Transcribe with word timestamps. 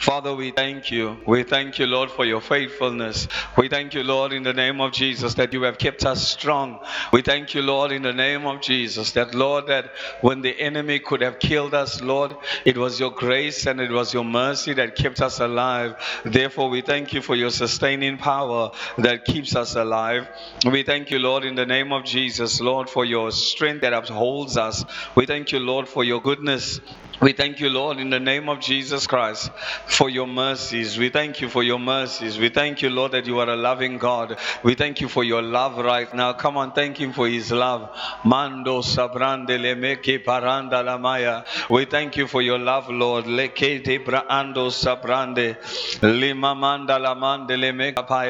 Father, 0.00 0.34
we 0.34 0.52
thank 0.52 0.90
you. 0.90 1.18
We 1.26 1.42
thank 1.42 1.78
you, 1.78 1.86
Lord, 1.86 2.10
for 2.10 2.24
your 2.24 2.40
faithfulness. 2.40 3.28
We 3.56 3.68
thank 3.68 3.94
you, 3.94 4.02
Lord, 4.02 4.32
in 4.32 4.42
the 4.42 4.52
name 4.52 4.80
of 4.80 4.92
Jesus, 4.92 5.34
that 5.34 5.52
you 5.52 5.62
have 5.62 5.78
kept 5.78 6.04
us 6.04 6.26
strong. 6.26 6.78
We 7.12 7.22
thank 7.22 7.54
you, 7.54 7.62
Lord, 7.62 7.92
in 7.92 8.02
the 8.02 8.12
name 8.12 8.46
of 8.46 8.60
Jesus, 8.60 9.12
that, 9.12 9.34
Lord, 9.34 9.66
that 9.66 9.92
when 10.20 10.40
the 10.40 10.58
enemy 10.58 10.98
could 10.98 11.20
have 11.20 11.38
killed 11.38 11.74
us, 11.74 12.00
Lord, 12.00 12.36
it 12.64 12.78
was 12.78 12.98
your 12.98 13.10
grace 13.10 13.66
and 13.66 13.80
it 13.80 13.90
was 13.90 14.14
your 14.14 14.24
mercy 14.24 14.74
that 14.74 14.96
kept 14.96 15.20
us 15.20 15.40
alive. 15.40 15.96
Therefore, 16.24 16.70
we 16.70 16.80
thank 16.80 17.12
you 17.12 17.20
for 17.20 17.34
your 17.34 17.50
sustaining 17.50 18.18
power 18.18 18.70
that 18.98 19.24
keeps 19.24 19.56
us 19.56 19.74
alive. 19.74 20.28
We 20.64 20.82
thank 20.84 21.10
you, 21.10 21.18
Lord, 21.18 21.44
in 21.44 21.54
the 21.54 21.66
name 21.66 21.92
of 21.92 22.04
Jesus, 22.04 22.60
Lord, 22.60 22.88
for 22.88 23.04
your 23.04 23.30
strength 23.30 23.82
that 23.82 23.92
upholds 23.92 24.56
us. 24.56 24.84
We 25.16 25.26
thank 25.26 25.52
you, 25.52 25.58
Lord, 25.58 25.88
for 25.88 26.04
your 26.04 26.20
goodness. 26.20 26.80
We 27.20 27.32
thank 27.32 27.58
you, 27.58 27.68
Lord, 27.68 27.98
in 27.98 28.10
the 28.10 28.20
name 28.20 28.48
of 28.48 28.60
Jesus 28.60 29.08
Christ, 29.08 29.50
for 29.86 30.08
your 30.08 30.28
mercies. 30.28 30.96
We 30.96 31.08
thank 31.08 31.40
you 31.40 31.48
for 31.48 31.64
your 31.64 31.80
mercies. 31.80 32.38
We 32.38 32.48
thank 32.48 32.80
you, 32.80 32.90
Lord, 32.90 33.10
that 33.12 33.26
you 33.26 33.40
are 33.40 33.48
a 33.48 33.56
loving 33.56 33.98
God. 33.98 34.38
We 34.62 34.76
thank 34.76 35.00
you 35.00 35.08
for 35.08 35.24
your 35.24 35.42
love 35.42 35.78
right 35.78 36.12
now. 36.14 36.34
Come 36.34 36.56
on, 36.56 36.72
thank 36.72 36.96
him 36.96 37.12
for 37.12 37.26
his 37.26 37.50
love. 37.50 37.90
Mando 38.24 38.82
sabrande 38.82 39.58
lemeke 39.58 40.24
paranda 40.24 40.84
lamaya. 40.84 41.44
We 41.68 41.86
thank 41.86 42.16
you 42.16 42.28
for 42.28 42.40
your 42.40 42.58
love, 42.58 42.88
Lord. 42.88 43.24
Sabrande. 43.24 45.56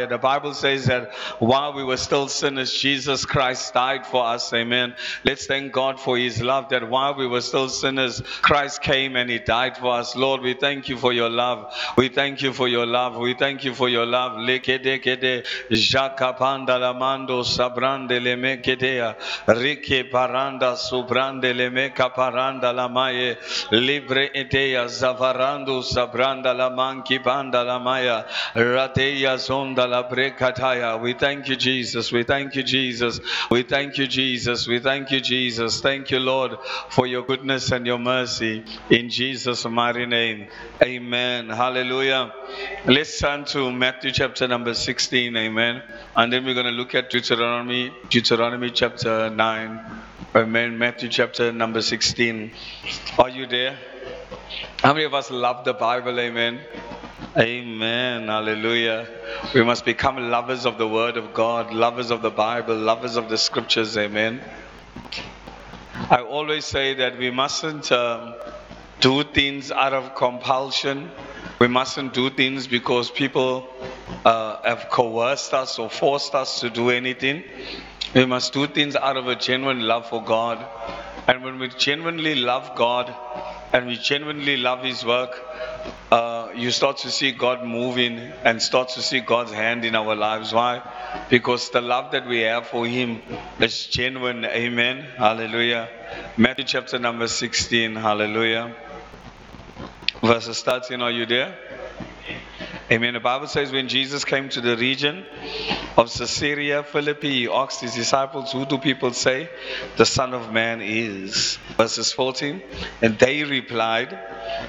The 0.09 0.19
Bible 0.19 0.55
says 0.55 0.87
that 0.87 1.15
while 1.39 1.75
we 1.75 1.85
were 1.85 1.97
still 1.99 2.29
sinners, 2.29 2.73
Jesus 2.73 3.27
Christ 3.27 3.75
died 3.75 4.07
for 4.07 4.25
us. 4.25 4.51
Amen. 4.55 4.95
Let's 5.25 5.47
thank 5.47 5.73
God 5.73 6.01
for 6.01 6.17
his 6.17 6.41
love 6.41 6.71
that 6.71 6.89
while 6.89 7.15
we 7.15 7.27
were 7.27 7.43
still 7.43 7.69
sinners, 7.69 8.23
Christ 8.41 8.78
came 8.81 9.17
and 9.17 9.31
he 9.31 9.39
died 9.39 9.77
for 9.77 9.95
us. 9.95 10.17
Lord, 10.17 10.41
we 10.43 10.55
thank 10.55 10.89
you 10.89 10.97
for 10.97 11.13
your 11.13 11.31
love. 11.31 11.73
We 11.97 12.09
thank 12.09 12.43
you 12.43 12.53
for 12.53 12.69
your 12.69 12.87
love. 12.87 13.17
We 13.17 13.35
thank 13.35 13.65
you 13.65 13.75
for 13.75 13.89
your 13.89 14.07
love. 14.07 14.33
Lekede 14.33 15.03
kede 15.03 15.45
jakapanda 15.71 16.79
lamando 16.79 17.43
sabrande 17.45 18.21
lemekedea 18.21 19.17
rike 19.47 20.11
paranda 20.11 20.77
subrande 20.77 21.53
lemeka 21.55 22.15
paranda 22.15 22.73
lamaye 22.73 23.37
libre 23.71 24.31
etea 24.35 24.87
zavarando 24.87 25.83
sabranda 25.83 26.55
lamanki 26.55 27.23
banda 27.23 27.65
lamaya 27.65 28.27
rateya 28.55 29.37
zonda 29.37 29.89
la 29.89 30.03
brekataya. 30.09 31.01
We 31.01 31.15
thank 31.15 31.49
you, 31.49 31.57
Jesus. 31.57 32.13
We 32.13 32.25
thank 32.25 32.55
you, 32.55 32.63
Jesus. 32.63 33.21
We 33.51 33.63
thank 33.63 33.99
you, 33.99 34.07
Jesus. 34.07 34.67
We 34.67 34.81
thank 34.81 35.11
you, 35.11 35.21
Jesus. 35.21 35.81
Thank 35.81 36.11
you, 36.11 36.21
Lord, 36.21 36.59
for 36.91 37.07
your 37.07 37.23
goodness 37.25 37.71
and 37.73 37.87
your 37.87 37.99
mercy. 37.99 38.65
In 38.91 39.11
Jesus' 39.11 39.65
mighty 39.67 40.07
name. 40.07 40.49
Amen. 40.83 41.49
Hallelujah. 41.49 42.33
Let's 42.87 43.19
turn 43.19 43.45
to 43.47 43.71
Matthew 43.71 44.13
chapter 44.13 44.49
number 44.49 44.75
16. 44.75 45.37
Amen. 45.37 45.83
And 46.17 46.33
then 46.33 46.45
we're 46.45 46.55
going 46.55 46.67
to 46.67 46.73
look 46.73 46.95
at 46.95 47.11
Deuteronomy, 47.11 47.93
Deuteronomy 48.09 48.71
chapter 48.71 49.31
9. 49.31 49.81
Amen. 50.35 50.79
Matthew 50.79 51.09
chapter 51.09 51.53
number 51.53 51.83
16. 51.83 52.51
Are 53.19 53.29
you 53.29 53.47
there? 53.47 53.77
How 54.83 54.93
many 54.93 55.05
of 55.05 55.15
us 55.15 55.31
love 55.31 55.65
the 55.65 55.75
Bible? 55.75 56.19
Amen. 56.19 56.61
Amen. 57.37 58.29
Hallelujah. 58.29 59.07
We 59.55 59.63
must 59.63 59.85
become 59.85 60.31
lovers 60.31 60.67
of 60.67 60.79
the 60.79 60.89
Word 60.89 61.17
of 61.17 61.35
God, 61.35 61.73
lovers 61.73 62.11
of 62.11 62.23
the 62.23 62.31
Bible, 62.31 62.77
lovers 62.77 63.17
of 63.17 63.29
the 63.29 63.39
Scriptures. 63.39 63.97
Amen. 63.97 64.41
I 66.11 66.23
always 66.23 66.65
say 66.65 66.95
that 66.95 67.19
we 67.19 67.31
mustn't 67.31 67.91
um, 67.91 68.35
do 69.01 69.25
things 69.25 69.71
out 69.71 69.93
of 69.93 70.15
compulsion. 70.15 71.11
We 71.61 71.69
mustn't 71.69 72.15
do 72.15 72.31
things 72.31 72.67
because 72.67 73.11
people 73.11 73.69
uh, 74.25 74.63
have 74.63 74.89
coerced 74.91 75.55
us 75.55 75.79
or 75.79 75.89
forced 75.91 76.35
us 76.35 76.61
to 76.61 76.71
do 76.71 76.91
anything. 76.91 77.45
We 78.15 78.27
must 78.27 78.53
do 78.53 78.67
things 78.67 78.97
out 78.97 79.17
of 79.17 79.29
a 79.29 79.37
genuine 79.37 79.81
love 79.81 80.09
for 80.09 80.23
God. 80.23 80.65
And 81.27 81.45
when 81.45 81.59
we 81.59 81.69
genuinely 81.69 82.35
love 82.37 82.75
God 82.75 83.15
and 83.73 83.87
we 83.87 83.97
genuinely 83.97 84.57
love 84.57 84.83
His 84.83 85.05
work, 85.05 85.39
uh, 86.11 86.49
you 86.55 86.71
start 86.71 86.99
to 86.99 87.11
see 87.11 87.33
God 87.33 87.63
moving 87.65 88.19
and 88.45 88.63
start 88.63 88.89
to 88.91 89.03
see 89.03 89.21
God's 89.21 89.53
hand 89.53 89.85
in 89.85 89.95
our 89.95 90.17
lives. 90.17 90.55
Why? 90.55 90.83
Because 91.29 91.69
the 91.71 91.83
love 91.83 92.13
that 92.13 92.27
we 92.27 92.41
have 92.41 92.67
for 92.67 92.87
Him 92.87 93.21
is 93.61 93.87
genuine. 93.87 94.45
Amen. 94.47 95.03
Hallelujah. 95.19 95.91
Matthew 96.39 96.65
chapter 96.65 96.99
number 96.99 97.29
16. 97.29 97.95
Hallelujah. 97.95 98.75
Verses 100.23 100.63
13. 100.63 101.01
Are 101.01 101.11
you 101.11 101.27
there? 101.27 101.57
Amen. 102.91 103.15
The 103.15 103.21
Bible 103.21 103.47
says 103.47 103.71
when 103.71 103.89
Jesus 103.89 104.25
came 104.25 104.49
to 104.49 104.61
the 104.61 104.77
region 104.77 105.25
of 105.97 106.11
Caesarea 106.13 106.83
Philippi, 106.83 107.31
he 107.31 107.49
asked 107.49 107.83
his 107.83 107.95
disciples, 107.95 108.51
Who 108.53 108.67
do 108.67 108.79
people 108.79 109.13
say 109.13 109.49
the 109.97 110.07
Son 110.07 110.35
of 110.35 110.53
Man 110.53 110.81
is? 110.81 111.59
Verses 111.77 112.13
14. 112.13 112.63
And 113.03 113.19
they 113.19 113.45
replied, 113.45 114.19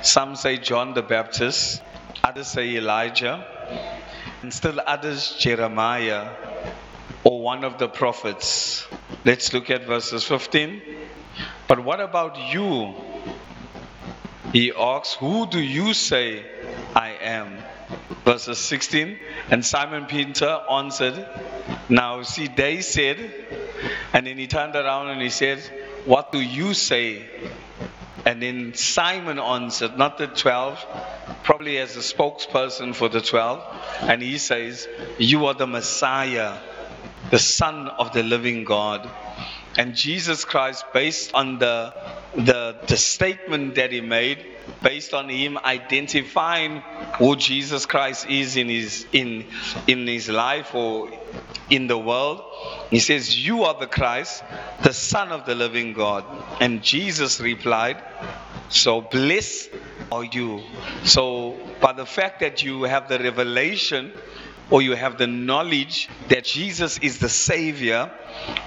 Some 0.02 0.36
say 0.36 0.58
John 0.58 0.94
the 0.94 1.02
Baptist, 1.02 1.82
others 2.24 2.48
say 2.48 2.76
Elijah, 2.76 3.46
and 4.42 4.54
still 4.54 4.80
others 4.86 5.36
Jeremiah 5.40 6.32
or 7.24 7.42
one 7.42 7.64
of 7.64 7.78
the 7.78 7.88
prophets. 7.88 8.86
Let's 9.26 9.54
look 9.54 9.70
at 9.70 9.86
verses 9.86 10.24
15. 10.26 10.82
But 11.68 11.84
what 11.84 12.00
about 12.02 12.38
you? 12.54 12.96
He 14.52 14.72
asks, 14.72 15.16
Who 15.16 15.48
do 15.48 15.60
you 15.60 15.94
say 15.94 16.44
I 16.96 17.18
am? 17.22 17.58
Verses 18.26 18.58
16. 18.58 19.20
And 19.52 19.64
Simon 19.64 20.06
Peter 20.06 20.60
answered, 20.70 21.26
Now 21.88 22.24
see, 22.24 22.48
they 22.48 22.82
said, 22.82 23.18
and 24.14 24.26
then 24.26 24.38
he 24.38 24.48
turned 24.48 24.76
around 24.76 25.10
and 25.10 25.22
he 25.22 25.30
said, 25.30 25.60
What 26.06 26.32
do 26.32 26.40
you 26.40 26.74
say? 26.74 27.28
And 28.26 28.42
then 28.42 28.74
Simon 28.74 29.40
answered, 29.40 29.98
not 29.98 30.18
the 30.18 30.28
12, 30.28 30.86
probably 31.44 31.78
as 31.78 31.96
a 31.96 32.00
spokesperson 32.00 32.94
for 32.94 33.08
the 33.08 33.22
12, 33.22 33.64
and 34.02 34.22
he 34.22 34.38
says, 34.38 34.88
You 35.18 35.46
are 35.46 35.54
the 35.54 35.68
Messiah, 35.68 36.58
the 37.32 37.40
Son 37.40 37.88
of 37.88 38.12
the 38.14 38.24
living 38.24 38.66
God. 38.66 39.10
And 39.78 39.96
Jesus 39.96 40.46
Christ, 40.46 40.86
based 40.94 41.34
on 41.34 41.60
the, 41.60 41.94
the, 42.36 42.78
the 42.88 42.98
statement 42.98 43.76
that 43.76 43.92
he 43.92 44.02
made, 44.02 44.46
based 44.82 45.14
on 45.14 45.30
him 45.30 45.58
identifying 45.58 46.82
who 47.18 47.36
Jesus 47.36 47.86
Christ 47.86 48.28
is 48.30 48.58
in 48.58 48.70
his 48.70 49.06
in 49.12 49.46
in 49.88 50.08
his 50.08 50.30
life 50.30 50.74
or 50.74 51.10
in 51.70 51.88
the 51.88 51.98
world. 51.98 52.44
He 52.90 53.00
says, 53.00 53.46
You 53.46 53.64
are 53.64 53.80
the 53.80 53.88
Christ, 53.88 54.44
the 54.84 54.94
Son 54.94 55.32
of 55.32 55.46
the 55.46 55.56
living 55.56 55.94
God. 55.94 56.24
And 56.60 56.82
Jesus 56.82 57.40
replied, 57.40 58.02
So 58.70 59.02
blessed 59.02 59.70
are 60.12 60.24
you. 60.24 60.62
So 61.04 61.58
by 61.82 61.94
the 61.94 62.06
fact 62.06 62.40
that 62.42 62.64
you 62.64 62.84
have 62.84 63.10
the 63.10 63.20
revelation 63.20 64.14
or 64.70 64.82
you 64.82 64.96
have 64.96 65.18
the 65.18 65.28
knowledge 65.28 66.10
that 66.30 66.44
Jesus 66.44 66.98
is 67.00 67.20
the 67.20 67.30
Savior 67.30 68.12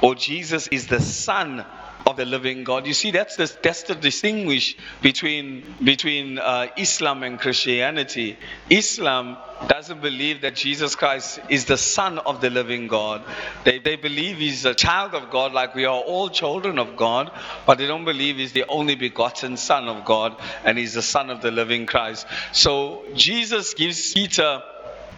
or 0.00 0.14
Jesus 0.14 0.68
is 0.68 0.86
the 0.86 1.00
Son 1.00 1.64
of 2.06 2.16
the 2.16 2.24
living 2.24 2.64
God. 2.64 2.86
You 2.86 2.94
see, 2.94 3.10
that's 3.10 3.36
the, 3.36 3.54
that's 3.62 3.84
the 3.84 3.94
distinguish 3.94 4.76
between, 5.00 5.62
between 5.82 6.38
uh, 6.38 6.66
Islam 6.76 7.22
and 7.22 7.38
Christianity. 7.38 8.38
Islam 8.68 9.36
doesn't 9.68 10.00
believe 10.00 10.40
that 10.40 10.56
Jesus 10.56 10.96
Christ 10.96 11.38
is 11.48 11.66
the 11.66 11.76
Son 11.76 12.18
of 12.18 12.40
the 12.40 12.50
living 12.50 12.88
God. 12.88 13.22
They, 13.64 13.78
they 13.78 13.96
believe 13.96 14.38
he's 14.38 14.64
a 14.64 14.74
child 14.74 15.14
of 15.14 15.30
God, 15.30 15.52
like 15.52 15.74
we 15.74 15.84
are 15.84 16.00
all 16.00 16.28
children 16.28 16.78
of 16.78 16.96
God, 16.96 17.30
but 17.66 17.78
they 17.78 17.86
don't 17.86 18.04
believe 18.04 18.36
he's 18.36 18.52
the 18.52 18.64
only 18.68 18.96
begotten 18.96 19.56
Son 19.56 19.88
of 19.88 20.04
God 20.04 20.36
and 20.64 20.76
he's 20.76 20.94
the 20.94 21.02
Son 21.02 21.30
of 21.30 21.40
the 21.40 21.50
living 21.50 21.86
Christ. 21.86 22.26
So 22.52 23.04
Jesus 23.14 23.74
gives 23.74 24.12
Peter 24.12 24.62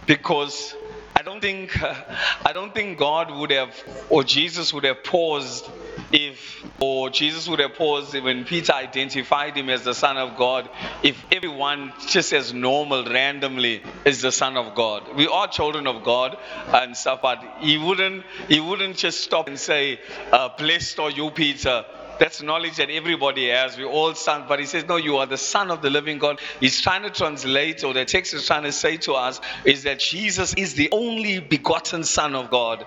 because 0.07 0.75
I 1.17 1.23
don't 1.23 1.41
think 1.41 1.81
I 2.45 2.53
don't 2.53 2.75
think 2.75 2.99
God 2.99 3.31
would 3.31 3.51
have 3.51 3.75
or 4.11 4.25
Jesus 4.25 4.73
would 4.73 4.85
have 4.85 5.05
paused 5.05 5.69
if 6.13 6.65
or 6.81 7.09
Jesus 7.11 7.49
would 7.49 7.61
have 7.61 7.75
paused 7.75 8.15
when 8.15 8.45
Peter 8.45 8.73
identified 8.73 9.57
him 9.57 9.71
as 9.71 9.85
the 9.85 9.95
Son 9.95 10.17
of 10.17 10.37
God 10.37 10.69
if 11.03 11.25
everyone 11.33 11.93
just 12.07 12.33
as 12.33 12.53
normal 12.53 13.05
randomly 13.05 13.83
is 14.05 14.23
the 14.23 14.33
Son 14.33 14.57
of 14.57 14.75
God. 14.75 15.17
We 15.17 15.29
are 15.29 15.47
children 15.49 15.87
of 15.87 16.03
God 16.03 16.37
and 16.69 16.97
stuff, 16.97 17.23
but 17.23 17.43
he 17.61 17.79
wouldn't 17.79 18.25
he 18.49 18.61
wouldn't 18.61 18.97
just 18.97 19.21
stop 19.21 19.49
and 19.49 19.59
say, 19.59 20.01
uh, 20.33 20.51
blessed 20.57 20.99
are 20.99 21.11
you, 21.11 21.31
Peter. 21.31 21.85
That's 22.21 22.43
knowledge 22.43 22.77
that 22.79 22.91
everybody 22.91 23.51
has. 23.51 23.79
We 23.79 23.85
all 23.85 24.15
son, 24.15 24.47
but 24.49 24.61
he 24.61 24.67
says, 24.67 24.87
No, 24.87 24.97
you 24.97 25.19
are 25.19 25.27
the 25.27 25.39
son 25.39 25.71
of 25.71 25.83
the 25.83 25.91
living 25.91 26.19
God. 26.19 26.41
He's 26.61 26.81
trying 26.81 27.03
to 27.03 27.11
translate, 27.11 27.85
or 27.85 27.95
the 27.95 28.05
text 28.07 28.35
is 28.35 28.47
trying 28.47 28.65
to 28.65 28.73
say 28.73 28.99
to 28.99 29.15
us, 29.15 29.41
is 29.67 29.85
that 29.85 30.01
Jesus 30.01 30.55
is 30.55 30.75
the 30.75 30.89
only 30.93 31.41
begotten 31.41 32.05
Son 32.05 32.35
of 32.37 32.51
God. 32.51 32.85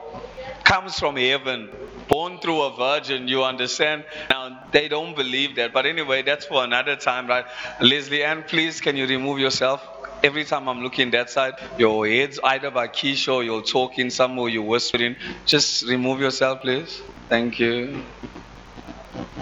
comes 0.66 1.00
from 1.00 1.18
heaven, 1.18 1.70
born 2.10 2.40
through 2.40 2.62
a 2.64 2.76
virgin, 2.78 3.28
you 3.28 3.44
understand? 3.44 4.06
Now, 4.30 4.60
they 4.74 4.88
don't 4.88 5.16
believe 5.16 5.56
that. 5.58 5.74
But 5.74 5.86
anyway, 5.86 6.24
that's 6.24 6.46
for 6.46 6.64
another 6.64 6.96
time, 6.98 7.28
right? 7.28 7.46
Leslie 7.82 8.24
Ann, 8.24 8.44
please, 8.44 8.82
can 8.82 8.98
you 8.98 9.08
remove 9.08 9.40
yourself? 9.40 9.88
Every 10.24 10.46
time 10.46 10.70
I'm 10.70 10.82
looking 10.82 11.12
that 11.12 11.30
side, 11.32 11.56
your 11.80 12.08
head's 12.08 12.40
either 12.44 12.72
by 12.72 12.90
Keisha 12.90 13.34
or 13.36 13.44
you're 13.44 13.64
talking 13.64 14.10
somewhere, 14.12 14.50
you're 14.50 14.64
whispering. 14.64 15.18
Just 15.48 15.88
remove 15.88 16.20
yourself, 16.22 16.62
please. 16.62 17.02
Thank 17.30 17.60
you. 17.60 18.06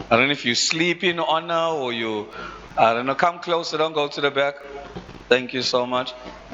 I 0.09 0.17
don't 0.17 0.27
know 0.27 0.31
if 0.33 0.45
you're 0.45 0.55
sleeping 0.55 1.19
on 1.19 1.49
her 1.49 1.77
or 1.81 1.93
you, 1.93 2.29
I 2.77 2.93
don't 2.93 3.05
know. 3.05 3.15
Come 3.15 3.39
closer, 3.39 3.77
don't 3.77 3.93
go 3.93 4.07
to 4.07 4.21
the 4.21 4.31
back. 4.31 4.55
Thank 5.29 5.53
you 5.53 5.61
so 5.63 5.85
much. 5.85 6.13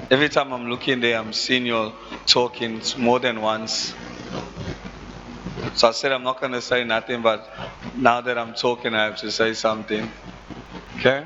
Every 0.10 0.30
time 0.30 0.54
I'm 0.54 0.70
looking 0.70 1.02
there, 1.02 1.20
I'm 1.20 1.34
seeing 1.34 1.66
you 1.66 1.94
talking 2.26 2.82
more 2.98 3.20
than 3.20 3.42
once. 3.42 3.94
So 5.76 5.90
I 5.90 5.92
said 5.92 6.12
I'm 6.12 6.24
not 6.24 6.40
going 6.40 6.54
to 6.54 6.62
say 6.62 6.84
nothing, 6.84 7.22
but 7.22 7.50
now 7.96 8.22
that 8.22 8.38
I'm 8.38 8.54
talking, 8.54 8.94
I 8.96 9.06
have 9.06 9.18
to 9.18 9.32
say 9.32 9.54
something. 9.54 10.12
Okay? 10.98 11.26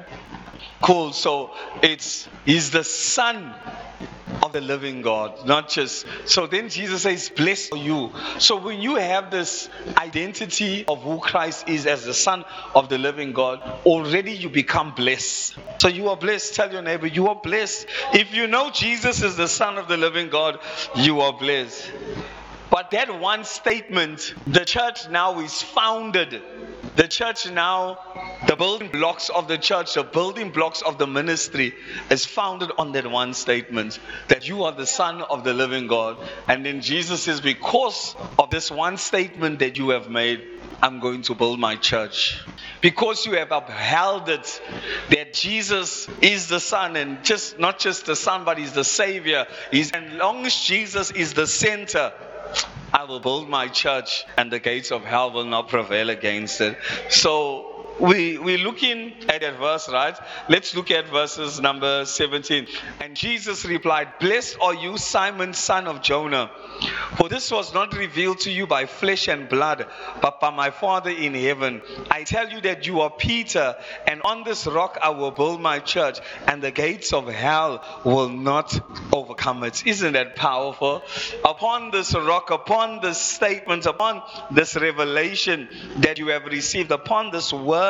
Cool. 0.81 1.13
So 1.13 1.51
it's 1.81 2.27
He's 2.45 2.71
the 2.71 2.83
Son 2.83 3.53
of 4.41 4.53
the 4.53 4.61
living 4.61 5.01
God, 5.01 5.45
not 5.45 5.69
just. 5.69 6.05
So 6.25 6.47
then 6.47 6.69
Jesus 6.69 7.03
says, 7.03 7.29
Blessed 7.29 7.73
are 7.73 7.77
you. 7.77 8.11
So 8.39 8.57
when 8.57 8.79
you 8.81 8.95
have 8.95 9.31
this 9.31 9.69
identity 9.97 10.85
of 10.87 11.01
who 11.01 11.19
Christ 11.19 11.67
is 11.67 11.85
as 11.85 12.05
the 12.05 12.13
Son 12.13 12.45
of 12.73 12.89
the 12.89 12.97
living 12.97 13.33
God, 13.33 13.61
already 13.85 14.31
you 14.31 14.49
become 14.49 14.93
blessed. 14.95 15.55
So 15.81 15.87
you 15.87 16.09
are 16.09 16.17
blessed. 16.17 16.55
Tell 16.55 16.71
your 16.71 16.81
neighbor, 16.81 17.07
you 17.07 17.27
are 17.27 17.35
blessed. 17.35 17.87
If 18.13 18.33
you 18.33 18.47
know 18.47 18.71
Jesus 18.71 19.21
is 19.21 19.35
the 19.35 19.47
Son 19.47 19.77
of 19.77 19.87
the 19.87 19.97
living 19.97 20.29
God, 20.29 20.59
you 20.95 21.21
are 21.21 21.33
blessed. 21.33 21.91
But 22.75 22.91
that 22.91 23.21
one 23.21 23.45
statement, 23.45 24.35
the 24.45 24.65
church 24.65 25.07
now 25.07 25.39
is 25.39 25.61
founded. 25.61 26.41
The 26.97 27.07
church 27.07 27.49
now, 27.49 27.99
the 28.47 28.57
building 28.57 28.89
blocks 28.89 29.29
of 29.29 29.47
the 29.47 29.57
church, 29.57 29.93
the 29.93 30.03
building 30.03 30.49
blocks 30.49 30.81
of 30.81 30.97
the 30.97 31.07
ministry 31.07 31.73
is 32.09 32.25
founded 32.25 32.71
on 32.77 32.91
that 32.91 33.09
one 33.09 33.33
statement 33.33 33.97
that 34.27 34.49
you 34.49 34.65
are 34.65 34.73
the 34.73 34.85
Son 34.85 35.21
of 35.21 35.45
the 35.45 35.53
living 35.53 35.87
God. 35.87 36.17
And 36.49 36.65
then 36.65 36.81
Jesus 36.81 37.21
says, 37.23 37.39
Because 37.39 38.13
of 38.37 38.49
this 38.49 38.69
one 38.69 38.97
statement 38.97 39.59
that 39.59 39.77
you 39.77 39.91
have 39.91 40.09
made, 40.09 40.45
I'm 40.81 40.99
going 40.99 41.21
to 41.21 41.33
build 41.33 41.61
my 41.61 41.77
church. 41.77 42.41
Because 42.81 43.25
you 43.25 43.37
have 43.37 43.53
upheld 43.53 44.27
it 44.27 44.61
that 45.11 45.33
Jesus 45.33 46.09
is 46.21 46.49
the 46.49 46.59
Son 46.59 46.97
and 46.97 47.23
just 47.23 47.57
not 47.57 47.79
just 47.79 48.05
the 48.05 48.17
Son, 48.17 48.43
but 48.43 48.57
He's 48.57 48.73
the 48.73 48.83
Savior. 48.83 49.47
He's, 49.71 49.93
and 49.93 50.17
long 50.17 50.45
as 50.45 50.53
Jesus 50.53 51.11
is 51.11 51.33
the 51.33 51.47
center, 51.47 52.11
I 52.93 53.03
will 53.03 53.19
build 53.19 53.49
my 53.49 53.67
church 53.67 54.25
and 54.37 54.51
the 54.51 54.59
gates 54.59 54.91
of 54.91 55.03
hell 55.03 55.31
will 55.31 55.45
not 55.45 55.67
prevail 55.67 56.09
against 56.09 56.61
it. 56.61 56.77
So 57.09 57.74
we, 57.99 58.37
we're 58.37 58.57
looking 58.57 59.13
at 59.29 59.41
that 59.41 59.57
verse, 59.57 59.87
right? 59.89 60.17
Let's 60.49 60.75
look 60.75 60.91
at 60.91 61.07
verses 61.07 61.61
number 61.61 62.05
17. 62.05 62.67
And 62.99 63.15
Jesus 63.15 63.63
replied, 63.65 64.19
Blessed 64.19 64.57
are 64.61 64.73
you, 64.73 64.97
Simon, 64.97 65.53
son 65.53 65.87
of 65.87 66.01
Jonah, 66.01 66.51
for 67.17 67.29
this 67.29 67.51
was 67.51 67.73
not 67.73 67.95
revealed 67.95 68.39
to 68.41 68.51
you 68.51 68.67
by 68.67 68.85
flesh 68.85 69.27
and 69.29 69.47
blood, 69.47 69.85
but 70.21 70.41
by 70.41 70.49
my 70.49 70.71
Father 70.71 71.09
in 71.09 71.33
heaven. 71.33 71.81
I 72.11 72.23
tell 72.23 72.49
you 72.49 72.59
that 72.61 72.85
you 72.85 73.01
are 73.01 73.09
Peter, 73.09 73.75
and 74.05 74.21
on 74.23 74.43
this 74.43 74.67
rock 74.67 74.97
I 75.01 75.09
will 75.09 75.31
build 75.31 75.61
my 75.61 75.79
church, 75.79 76.19
and 76.47 76.61
the 76.61 76.71
gates 76.71 77.13
of 77.13 77.27
hell 77.27 77.83
will 78.03 78.29
not 78.29 78.77
overcome 79.13 79.63
it. 79.63 79.87
Isn't 79.87 80.13
that 80.13 80.35
powerful? 80.35 81.01
Upon 81.45 81.91
this 81.91 82.13
rock, 82.13 82.51
upon 82.51 82.99
this 83.01 83.19
statement, 83.19 83.85
upon 83.85 84.21
this 84.51 84.75
revelation 84.75 85.69
that 85.97 86.19
you 86.19 86.27
have 86.27 86.45
received, 86.45 86.91
upon 86.91 87.31
this 87.31 87.53
word, 87.53 87.84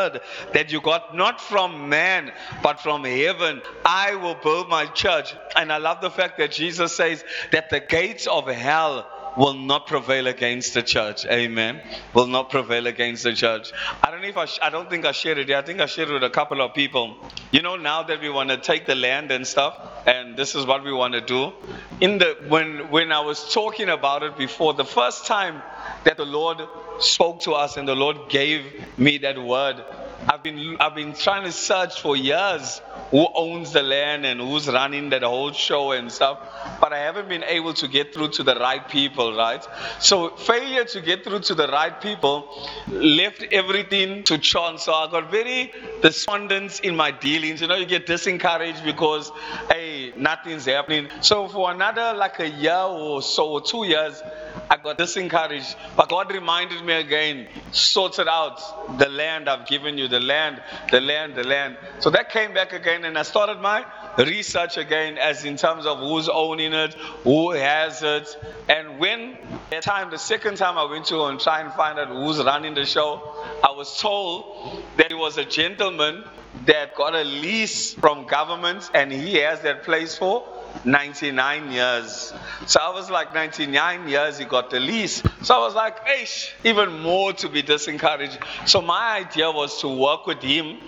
that 0.53 0.71
you 0.71 0.81
got 0.81 1.15
not 1.15 1.41
from 1.41 1.89
man, 1.89 2.31
but 2.61 2.79
from 2.79 3.03
heaven. 3.03 3.61
I 3.85 4.15
will 4.15 4.35
build 4.35 4.69
my 4.69 4.85
church. 4.85 5.35
And 5.55 5.71
I 5.71 5.77
love 5.77 6.01
the 6.01 6.11
fact 6.11 6.37
that 6.37 6.51
Jesus 6.51 6.91
says 6.93 7.23
that 7.51 7.69
the 7.69 7.79
gates 7.79 8.27
of 8.27 8.47
hell 8.47 9.09
will 9.37 9.53
not 9.53 9.87
prevail 9.87 10.27
against 10.27 10.73
the 10.73 10.83
church. 10.83 11.25
Amen. 11.25 11.81
Will 12.13 12.27
not 12.27 12.49
prevail 12.49 12.87
against 12.87 13.23
the 13.23 13.33
church. 13.33 13.71
I 14.03 14.11
don't 14.11 14.21
know 14.21 14.27
if 14.27 14.37
I, 14.37 14.45
sh- 14.45 14.59
I 14.61 14.69
don't 14.69 14.89
think 14.89 15.05
I 15.05 15.11
shared 15.11 15.37
it. 15.37 15.49
I 15.51 15.61
think 15.61 15.81
I 15.81 15.85
shared 15.85 16.09
it 16.09 16.13
with 16.13 16.23
a 16.23 16.29
couple 16.29 16.61
of 16.61 16.73
people. 16.73 17.15
You 17.51 17.61
know, 17.61 17.75
now 17.75 18.03
that 18.03 18.21
we 18.21 18.29
want 18.29 18.49
to 18.49 18.57
take 18.57 18.85
the 18.85 18.95
land 18.95 19.31
and 19.31 19.45
stuff, 19.45 19.77
and 20.05 20.37
this 20.37 20.55
is 20.55 20.65
what 20.65 20.83
we 20.83 20.93
want 20.93 21.13
to 21.13 21.21
do. 21.21 21.53
In 22.01 22.17
the 22.17 22.37
when 22.47 22.89
when 22.91 23.11
I 23.11 23.21
was 23.21 23.53
talking 23.53 23.89
about 23.89 24.23
it 24.23 24.37
before, 24.37 24.73
the 24.73 24.85
first 24.85 25.25
time 25.25 25.61
that 26.03 26.17
the 26.17 26.25
Lord 26.25 26.61
spoke 26.99 27.41
to 27.41 27.53
us 27.53 27.77
and 27.77 27.87
the 27.87 27.95
Lord 27.95 28.29
gave 28.29 28.65
me 28.97 29.17
that 29.19 29.37
word. 29.41 29.83
I've 30.27 30.41
been 30.41 30.77
I've 30.79 30.95
been 30.95 31.13
trying 31.13 31.43
to 31.43 31.51
search 31.51 32.01
for 32.01 32.15
years 32.15 32.81
who 33.11 33.27
owns 33.35 33.73
the 33.73 33.83
land 33.83 34.25
and 34.25 34.39
who's 34.39 34.67
running 34.67 35.09
that 35.09 35.23
whole 35.23 35.51
show 35.51 35.91
and 35.91 36.11
stuff, 36.11 36.39
but 36.81 36.93
I 36.93 36.99
haven't 36.99 37.29
been 37.29 37.43
able 37.43 37.73
to 37.75 37.87
get 37.87 38.13
through 38.13 38.29
to 38.29 38.43
the 38.43 38.55
right 38.55 38.87
people, 38.87 39.35
right? 39.35 39.65
So 39.99 40.29
failure 40.29 40.85
to 40.85 41.01
get 41.01 41.23
through 41.23 41.41
to 41.41 41.55
the 41.55 41.67
right 41.67 41.99
people 42.01 42.47
left 42.87 43.43
everything 43.51 44.23
to 44.23 44.37
chance. 44.37 44.83
So 44.83 44.93
I 44.93 45.09
got 45.11 45.29
very 45.29 45.71
despondent 46.01 46.79
in 46.81 46.95
my 46.95 47.11
dealings. 47.11 47.61
You 47.61 47.67
know, 47.67 47.75
you 47.75 47.85
get 47.85 48.07
disencouraged 48.07 48.83
because 48.83 49.31
hey, 49.69 50.13
nothing's 50.17 50.65
happening. 50.65 51.09
So 51.21 51.47
for 51.47 51.71
another 51.71 52.13
like 52.17 52.39
a 52.39 52.49
year 52.49 52.73
or 52.73 53.21
so 53.21 53.49
or 53.49 53.61
two 53.61 53.85
years, 53.85 54.21
I 54.69 54.77
got 54.77 54.97
disencouraged. 54.97 55.75
But 55.95 56.09
God 56.09 56.31
reminded 56.31 56.83
me 56.83 56.93
again, 56.93 57.47
sorted 57.71 58.27
out 58.27 58.97
the 58.97 59.09
land 59.09 59.49
I've 59.49 59.67
given 59.67 59.97
you, 59.97 60.04
the 60.07 60.19
land, 60.19 60.61
the 60.91 61.01
land, 61.01 61.35
the 61.35 61.43
land. 61.43 61.77
So 61.99 62.09
that 62.11 62.29
came 62.29 62.53
back 62.53 62.73
again, 62.73 63.05
and 63.05 63.17
I 63.17 63.23
started 63.23 63.59
my 63.59 63.85
research 64.17 64.77
again, 64.77 65.17
as 65.17 65.45
in 65.45 65.57
terms 65.57 65.85
of 65.85 65.99
who's 65.99 66.29
owning 66.29 66.73
it, 66.73 66.93
who 67.23 67.51
has 67.51 68.03
it. 68.03 68.37
And 68.69 68.99
when 68.99 69.37
that 69.69 69.83
time, 69.83 70.11
the 70.11 70.17
second 70.17 70.57
time 70.57 70.77
I 70.77 70.85
went 70.85 71.05
to 71.07 71.23
and 71.25 71.39
try 71.39 71.61
and 71.61 71.71
find 71.73 71.99
out 71.99 72.07
who's 72.07 72.43
running 72.43 72.73
the 72.73 72.85
show, 72.85 73.21
I 73.63 73.71
was 73.71 73.99
told 73.99 74.83
that 74.97 75.11
it 75.11 75.17
was 75.17 75.37
a 75.37 75.45
gentleman 75.45 76.23
that 76.65 76.95
got 76.95 77.15
a 77.15 77.23
lease 77.23 77.93
from 77.93 78.25
government 78.25 78.89
and 78.93 79.11
he 79.11 79.35
has 79.35 79.61
that 79.61 79.83
place 79.83 80.17
for 80.17 80.47
99 80.83 81.71
years. 81.71 82.33
So 82.65 82.79
I 82.79 82.89
was 82.93 83.09
like, 83.09 83.33
99 83.33 84.07
years, 84.07 84.37
he 84.37 84.45
got 84.45 84.69
the 84.69 84.79
lease. 84.79 85.23
So 85.43 85.55
I 85.55 85.59
was 85.59 85.75
like, 85.75 86.05
Eish, 86.05 86.51
even 86.63 86.99
more 86.99 87.33
to 87.33 87.49
be 87.49 87.63
disencouraged. 87.63 88.37
So 88.67 88.81
my 88.81 89.17
idea 89.19 89.51
was 89.51 89.81
to 89.81 89.87
work 89.87 90.27
with 90.27 90.41
him 90.41 90.79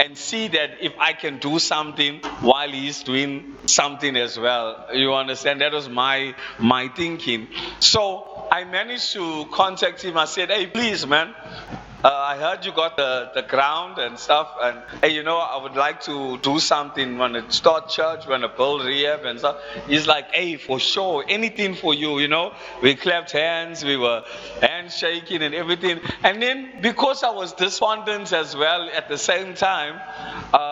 and 0.00 0.16
see 0.16 0.48
that 0.48 0.78
if 0.80 0.92
I 0.98 1.12
can 1.12 1.38
do 1.38 1.58
something 1.58 2.20
while 2.40 2.70
he's 2.70 3.02
doing 3.02 3.56
something 3.66 4.16
as 4.16 4.38
well. 4.38 4.86
You 4.92 5.14
understand? 5.14 5.60
That 5.60 5.72
was 5.72 5.88
my 5.88 6.34
my 6.58 6.88
thinking. 6.88 7.48
So 7.80 8.48
I 8.50 8.64
managed 8.64 9.12
to 9.12 9.46
contact 9.52 10.02
him. 10.02 10.16
I 10.16 10.24
said, 10.24 10.50
hey, 10.50 10.66
please, 10.66 11.06
man, 11.06 11.34
uh, 12.06 12.10
I 12.14 12.36
heard 12.36 12.64
you 12.64 12.70
got 12.70 12.96
the, 12.96 13.30
the 13.34 13.42
ground 13.42 13.98
and 13.98 14.16
stuff, 14.16 14.48
and 14.62 14.80
hey, 15.02 15.12
you 15.12 15.24
know, 15.24 15.38
I 15.38 15.60
would 15.60 15.74
like 15.74 16.02
to 16.02 16.38
do 16.38 16.60
something 16.60 17.18
when 17.18 17.32
to 17.32 17.50
start 17.50 17.88
church, 17.88 18.28
when 18.28 18.42
to 18.42 18.48
build 18.48 18.84
rehab 18.84 19.24
and 19.24 19.40
stuff. 19.40 19.56
He's 19.88 20.06
like, 20.06 20.30
hey, 20.30 20.54
for 20.56 20.78
sure, 20.78 21.24
anything 21.28 21.74
for 21.74 21.94
you, 21.94 22.20
you 22.20 22.28
know. 22.28 22.54
We 22.80 22.94
clapped 22.94 23.32
hands, 23.32 23.84
we 23.84 23.96
were 23.96 24.22
handshaking 24.60 25.42
and 25.42 25.52
everything. 25.52 25.98
And 26.22 26.40
then 26.40 26.80
because 26.80 27.24
I 27.24 27.30
was 27.30 27.52
despondent 27.54 28.32
as 28.32 28.54
well 28.54 28.88
at 28.94 29.08
the 29.08 29.18
same 29.18 29.54
time, 29.54 30.00
uh, 30.54 30.65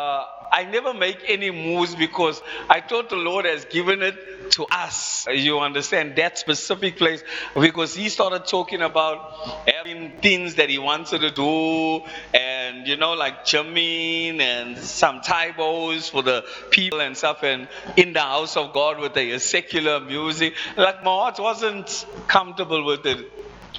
I 0.52 0.64
never 0.64 0.94
make 0.94 1.25
any 1.26 1.50
moves 1.50 1.97
because 1.97 2.40
I 2.71 2.80
thought 2.80 3.11
the 3.11 3.16
Lord 3.16 3.44
has 3.44 3.64
given 3.64 4.02
it 4.02 4.52
to 4.52 4.66
us. 4.71 5.26
You 5.28 5.59
understand 5.61 6.14
that 6.16 6.38
specific 6.38 6.97
place 6.97 7.25
because 7.54 7.94
He 7.94 8.09
started 8.09 8.47
talking 8.47 8.80
about 8.83 9.66
having 9.66 10.12
things 10.21 10.56
that 10.56 10.68
He 10.71 10.78
wanted 10.78 11.23
to 11.23 11.30
do, 11.30 12.04
and 12.33 12.87
you 12.87 12.97
know, 12.97 13.14
like 13.14 13.44
jamming 13.44 14.40
and 14.40 14.78
some 14.78 15.23
typos 15.23 16.09
for 16.09 16.23
the 16.23 16.44
people 16.71 17.00
and 17.00 17.16
stuff, 17.16 17.42
and 17.42 17.68
in 17.97 18.12
the 18.12 18.21
house 18.21 18.56
of 18.56 18.73
God 18.73 19.00
with 19.00 19.14
the 19.14 19.38
secular 19.38 20.00
music. 20.00 20.54
Like 20.76 21.02
my 21.02 21.11
heart 21.11 21.38
wasn't 21.40 22.06
comfortable 22.28 22.85
with 22.85 23.04
it. 23.06 23.30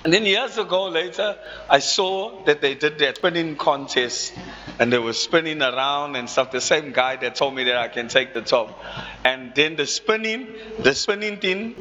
And 0.06 0.14
then 0.14 0.24
years 0.24 0.60
ago 0.60 0.88
later, 0.88 1.36
I 1.68 1.80
saw 1.80 2.44
that 2.44 2.62
they 2.62 2.76
did 2.76 3.00
that 3.00 3.18
spinning 3.18 3.56
contest 3.56 4.34
and 4.78 4.94
they 4.94 5.00
were 5.00 5.14
spinning 5.14 5.64
around 5.64 6.16
and 6.16 6.30
stuff. 6.30 6.52
The 6.52 6.62
same 6.62 6.92
guy 6.92 7.16
that 7.16 7.34
told 7.34 7.56
me 7.56 7.64
that 7.64 7.76
I 7.76 7.88
can 7.88 8.08
take 8.08 8.32
the 8.32 8.44
top. 8.44 8.80
And 9.24 9.56
then 9.56 9.76
the 9.76 9.88
spinning, 9.88 10.48
the 10.78 10.94
spinning 10.94 11.38
thing 11.38 11.74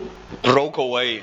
broke 0.42 0.78
away. 0.78 1.22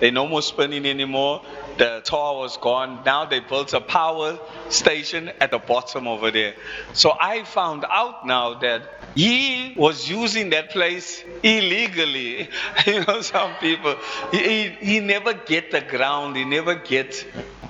They 0.00 0.10
no 0.10 0.26
more 0.26 0.40
spinning 0.40 0.86
anymore. 0.86 1.42
The 1.78 2.02
tower 2.04 2.38
was 2.38 2.56
gone. 2.56 3.02
Now 3.06 3.24
they 3.24 3.38
built 3.40 3.72
a 3.72 3.80
power 3.80 4.38
station 4.68 5.30
at 5.40 5.52
the 5.52 5.58
bottom 5.58 6.08
over 6.08 6.30
there. 6.32 6.54
So 6.92 7.16
I 7.18 7.44
found 7.44 7.84
out 7.88 8.26
now 8.26 8.54
that 8.58 8.82
he 9.14 9.74
was 9.76 10.08
using 10.08 10.50
that 10.50 10.70
place 10.70 11.22
illegally. 11.42 12.48
you 12.86 13.04
know, 13.04 13.20
some 13.20 13.54
people, 13.56 13.96
he, 14.32 14.68
he 14.80 15.00
never 15.00 15.34
get 15.34 15.70
the 15.70 15.80
ground, 15.80 16.36
he 16.36 16.44
never 16.44 16.74
get 16.74 17.24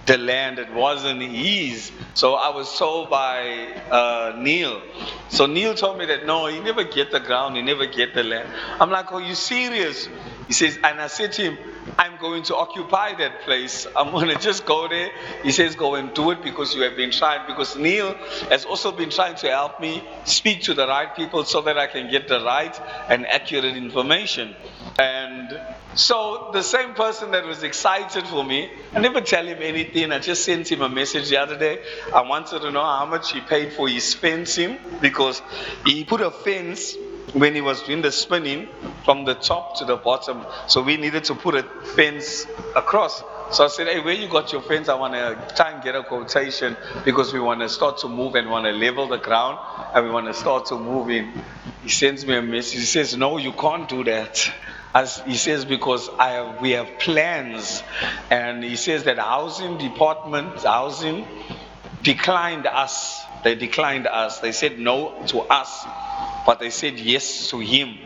the 0.06 0.16
land. 0.18 0.58
It 0.58 0.72
wasn't 0.72 1.22
his. 1.22 1.92
So 2.14 2.34
I 2.34 2.48
was 2.48 2.76
told 2.78 3.10
by 3.10 3.68
uh, 3.90 4.36
Neil. 4.38 4.82
So 5.28 5.46
Neil 5.46 5.74
told 5.74 5.98
me 5.98 6.06
that 6.06 6.26
no, 6.26 6.46
he 6.46 6.60
never 6.60 6.84
get 6.84 7.10
the 7.10 7.20
ground, 7.20 7.56
he 7.56 7.62
never 7.62 7.86
get 7.86 8.14
the 8.14 8.24
land. 8.24 8.48
I'm 8.80 8.90
like, 8.90 9.12
are 9.12 9.20
you 9.20 9.34
serious? 9.34 10.08
He 10.46 10.54
says, 10.54 10.78
and 10.82 10.98
I 10.98 11.08
said 11.08 11.32
to 11.32 11.42
him, 11.42 11.58
I'm 11.98 12.16
going 12.18 12.42
to 12.44 12.56
occupy 12.56 13.14
that 13.16 13.42
place. 13.42 13.86
I'm 13.98 14.12
going 14.12 14.28
to 14.28 14.36
just 14.36 14.64
go 14.64 14.86
there. 14.86 15.10
He 15.42 15.50
says, 15.50 15.74
Go 15.74 15.96
and 15.96 16.14
do 16.14 16.30
it 16.30 16.40
because 16.40 16.72
you 16.72 16.82
have 16.82 16.96
been 16.96 17.10
trying. 17.10 17.46
Because 17.48 17.76
Neil 17.76 18.14
has 18.48 18.64
also 18.64 18.92
been 18.92 19.10
trying 19.10 19.34
to 19.36 19.48
help 19.48 19.80
me 19.80 20.02
speak 20.24 20.62
to 20.62 20.74
the 20.74 20.86
right 20.86 21.14
people 21.16 21.44
so 21.44 21.62
that 21.62 21.76
I 21.76 21.88
can 21.88 22.08
get 22.08 22.28
the 22.28 22.40
right 22.44 22.80
and 23.08 23.26
accurate 23.26 23.76
information. 23.76 24.54
And 25.00 25.60
so 25.94 26.50
the 26.52 26.62
same 26.62 26.94
person 26.94 27.32
that 27.32 27.44
was 27.44 27.64
excited 27.64 28.24
for 28.28 28.44
me, 28.44 28.70
I 28.94 29.00
never 29.00 29.20
tell 29.20 29.44
him 29.44 29.58
anything. 29.60 30.12
I 30.12 30.20
just 30.20 30.44
sent 30.44 30.70
him 30.70 30.82
a 30.82 30.88
message 30.88 31.28
the 31.30 31.38
other 31.38 31.58
day. 31.58 31.82
I 32.14 32.22
wanted 32.22 32.62
to 32.62 32.70
know 32.70 32.84
how 32.84 33.06
much 33.06 33.32
he 33.32 33.40
paid 33.40 33.72
for 33.72 33.88
his 33.88 34.14
fencing 34.14 34.78
because 35.00 35.42
he 35.84 36.04
put 36.04 36.20
a 36.20 36.30
fence 36.30 36.96
when 37.32 37.54
he 37.54 37.60
was 37.60 37.82
doing 37.82 38.02
the 38.02 38.12
spinning 38.12 38.68
from 39.04 39.24
the 39.24 39.34
top 39.34 39.78
to 39.78 39.84
the 39.84 39.96
bottom. 39.96 40.44
So 40.66 40.82
we 40.82 40.96
needed 40.96 41.24
to 41.24 41.34
put 41.34 41.54
a 41.54 41.62
fence 41.62 42.46
across. 42.76 43.22
So 43.50 43.64
I 43.64 43.68
said, 43.68 43.86
hey, 43.86 44.00
where 44.00 44.14
you 44.14 44.28
got 44.28 44.52
your 44.52 44.60
fence? 44.60 44.88
I 44.88 44.94
want 44.94 45.14
to 45.14 45.54
try 45.56 45.70
and 45.70 45.82
get 45.82 45.94
a 45.94 46.02
quotation 46.02 46.76
because 47.04 47.32
we 47.32 47.40
want 47.40 47.60
to 47.60 47.68
start 47.68 47.98
to 47.98 48.08
move 48.08 48.34
and 48.34 48.50
want 48.50 48.66
to 48.66 48.72
level 48.72 49.08
the 49.08 49.16
ground 49.16 49.58
and 49.94 50.04
we 50.04 50.10
want 50.10 50.26
to 50.26 50.34
start 50.34 50.66
to 50.66 50.78
move 50.78 51.08
in. 51.08 51.32
He 51.82 51.88
sends 51.88 52.26
me 52.26 52.36
a 52.36 52.42
message. 52.42 52.80
He 52.80 52.86
says, 52.86 53.16
no, 53.16 53.38
you 53.38 53.52
can't 53.52 53.88
do 53.88 54.04
that. 54.04 54.52
As 54.94 55.20
he 55.20 55.36
says, 55.36 55.64
because 55.64 56.10
I 56.18 56.30
have, 56.32 56.60
we 56.60 56.72
have 56.72 56.98
plans. 56.98 57.82
And 58.30 58.62
he 58.62 58.76
says 58.76 59.04
that 59.04 59.18
housing 59.18 59.78
department, 59.78 60.62
housing 60.62 61.26
declined 62.02 62.66
us. 62.66 63.24
They 63.44 63.54
declined 63.54 64.06
us. 64.06 64.40
They 64.40 64.52
said 64.52 64.78
no 64.78 65.22
to 65.28 65.40
us 65.40 65.86
but 66.48 66.60
they 66.60 66.70
said 66.70 66.98
yes 66.98 67.50
to 67.50 67.58
him. 67.58 67.98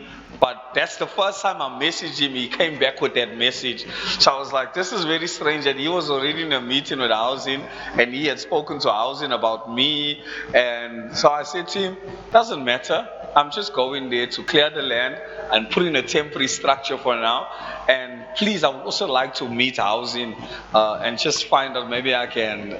But 0.43 0.71
that's 0.75 0.97
the 0.97 1.07
first 1.07 1.41
time 1.41 1.61
I 1.61 1.69
messaged 1.81 2.19
him, 2.19 2.33
he 2.33 2.49
came 2.49 2.77
back 2.77 2.99
with 2.99 3.13
that 3.13 3.37
message. 3.37 3.85
So 4.19 4.29
I 4.29 4.39
was 4.39 4.51
like, 4.51 4.73
this 4.73 4.91
is 4.91 5.05
very 5.05 5.27
strange 5.27 5.65
And 5.67 5.79
he 5.79 5.87
was 5.87 6.09
already 6.09 6.41
in 6.41 6.51
a 6.51 6.59
meeting 6.59 6.99
with 6.99 7.11
housing 7.11 7.61
and 7.97 8.13
he 8.13 8.25
had 8.25 8.41
spoken 8.41 8.79
to 8.79 8.91
housing 8.91 9.31
about 9.31 9.73
me. 9.73 10.21
And 10.53 11.15
so 11.15 11.29
I 11.29 11.43
said 11.43 11.69
to 11.69 11.79
him, 11.79 11.97
doesn't 12.33 12.61
matter. 12.61 13.07
I'm 13.37 13.51
just 13.51 13.71
going 13.71 14.09
there 14.09 14.27
to 14.27 14.43
clear 14.43 14.69
the 14.69 14.81
land 14.81 15.15
and 15.53 15.69
put 15.69 15.83
in 15.83 15.95
a 15.95 16.03
temporary 16.03 16.49
structure 16.49 16.97
for 16.97 17.15
now. 17.15 17.47
And 17.87 18.25
please, 18.35 18.65
I 18.65 18.67
would 18.67 18.83
also 18.83 19.07
like 19.07 19.35
to 19.35 19.47
meet 19.47 19.77
housing 19.77 20.35
uh, 20.73 20.95
and 21.01 21.17
just 21.17 21.47
find 21.47 21.77
out 21.77 21.89
maybe 21.89 22.13
I 22.13 22.27
can 22.27 22.77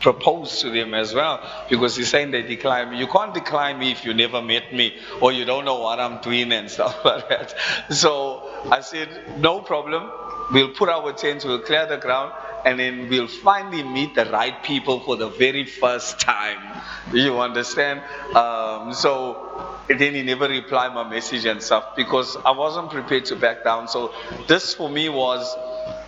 propose 0.00 0.60
to 0.60 0.70
them 0.70 0.94
as 0.94 1.14
well 1.14 1.40
because 1.68 1.96
he's 1.96 2.08
saying 2.08 2.30
they 2.30 2.42
decline 2.42 2.90
me. 2.90 2.98
You 2.98 3.06
can't 3.06 3.32
decline 3.32 3.78
me 3.78 3.90
if 3.92 4.04
you 4.04 4.14
never 4.14 4.42
met 4.42 4.72
me 4.72 4.96
or 5.20 5.32
you 5.32 5.44
don't 5.44 5.64
know 5.64 5.80
what 5.80 6.00
I'm 6.00 6.20
doing 6.20 6.52
and 6.52 6.70
stuff 6.76 7.04
like 7.04 7.28
that. 7.28 7.54
So 7.90 8.50
I 8.70 8.80
said, 8.80 9.08
no 9.38 9.60
problem. 9.60 10.10
We'll 10.52 10.70
put 10.70 10.88
our 10.88 11.12
tents, 11.12 11.44
we'll 11.44 11.60
clear 11.60 11.86
the 11.86 11.96
ground, 11.96 12.32
and 12.64 12.78
then 12.78 13.08
we'll 13.08 13.28
finally 13.28 13.82
meet 13.82 14.14
the 14.14 14.26
right 14.26 14.62
people 14.62 15.00
for 15.00 15.16
the 15.16 15.28
very 15.28 15.64
first 15.64 16.20
time. 16.20 16.82
You 17.12 17.40
understand? 17.40 18.02
Um, 18.34 18.92
so 18.92 19.78
then 19.88 20.14
he 20.14 20.22
never 20.22 20.48
replied 20.48 20.94
my 20.94 21.08
message 21.08 21.44
and 21.44 21.62
stuff 21.62 21.96
because 21.96 22.36
I 22.44 22.50
wasn't 22.52 22.90
prepared 22.90 23.26
to 23.26 23.36
back 23.36 23.64
down. 23.64 23.88
So 23.88 24.14
this 24.48 24.74
for 24.74 24.88
me 24.88 25.08
was 25.08 25.56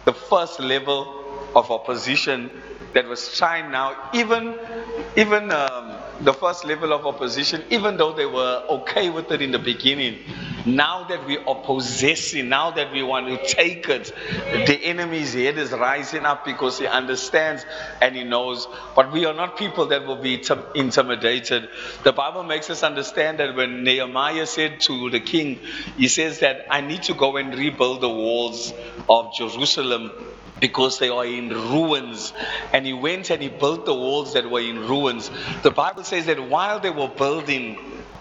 the 0.05 0.12
first 0.12 0.61
level 0.61 1.25
of 1.55 1.71
opposition 1.71 2.50
that 2.95 3.06
was 3.06 3.37
trying 3.37 3.71
now, 3.71 4.11
even 4.14 4.59
even 5.16 5.50
um, 5.50 5.92
the 6.21 6.33
first 6.33 6.64
level 6.64 6.92
of 6.92 7.06
opposition, 7.06 7.62
even 7.71 7.97
though 7.97 8.12
they 8.12 8.26
were 8.26 8.62
okay 8.68 9.11
with 9.11 9.30
it 9.30 9.42
in 9.42 9.50
the 9.50 9.59
beginning, 9.59 10.18
now 10.64 11.04
that 11.04 11.25
we 11.26 11.38
are 11.38 11.54
possessing, 11.62 12.49
now 12.49 12.71
that 12.71 12.92
we 12.92 13.02
want 13.02 13.26
to 13.28 13.54
take 13.54 13.88
it, 13.88 14.12
the 14.66 14.78
enemy's 14.85 15.35
head 15.35 15.59
is 15.59 15.73
rising 15.73 16.25
up 16.25 16.45
because 16.45 16.78
he 16.78 16.87
understands 16.87 17.64
and 18.00 18.16
he 18.16 18.25
knows. 18.25 18.66
But 18.95 19.12
we 19.12 19.26
are 19.26 19.35
not 19.35 19.56
people 19.56 19.87
that 19.87 20.06
will 20.06 20.16
be 20.23 20.42
intimidated. 20.75 21.68
The 22.02 22.12
Bible 22.12 22.42
makes 22.42 22.71
us 22.71 22.83
understand 22.83 23.38
that 23.40 23.54
when 23.54 23.85
Nehemiah 23.85 24.47
said 24.47 24.80
to 24.83 25.11
the 25.11 25.21
king, 25.21 25.61
he 25.97 26.09
says 26.09 26.40
that 26.40 26.66
I 26.71 26.80
need 26.80 27.04
to 27.04 27.14
go 27.14 27.37
and 27.37 27.54
rebuild 27.54 28.00
the 28.00 28.09
walls 28.09 28.73
of 29.09 29.35
Jerusalem 29.35 30.11
because 30.60 30.98
they 30.98 31.08
are 31.08 31.26
in 31.26 31.48
ruins. 31.50 32.32
And 32.72 32.86
he 32.86 32.92
went 32.92 33.30
and 33.30 33.42
he 33.42 33.48
built 33.48 33.86
the 33.86 33.94
walls 33.94 34.34
that 34.34 34.50
were 34.50 34.60
in 34.60 34.80
ruins. 34.80 35.30
The 35.62 35.70
Bible 35.70 36.04
says 36.04 36.26
that 36.26 36.48
while 36.48 36.80
they 36.80 36.90
were 36.90 37.08
building, 37.08 37.78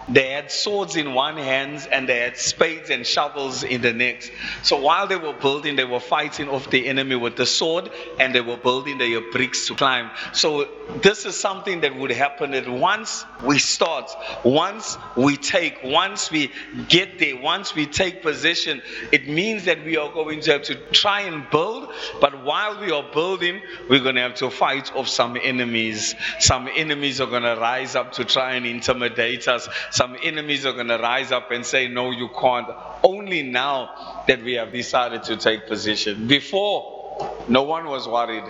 they 0.08 0.32
had 0.32 0.52
swords 0.52 0.96
in 0.96 1.14
one 1.14 1.38
hand 1.38 1.88
and 1.92 2.08
they 2.08 2.20
had 2.20 2.38
spades 2.38 2.90
and 2.90 3.06
shovels 3.06 3.64
in 3.64 3.82
the 3.82 3.92
next. 3.94 4.32
So 4.62 4.80
while 4.80 5.08
they 5.08 5.16
were 5.16 5.34
building, 5.34 5.76
they 5.76 5.84
were 5.84 6.00
fighting 6.00 6.48
off 6.48 6.70
the 6.70 6.88
enemy 6.88 7.16
with 7.16 7.36
the 7.36 7.46
sword 7.46 7.90
and 8.20 8.34
they 8.34 8.42
were 8.42 8.58
building 8.58 9.00
their 9.00 9.22
bricks 9.32 9.68
to 9.68 9.76
climb. 9.76 10.12
So 10.34 10.70
this 11.02 11.26
is 11.26 11.36
something 11.36 11.82
that 11.82 11.96
would 11.96 12.12
happen 12.12 12.52
that 12.52 12.70
once 12.70 13.26
we 13.44 13.58
start, 13.58 14.12
once 14.44 14.98
we 15.16 15.38
take, 15.38 15.80
once 15.84 16.30
we 16.30 16.52
get 16.88 17.18
there, 17.18 17.42
once 17.42 17.74
we 17.74 17.88
take 17.88 18.22
possession, 18.22 18.84
it 19.12 19.28
means 19.28 19.66
that 19.66 19.84
we 19.84 19.98
are 19.98 20.12
going 20.12 20.42
to 20.42 20.52
have 20.52 20.64
to 20.64 20.76
try 20.92 21.22
and 21.22 21.50
build. 21.50 21.92
But 22.22 22.44
while 22.44 22.80
we 22.80 22.92
are 22.92 23.04
building, 23.12 23.62
we're 23.90 24.04
going 24.04 24.16
to 24.16 24.22
have 24.22 24.36
to 24.36 24.52
fight 24.52 24.96
off 24.96 25.08
some 25.08 25.38
enemies. 25.42 26.14
Some 26.40 26.70
enemies 26.76 27.20
are 27.22 27.28
going 27.28 27.44
to 27.44 27.56
rise 27.60 27.96
up 27.96 28.12
to 28.14 28.26
try 28.26 28.54
and 28.54 28.68
intimidate 28.68 29.48
us 29.48 29.68
some 29.96 30.18
enemies 30.22 30.66
are 30.66 30.74
going 30.74 30.90
to 30.90 30.98
rise 30.98 31.32
up 31.32 31.52
and 31.52 31.66
say, 31.66 31.88
No, 31.88 32.12
you 32.12 32.28
can't. 32.28 32.68
Only 33.02 33.44
now 33.44 34.24
that 34.28 34.44
we 34.44 34.54
have 34.56 34.74
decided 34.74 35.24
to 35.24 35.38
take 35.38 35.68
position. 35.68 36.28
Before, 36.28 37.40
no 37.48 37.64
one 37.64 37.86
was 37.88 38.06
worried. 38.06 38.44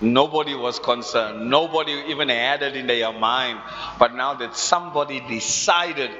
Nobody 0.00 0.54
was 0.54 0.78
concerned. 0.78 1.50
Nobody 1.50 1.92
even 2.08 2.28
had 2.28 2.62
it 2.62 2.76
in 2.76 2.86
their 2.86 3.12
mind. 3.12 3.58
But 3.98 4.14
now 4.14 4.34
that 4.34 4.56
somebody 4.56 5.18
decided 5.18 6.12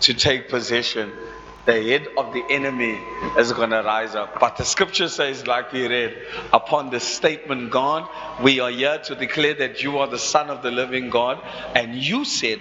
to 0.00 0.14
take 0.14 0.48
position, 0.48 1.12
the 1.66 1.82
head 1.82 2.06
of 2.16 2.32
the 2.32 2.42
enemy 2.48 2.98
is 3.36 3.52
going 3.52 3.70
to 3.70 3.82
rise 3.82 4.14
up. 4.14 4.40
But 4.40 4.56
the 4.56 4.64
scripture 4.64 5.08
says, 5.08 5.46
like 5.46 5.72
we 5.72 5.86
read, 5.86 6.16
upon 6.54 6.88
the 6.88 7.00
statement, 7.00 7.70
God, 7.70 8.08
we 8.40 8.60
are 8.60 8.70
here 8.70 8.98
to 9.04 9.14
declare 9.14 9.54
that 9.54 9.82
you 9.82 9.98
are 9.98 10.06
the 10.06 10.18
Son 10.18 10.48
of 10.48 10.62
the 10.62 10.70
living 10.70 11.10
God, 11.10 11.42
and 11.74 11.94
you 11.94 12.24
said, 12.24 12.60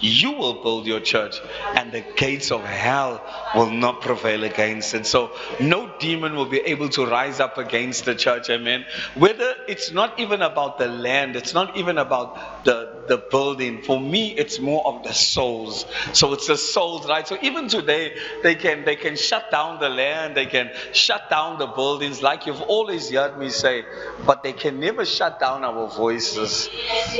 you 0.00 0.32
will 0.32 0.62
build 0.62 0.86
your 0.86 1.00
church, 1.00 1.40
and 1.76 1.92
the 1.92 2.04
gates 2.16 2.50
of 2.50 2.64
hell 2.64 3.22
will 3.54 3.70
not 3.70 4.00
prevail 4.00 4.44
against 4.44 4.94
it. 4.94 5.06
So, 5.06 5.32
no 5.60 5.92
demon 5.98 6.34
will 6.34 6.46
be 6.46 6.60
able 6.60 6.88
to 6.90 7.06
rise 7.06 7.40
up 7.40 7.58
against 7.58 8.04
the 8.04 8.14
church. 8.14 8.50
Amen. 8.50 8.84
Whether 9.14 9.54
it's 9.68 9.92
not 9.92 10.18
even 10.18 10.42
about 10.42 10.78
the 10.78 10.88
land, 10.88 11.36
it's 11.36 11.54
not 11.54 11.76
even 11.76 11.98
about 11.98 12.64
the 12.64 13.04
the 13.08 13.18
building. 13.18 13.82
For 13.82 14.00
me, 14.00 14.30
it's 14.30 14.60
more 14.60 14.86
of 14.86 15.02
the 15.02 15.12
souls. 15.12 15.84
So 16.12 16.32
it's 16.32 16.46
the 16.46 16.56
souls, 16.56 17.08
right? 17.08 17.26
So 17.26 17.36
even 17.42 17.68
today, 17.68 18.16
they 18.42 18.54
can 18.54 18.84
they 18.84 18.96
can 18.96 19.16
shut 19.16 19.50
down 19.50 19.80
the 19.80 19.88
land, 19.88 20.36
they 20.36 20.46
can 20.46 20.70
shut 20.92 21.28
down 21.28 21.58
the 21.58 21.66
buildings, 21.66 22.22
like 22.22 22.46
you've 22.46 22.62
always 22.62 23.10
heard 23.10 23.38
me 23.38 23.50
say, 23.50 23.84
but 24.26 24.42
they 24.42 24.52
can 24.52 24.80
never 24.80 25.04
shut 25.04 25.40
down 25.40 25.64
our 25.64 25.88
voices. 25.88 26.68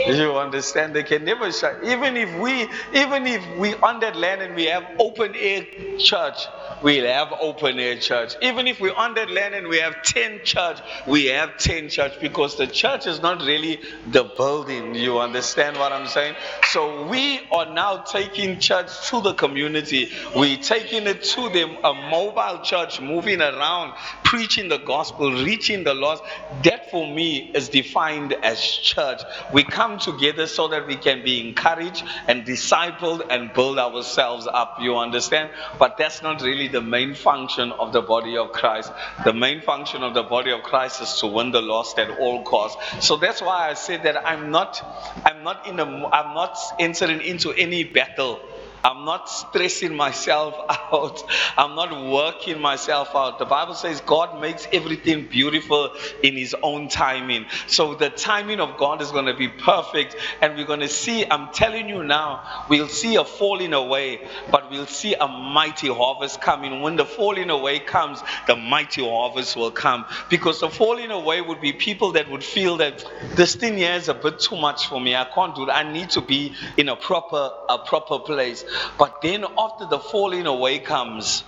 You 0.06 0.36
understand? 0.36 0.94
They 0.94 1.02
can 1.02 1.24
never 1.24 1.52
shut. 1.52 1.84
Even 1.84 2.16
if 2.16 2.38
we, 2.38 2.68
even 2.94 3.26
if 3.26 3.46
we 3.58 3.74
on 3.76 4.00
that 4.00 4.16
land 4.16 4.42
and 4.42 4.54
we 4.54 4.64
have 4.66 4.84
open 4.98 5.34
air 5.36 5.66
church, 5.98 6.46
we'll 6.82 7.06
have 7.06 7.32
open 7.40 7.78
air 7.78 7.96
church. 7.98 8.34
Even 8.42 8.66
if 8.66 8.80
we're 8.80 8.94
on 8.94 9.14
that 9.14 9.30
land 9.30 9.54
and 9.54 9.68
we 9.68 9.78
have 9.78 10.02
10 10.02 10.40
church, 10.44 10.78
we 11.06 11.26
have 11.26 11.56
10 11.58 11.88
church 11.88 12.20
because 12.20 12.56
the 12.56 12.66
church 12.66 13.06
is 13.06 13.20
not 13.20 13.40
really 13.42 13.80
the 14.06 14.24
building. 14.24 14.94
You 14.94 15.18
understand 15.18 15.76
what 15.78 15.92
I'm 15.92 16.06
saying? 16.06 16.34
So 16.70 17.06
we 17.06 17.40
are 17.52 17.72
now 17.72 17.98
taking 17.98 18.58
church 18.58 19.08
to 19.10 19.20
the 19.20 19.34
community. 19.34 20.10
We're 20.34 20.56
taking 20.56 21.06
it 21.06 21.22
to 21.22 21.48
them, 21.50 21.76
a 21.84 21.94
mobile 21.94 22.60
church 22.62 23.00
moving 23.00 23.40
around, 23.40 23.94
preaching 24.30 24.68
the 24.68 24.78
gospel, 24.78 25.32
reaching 25.32 25.82
the 25.82 25.92
lost. 25.92 26.22
That 26.62 26.88
for 26.92 27.04
me 27.04 27.50
is 27.52 27.68
defined 27.68 28.32
as 28.32 28.62
church. 28.62 29.20
We 29.52 29.64
come 29.64 29.98
together 29.98 30.46
so 30.46 30.68
that 30.68 30.86
we 30.86 30.94
can 30.94 31.24
be 31.24 31.40
encouraged 31.40 32.04
and 32.28 32.44
discipled 32.44 33.26
and 33.28 33.52
build 33.52 33.80
ourselves 33.80 34.46
up. 34.46 34.76
You 34.80 34.98
understand? 34.98 35.50
But 35.80 35.96
that's 35.98 36.22
not 36.22 36.42
really 36.42 36.68
the 36.68 36.80
main 36.80 37.14
function 37.14 37.72
of 37.72 37.92
the 37.92 38.02
body 38.02 38.36
of 38.36 38.52
Christ. 38.52 38.92
The 39.24 39.32
main 39.32 39.62
function 39.62 40.04
of 40.04 40.14
the 40.14 40.22
body 40.22 40.52
of 40.52 40.62
Christ 40.62 41.02
is 41.02 41.12
to 41.18 41.26
win 41.26 41.50
the 41.50 41.60
lost 41.60 41.98
at 41.98 42.10
all 42.20 42.44
costs. 42.44 43.04
So 43.04 43.16
that's 43.16 43.42
why 43.42 43.68
I 43.68 43.74
say 43.74 43.96
that 43.96 44.24
I'm 44.24 44.52
not, 44.52 44.80
I'm 45.26 45.42
not 45.42 45.66
in 45.66 45.80
a, 45.80 45.84
I'm 45.84 46.34
not 46.34 46.56
entering 46.78 47.20
into 47.20 47.50
any 47.52 47.82
battle 47.82 48.38
I'm 48.84 49.04
not 49.04 49.28
stressing 49.28 49.94
myself 49.96 50.54
out. 50.68 51.22
I'm 51.56 51.74
not 51.74 51.90
working 52.10 52.60
myself 52.60 53.14
out. 53.14 53.38
The 53.38 53.44
Bible 53.44 53.74
says 53.74 54.00
God 54.00 54.40
makes 54.40 54.66
everything 54.72 55.26
beautiful 55.26 55.90
in 56.22 56.36
His 56.36 56.54
own 56.62 56.88
timing. 56.88 57.46
So 57.66 57.94
the 57.94 58.10
timing 58.10 58.60
of 58.60 58.76
God 58.78 59.02
is 59.02 59.10
going 59.10 59.26
to 59.26 59.34
be 59.34 59.48
perfect. 59.48 60.16
And 60.40 60.56
we're 60.56 60.66
going 60.66 60.80
to 60.80 60.88
see, 60.88 61.26
I'm 61.30 61.52
telling 61.52 61.88
you 61.88 62.02
now, 62.02 62.66
we'll 62.68 62.88
see 62.88 63.16
a 63.16 63.24
falling 63.24 63.72
away, 63.72 64.26
but 64.50 64.70
we'll 64.70 64.86
see 64.86 65.14
a 65.14 65.28
mighty 65.28 65.88
harvest 65.88 66.40
coming. 66.40 66.80
When 66.80 66.96
the 66.96 67.04
falling 67.04 67.50
away 67.50 67.80
comes, 67.80 68.22
the 68.46 68.56
mighty 68.56 69.02
harvest 69.06 69.56
will 69.56 69.70
come. 69.70 70.04
Because 70.28 70.60
the 70.60 70.70
falling 70.70 71.10
away 71.10 71.40
would 71.40 71.60
be 71.60 71.72
people 71.72 72.12
that 72.12 72.30
would 72.30 72.44
feel 72.44 72.78
that 72.78 73.04
this 73.34 73.54
thing 73.54 73.76
here 73.76 73.94
is 73.94 74.08
a 74.08 74.14
bit 74.14 74.38
too 74.38 74.56
much 74.56 74.86
for 74.86 75.00
me. 75.00 75.14
I 75.14 75.24
can't 75.24 75.54
do 75.54 75.64
it. 75.64 75.70
I 75.70 75.90
need 75.90 76.10
to 76.10 76.20
be 76.20 76.54
in 76.76 76.88
a 76.88 76.96
proper, 76.96 77.50
a 77.68 77.78
proper 77.78 78.18
place. 78.18 78.64
But 78.98 79.22
then 79.22 79.44
after 79.58 79.86
the 79.86 79.98
falling 79.98 80.46
away 80.46 80.78
comes, 80.78 81.44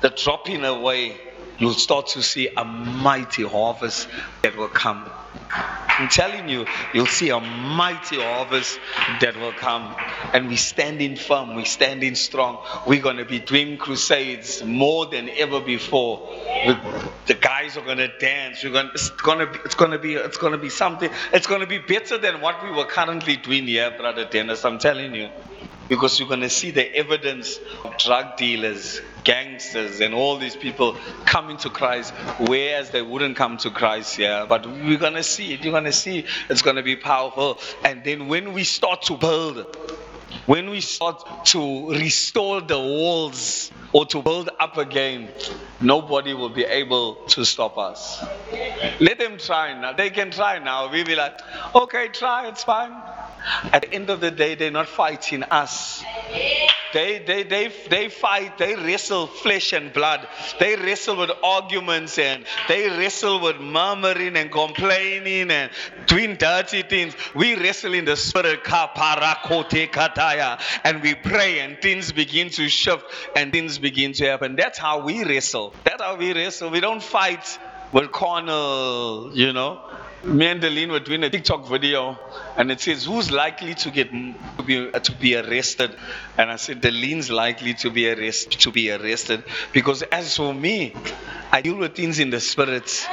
the 0.00 0.10
dropping 0.10 0.64
away, 0.64 1.16
you'll 1.58 1.74
start 1.74 2.08
to 2.08 2.22
see 2.22 2.48
a 2.56 2.64
mighty 2.64 3.42
harvest 3.42 4.08
that 4.42 4.56
will 4.56 4.68
come. 4.68 5.08
I'm 5.50 6.08
telling 6.08 6.48
you, 6.48 6.64
you'll 6.94 7.06
see 7.06 7.30
a 7.30 7.40
mighty 7.40 8.20
harvest 8.20 8.78
that 9.20 9.36
will 9.36 9.52
come. 9.52 9.96
And 10.32 10.46
we're 10.46 10.56
standing 10.56 11.16
firm, 11.16 11.56
we're 11.56 11.64
standing 11.64 12.14
strong. 12.14 12.64
We're 12.86 13.02
going 13.02 13.16
to 13.16 13.24
be 13.24 13.40
doing 13.40 13.78
crusades 13.78 14.62
more 14.62 15.06
than 15.06 15.28
ever 15.28 15.60
before. 15.60 16.28
The 17.26 17.34
guys 17.34 17.76
are 17.76 17.84
going 17.84 17.98
to 17.98 18.16
dance. 18.18 18.62
We're 18.62 18.70
going, 18.70 18.90
it's 18.94 19.10
going 19.10 19.40
to 19.40 19.46
be, 19.46 19.58
it's 19.58 19.74
going 19.74 19.90
to 19.90 19.98
be, 19.98 20.14
it's 20.14 20.38
going 20.38 20.52
to 20.52 20.58
be 20.58 20.70
something. 20.70 21.10
It's 21.32 21.48
going 21.48 21.62
to 21.62 21.66
be 21.66 21.78
better 21.78 22.16
than 22.16 22.40
what 22.40 22.62
we 22.62 22.70
were 22.70 22.84
currently 22.84 23.36
doing 23.36 23.66
here, 23.66 23.90
brother 23.90 24.24
Dennis. 24.24 24.64
I'm 24.64 24.78
telling 24.78 25.14
you 25.14 25.30
because 25.88 26.18
you're 26.18 26.28
going 26.28 26.40
to 26.40 26.50
see 26.50 26.70
the 26.70 26.94
evidence 26.94 27.58
of 27.84 27.96
drug 27.98 28.36
dealers, 28.36 29.00
gangsters, 29.24 30.00
and 30.00 30.14
all 30.14 30.38
these 30.38 30.56
people 30.56 30.96
coming 31.24 31.56
to 31.58 31.70
Christ, 31.70 32.12
whereas 32.38 32.90
they 32.90 33.02
wouldn't 33.02 33.36
come 33.36 33.56
to 33.58 33.70
Christ 33.70 34.18
yeah. 34.18 34.46
But 34.48 34.66
we're 34.66 34.98
going 34.98 35.14
to 35.14 35.22
see 35.22 35.52
it. 35.54 35.62
You're 35.62 35.72
going 35.72 35.84
to 35.84 35.92
see 35.92 36.24
it's 36.48 36.62
going 36.62 36.76
to 36.76 36.82
be 36.82 36.96
powerful. 36.96 37.58
And 37.84 38.04
then 38.04 38.28
when 38.28 38.52
we 38.52 38.64
start 38.64 39.02
to 39.02 39.16
build, 39.16 39.76
when 40.46 40.70
we 40.70 40.80
start 40.80 41.44
to 41.46 41.90
restore 41.90 42.60
the 42.60 42.78
walls 42.78 43.70
or 43.92 44.06
to 44.06 44.22
build 44.22 44.50
up 44.58 44.76
again, 44.76 45.28
nobody 45.80 46.34
will 46.34 46.50
be 46.50 46.64
able 46.64 47.16
to 47.28 47.44
stop 47.44 47.78
us. 47.78 48.22
Let 49.00 49.18
them 49.18 49.38
try 49.38 49.78
now. 49.78 49.92
They 49.92 50.10
can 50.10 50.30
try 50.30 50.58
now. 50.58 50.90
We'll 50.90 51.04
be 51.04 51.16
like, 51.16 51.38
okay, 51.74 52.08
try, 52.08 52.48
it's 52.48 52.64
fine. 52.64 52.92
At 53.72 53.82
the 53.82 53.92
end 53.92 54.10
of 54.10 54.20
the 54.20 54.30
day, 54.30 54.54
they're 54.54 54.70
not 54.70 54.88
fighting 54.88 55.42
us. 55.44 56.02
They, 56.92 57.22
they, 57.26 57.42
they, 57.42 57.70
they 57.90 58.08
fight, 58.08 58.56
they 58.58 58.74
wrestle 58.74 59.26
flesh 59.26 59.72
and 59.72 59.92
blood. 59.92 60.26
They 60.58 60.76
wrestle 60.76 61.16
with 61.16 61.30
arguments 61.42 62.18
and 62.18 62.44
they 62.66 62.88
wrestle 62.88 63.40
with 63.40 63.60
murmuring 63.60 64.36
and 64.36 64.50
complaining 64.50 65.50
and 65.50 65.70
doing 66.06 66.36
dirty 66.36 66.82
things. 66.82 67.14
We 67.34 67.56
wrestle 67.56 67.94
in 67.94 68.04
the 68.04 68.16
spirit, 68.16 68.60
and 70.84 71.02
we 71.02 71.14
pray 71.14 71.60
and 71.60 71.78
things 71.80 72.12
begin 72.12 72.50
to 72.50 72.68
shift 72.68 73.04
and 73.36 73.52
things 73.52 73.78
begin 73.78 74.12
to 74.14 74.26
happen. 74.26 74.56
That's 74.56 74.78
how 74.78 75.00
we 75.00 75.24
wrestle. 75.24 75.74
That's 75.84 76.02
how 76.02 76.16
we 76.16 76.32
wrestle. 76.32 76.70
We 76.70 76.80
don't 76.80 77.02
fight 77.02 77.58
with 77.92 78.12
carnal, 78.12 79.30
you 79.34 79.52
know 79.52 79.82
me 80.24 80.46
and 80.46 80.60
Deline 80.60 80.90
were 80.90 81.00
doing 81.00 81.22
a 81.24 81.30
TikTok 81.30 81.66
video, 81.66 82.18
and 82.56 82.70
it 82.70 82.80
says, 82.80 83.04
"Who's 83.04 83.30
likely 83.30 83.74
to 83.74 83.90
get 83.90 84.10
to 84.10 84.62
be 84.64 84.90
uh, 84.92 84.98
to 84.98 85.12
be 85.12 85.36
arrested?" 85.36 85.96
And 86.36 86.50
I 86.50 86.56
said, 86.56 86.80
"Deline's 86.80 87.30
likely 87.30 87.74
to 87.74 87.90
be 87.90 88.10
arrested 88.10 88.60
to 88.60 88.70
be 88.70 88.90
arrested 88.90 89.44
because 89.72 90.02
as 90.02 90.36
for 90.36 90.52
me, 90.54 90.94
I 91.52 91.62
deal 91.62 91.76
with 91.76 91.94
things 91.94 92.18
in 92.18 92.30
the 92.30 92.40
spirit." 92.40 93.08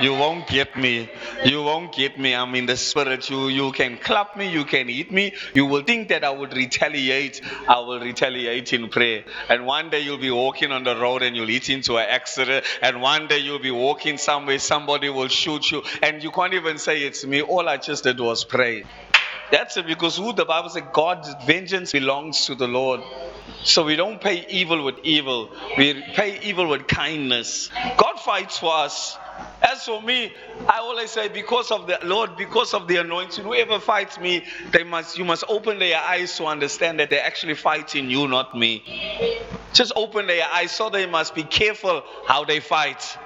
You 0.00 0.14
won't 0.14 0.46
get 0.46 0.76
me. 0.76 1.10
You 1.44 1.62
won't 1.62 1.92
get 1.92 2.18
me. 2.18 2.34
I'm 2.34 2.54
in 2.54 2.66
the 2.66 2.76
spirit. 2.76 3.28
You 3.28 3.48
you 3.48 3.72
can 3.72 3.98
clap 3.98 4.36
me, 4.36 4.48
you 4.50 4.64
can 4.64 4.88
hit 4.88 5.10
me. 5.12 5.34
You 5.54 5.66
will 5.66 5.82
think 5.82 6.08
that 6.08 6.24
I 6.24 6.30
would 6.30 6.54
retaliate. 6.54 7.40
I 7.68 7.80
will 7.80 8.00
retaliate 8.00 8.72
in 8.72 8.88
prayer. 8.88 9.24
And 9.48 9.66
one 9.66 9.90
day 9.90 10.00
you'll 10.00 10.18
be 10.18 10.30
walking 10.30 10.72
on 10.72 10.84
the 10.84 10.96
road 10.96 11.22
and 11.22 11.36
you'll 11.36 11.48
hit 11.48 11.68
into 11.68 11.98
an 11.98 12.06
accident. 12.08 12.64
And 12.82 13.02
one 13.02 13.26
day 13.26 13.38
you'll 13.38 13.58
be 13.58 13.70
walking 13.70 14.18
somewhere, 14.18 14.58
somebody 14.58 15.08
will 15.10 15.28
shoot 15.28 15.70
you. 15.70 15.82
And 16.02 16.22
you 16.22 16.30
can't 16.30 16.54
even 16.54 16.78
say 16.78 17.02
it's 17.02 17.24
me. 17.24 17.42
All 17.42 17.68
I 17.68 17.76
just 17.76 18.04
did 18.04 18.20
was 18.20 18.44
pray. 18.44 18.84
That's 19.50 19.76
it 19.76 19.86
because 19.86 20.16
who 20.16 20.32
the 20.32 20.44
Bible 20.44 20.70
says 20.70 20.84
God's 20.92 21.34
vengeance 21.44 21.92
belongs 21.92 22.46
to 22.46 22.54
the 22.54 22.68
Lord. 22.68 23.00
So 23.64 23.84
we 23.84 23.96
don't 23.96 24.20
pay 24.20 24.46
evil 24.48 24.84
with 24.84 25.00
evil. 25.02 25.50
We 25.76 26.02
pay 26.14 26.40
evil 26.42 26.68
with 26.68 26.86
kindness. 26.86 27.68
God 27.96 28.20
fights 28.20 28.58
for 28.58 28.72
us. 28.74 29.18
As 29.62 29.84
for 29.84 30.00
me, 30.02 30.32
I 30.68 30.78
always 30.78 31.10
say, 31.10 31.28
because 31.28 31.70
of 31.70 31.86
the 31.86 31.98
Lord, 32.02 32.36
because 32.36 32.74
of 32.74 32.88
the 32.88 32.96
anointing, 32.96 33.44
whoever 33.44 33.78
fights 33.80 34.18
me, 34.18 34.44
they 34.72 34.84
must 34.84 35.18
you 35.18 35.24
must 35.24 35.44
open 35.48 35.78
their 35.78 35.98
eyes 35.98 36.36
to 36.36 36.46
understand 36.46 37.00
that 37.00 37.10
they're 37.10 37.24
actually 37.24 37.54
fighting 37.54 38.10
you, 38.10 38.28
not 38.28 38.56
me. 38.56 38.84
Just 39.72 39.92
open 39.96 40.26
their 40.26 40.46
eyes 40.52 40.72
so 40.72 40.90
they 40.90 41.06
must 41.06 41.34
be 41.34 41.44
careful 41.44 42.02
how 42.26 42.44
they 42.44 42.60
fight. 42.60 43.16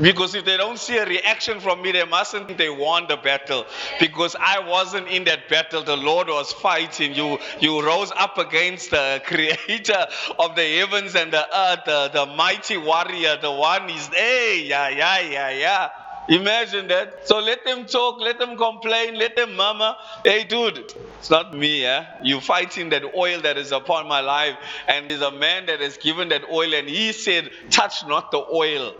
Because 0.00 0.34
if 0.34 0.44
they 0.44 0.56
don't 0.56 0.78
see 0.78 0.96
a 0.96 1.06
reaction 1.06 1.60
from 1.60 1.82
me, 1.82 1.92
they 1.92 2.04
mustn't 2.04 2.56
they 2.56 2.70
won 2.70 3.06
the 3.08 3.16
battle. 3.16 3.66
Because 3.98 4.36
I 4.38 4.60
wasn't 4.60 5.08
in 5.08 5.24
that 5.24 5.48
battle. 5.48 5.82
The 5.82 5.96
Lord 5.96 6.28
was 6.28 6.52
fighting. 6.52 7.14
You 7.14 7.38
you 7.60 7.82
rose 7.82 8.12
up 8.16 8.38
against 8.38 8.90
the 8.90 9.22
creator 9.26 10.06
of 10.38 10.54
the 10.56 10.78
heavens 10.78 11.16
and 11.16 11.32
the 11.32 11.46
earth, 11.56 11.80
the, 11.86 12.10
the 12.12 12.26
mighty 12.26 12.76
warrior, 12.76 13.38
the 13.40 13.52
one 13.52 13.90
is 13.90 14.08
hey, 14.08 14.64
yeah, 14.66 14.88
yeah, 14.88 15.20
yeah, 15.20 15.50
yeah. 15.50 15.88
Imagine 16.28 16.88
that. 16.88 17.26
So 17.26 17.38
let 17.38 17.64
them 17.64 17.86
talk, 17.86 18.20
let 18.20 18.38
them 18.38 18.56
complain, 18.56 19.14
let 19.18 19.34
them 19.34 19.56
murmur. 19.56 19.96
Hey, 20.24 20.44
dude, 20.44 20.92
it's 21.18 21.30
not 21.30 21.56
me, 21.56 21.82
yeah? 21.82 22.18
You 22.22 22.40
fighting 22.40 22.90
that 22.90 23.02
oil 23.16 23.40
that 23.42 23.56
is 23.56 23.72
upon 23.72 24.08
my 24.08 24.20
life. 24.20 24.56
And 24.86 25.10
there's 25.10 25.22
a 25.22 25.30
man 25.30 25.66
that 25.66 25.80
has 25.80 25.96
given 25.96 26.28
that 26.28 26.44
oil, 26.50 26.74
and 26.74 26.88
he 26.88 27.12
said, 27.12 27.50
Touch 27.70 28.06
not 28.06 28.30
the 28.30 28.44
oil. 28.52 28.94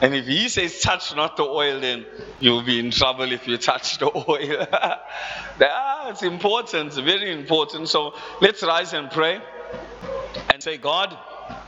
And 0.00 0.14
if 0.14 0.26
he 0.26 0.48
says, 0.48 0.80
Touch 0.80 1.14
not 1.14 1.36
the 1.36 1.44
oil, 1.44 1.80
then 1.80 2.06
you'll 2.40 2.64
be 2.64 2.78
in 2.78 2.90
trouble 2.90 3.30
if 3.30 3.46
you 3.46 3.58
touch 3.58 3.98
the 3.98 4.06
oil. 4.28 4.66
ah, 4.72 6.08
it's 6.10 6.22
important, 6.22 6.94
very 6.94 7.30
important. 7.30 7.88
So 7.88 8.14
let's 8.40 8.62
rise 8.62 8.94
and 8.94 9.10
pray 9.10 9.40
and 10.50 10.62
say, 10.62 10.78
God, 10.78 11.16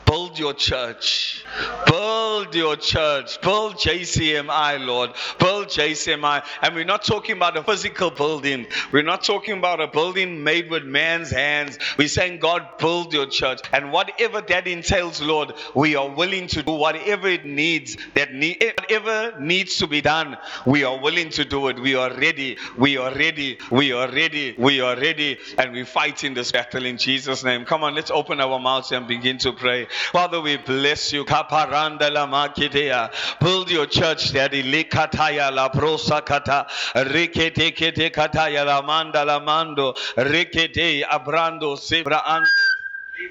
Build 0.05 0.37
your 0.37 0.53
church. 0.53 1.43
Build 1.87 2.53
your 2.53 2.75
church. 2.75 3.41
Build 3.41 3.75
JCMI, 3.75 4.85
Lord. 4.85 5.11
Build 5.39 5.67
JCMI. 5.67 6.45
And 6.61 6.75
we're 6.75 6.85
not 6.85 7.03
talking 7.03 7.35
about 7.37 7.57
a 7.57 7.63
physical 7.63 8.11
building. 8.11 8.67
We're 8.91 9.03
not 9.03 9.23
talking 9.23 9.57
about 9.57 9.81
a 9.81 9.87
building 9.87 10.43
made 10.43 10.69
with 10.69 10.83
man's 10.83 11.31
hands. 11.31 11.79
We're 11.97 12.07
saying, 12.07 12.39
God, 12.39 12.77
build 12.77 13.13
your 13.13 13.25
church. 13.25 13.61
And 13.73 13.91
whatever 13.91 14.41
that 14.41 14.67
entails, 14.67 15.21
Lord, 15.21 15.53
we 15.73 15.95
are 15.95 16.09
willing 16.09 16.47
to 16.47 16.61
do 16.61 16.73
whatever 16.73 17.27
it 17.27 17.45
needs, 17.45 17.97
that 18.13 18.33
need, 18.33 18.73
whatever 18.77 19.39
needs 19.39 19.77
to 19.77 19.87
be 19.87 20.01
done, 20.01 20.37
we 20.65 20.83
are 20.83 20.99
willing 20.99 21.29
to 21.31 21.45
do 21.45 21.67
it. 21.69 21.79
We 21.79 21.95
are 21.95 22.13
ready. 22.13 22.57
We 22.77 22.97
are 22.97 23.13
ready. 23.13 23.57
We 23.71 23.91
are 23.91 24.11
ready. 24.11 24.55
We 24.57 24.81
are 24.81 24.95
ready. 24.95 25.39
And 25.57 25.71
we 25.71 25.83
fight 25.83 26.23
in 26.23 26.35
this 26.35 26.51
battle 26.51 26.85
in 26.85 26.97
Jesus' 26.97 27.43
name. 27.43 27.65
Come 27.65 27.83
on, 27.83 27.95
let's 27.95 28.11
open 28.11 28.39
our 28.39 28.59
mouths 28.59 28.91
and 28.91 29.07
begin 29.07 29.39
to 29.39 29.51
pray. 29.51 29.87
Father, 30.11 30.41
we 30.41 30.57
bless 30.57 31.13
you. 31.13 31.25
Kaparanda 31.25 32.11
la 32.11 32.27
makidea. 32.27 33.11
Build 33.39 33.69
your 33.71 33.85
church, 33.85 34.33
Daddy. 34.33 34.63
Likataya 34.63 35.53
la 35.53 35.69
prosakata. 35.69 36.67
Rikete 36.95 37.75
kete 37.75 38.11
kataya 38.11 38.65
la 38.65 38.81
manda 38.81 39.25
la 39.25 39.39
mando. 39.39 39.93
Rikete 40.17 41.03
abrando 41.03 41.77
sebra 41.77 42.23
ando. 42.25 42.45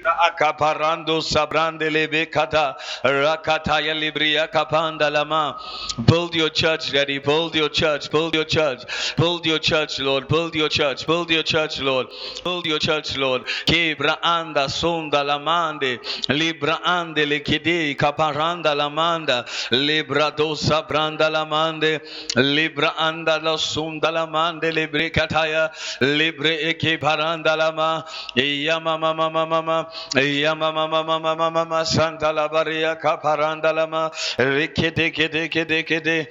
Akaparando 0.05 1.21
sabrande 1.21 1.89
lebekata 1.89 2.75
rakataya 3.03 3.93
libria 3.93 4.47
kapanda 4.51 5.11
lama. 5.11 5.59
Build 6.05 6.35
your 6.35 6.49
church, 6.49 6.91
Daddy. 6.91 7.19
Build 7.19 7.55
your 7.55 7.69
church. 7.69 8.09
Build 8.11 8.33
your 8.33 8.45
church. 8.45 8.83
Build 9.15 9.45
your 9.45 9.59
church, 9.59 9.99
Lord. 9.99 10.27
Build 10.27 10.55
your 10.55 10.69
church. 10.69 11.05
Build 11.05 11.29
your 11.29 11.43
church, 11.43 11.79
Lord. 11.79 12.07
Build 12.43 12.65
your 12.65 12.79
church, 12.79 13.15
Lord. 13.17 13.45
Kebra 13.65 14.17
anda 14.23 14.67
sonda 14.67 15.23
lamande 15.23 15.99
libra 16.29 16.79
ande 16.83 17.25
lekide 17.25 17.95
kaparanda 17.95 18.75
lamanda 18.75 19.45
libra 19.71 20.31
dosa 20.31 20.87
branda 20.87 21.29
lamande 21.29 22.01
libra 22.35 22.93
anda 22.97 23.39
la 23.41 23.55
sunda 23.57 24.11
lamande 24.11 24.73
libre 24.73 25.09
kataya 25.11 25.69
libre 26.01 26.57
eke 26.69 26.99
paranda 26.99 27.55
lama 27.57 28.05
yama 28.35 28.97
mama 28.97 29.29
mama 29.29 29.45
mama 29.45 29.74
Yama 30.15 30.71
mama 30.71 31.03
mama 31.03 31.19
mama 31.19 31.51
mama 31.51 31.85
Santa 31.85 32.31
la 32.31 32.47
Baria 32.47 32.95
Caparanda 33.01 33.73
lama 33.73 34.11
Rikede 34.37 35.11
kede 35.13 35.49
kede 35.49 35.83
kede 35.89 36.27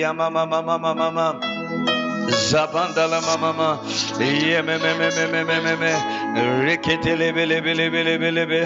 Yama 0.00 0.30
mama 0.30 0.62
mama 0.62 0.94
mama 0.94 1.40
Zabanda 2.50 3.08
la 3.10 3.20
mama 3.20 3.52
mama 3.52 3.80
Yeme 4.18 4.78
me 4.82 4.92
me 4.98 5.08
me 5.16 5.26
me 5.32 5.44
me 5.44 5.60
me 5.64 5.76
me 5.76 5.92
Rikete 6.66 7.16
lebe 7.16 7.46
lebe 7.46 7.74
lebe 7.74 8.30
lebe 8.30 8.60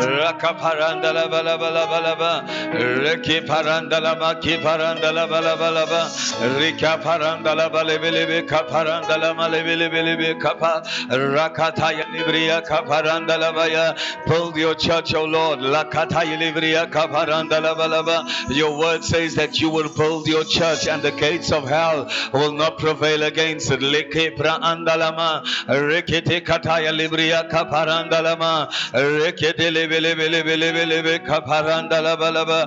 lebe 0.00 0.20
Rakaparanda 0.20 1.12
la 1.14 1.28
bala 1.28 1.58
bala 1.58 1.86
bala 1.86 2.16
ba. 2.16 2.44
Reki 2.72 3.46
paranda 3.46 4.00
la 4.00 4.14
maki 4.14 4.62
paranda 4.62 5.12
la 5.12 5.26
bala 5.26 5.56
bala 5.56 5.86
ba. 5.86 6.10
Rika 6.58 6.98
paranda 7.02 7.56
la 7.56 7.68
bale 7.68 7.98
bele 7.98 8.26
be 8.26 8.46
kaparanda 8.46 9.20
la 9.20 9.34
male 9.34 9.62
bele 9.62 9.88
bele 9.90 10.16
be 10.16 10.34
kapa. 10.40 10.82
Rakata 11.10 11.92
ya 11.96 12.04
libria 12.06 12.62
kaparanda 12.66 13.38
la 13.38 13.52
baya. 13.52 13.94
Build 14.26 14.56
your 14.56 14.74
church, 14.74 15.14
O 15.14 15.24
Lord. 15.24 15.60
Lakata 15.60 16.24
ya 16.24 16.36
libria 16.38 16.90
kaparanda 16.90 17.60
la 17.62 17.74
bala 17.74 18.02
ba. 18.02 18.26
Your 18.50 18.78
word 18.78 19.04
says 19.04 19.34
that 19.36 19.60
you 19.60 19.70
will 19.70 19.88
build 19.88 20.26
your 20.26 20.44
church 20.44 20.86
and 20.86 21.02
the 21.02 21.12
gates 21.12 21.52
of 21.52 21.68
hell 21.68 22.08
will 22.32 22.52
not 22.52 22.78
prevail 22.78 23.22
against 23.22 23.70
it. 23.70 23.80
Leke 23.80 24.36
pra 24.36 24.58
andalama. 24.60 25.44
Rekete 25.66 26.40
kataya 26.44 26.92
libria 26.96 27.48
kaparanda 27.50 28.22
lama. 28.22 28.68
Rekete 28.92 29.70
bele 29.90 30.14
bele 30.14 30.40
bele 30.48 30.72
bele 30.72 31.02
be 31.02 31.18
kaparandala 31.28 32.16
balaba 32.22 32.60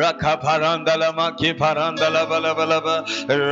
rakaparandala 0.00 1.08
maki 1.18 1.52
parandala 1.62 2.22
balaba 2.30 2.80
ba 2.86 2.96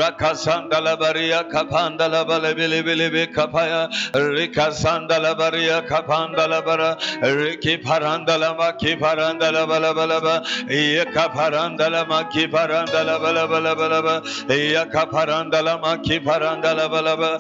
rakasandala 0.01 0.97
bariya 1.03 1.41
kapandala 1.53 2.27
bale 2.29 2.55
bele 2.55 2.83
bele 2.87 3.11
be 3.15 3.27
kapaya 3.27 3.89
rikasandala 4.15 5.35
bariya 5.41 5.79
kapandala 5.89 6.65
bara 6.65 6.91
riki 7.23 7.77
parandala 7.79 8.57
maki 8.59 8.95
parandala 9.03 9.67
balaba 9.67 10.21
ba 10.23 10.35
yaka 10.71 11.29
parandala 11.37 12.07
maki 12.07 12.47
parandala 12.55 13.19
balaba 13.25 13.75
balaba 13.81 14.15
yaka 14.75 15.07
parandala 15.13 15.75
maki 15.83 16.19
parandala 16.29 16.89
balaba 16.95 17.31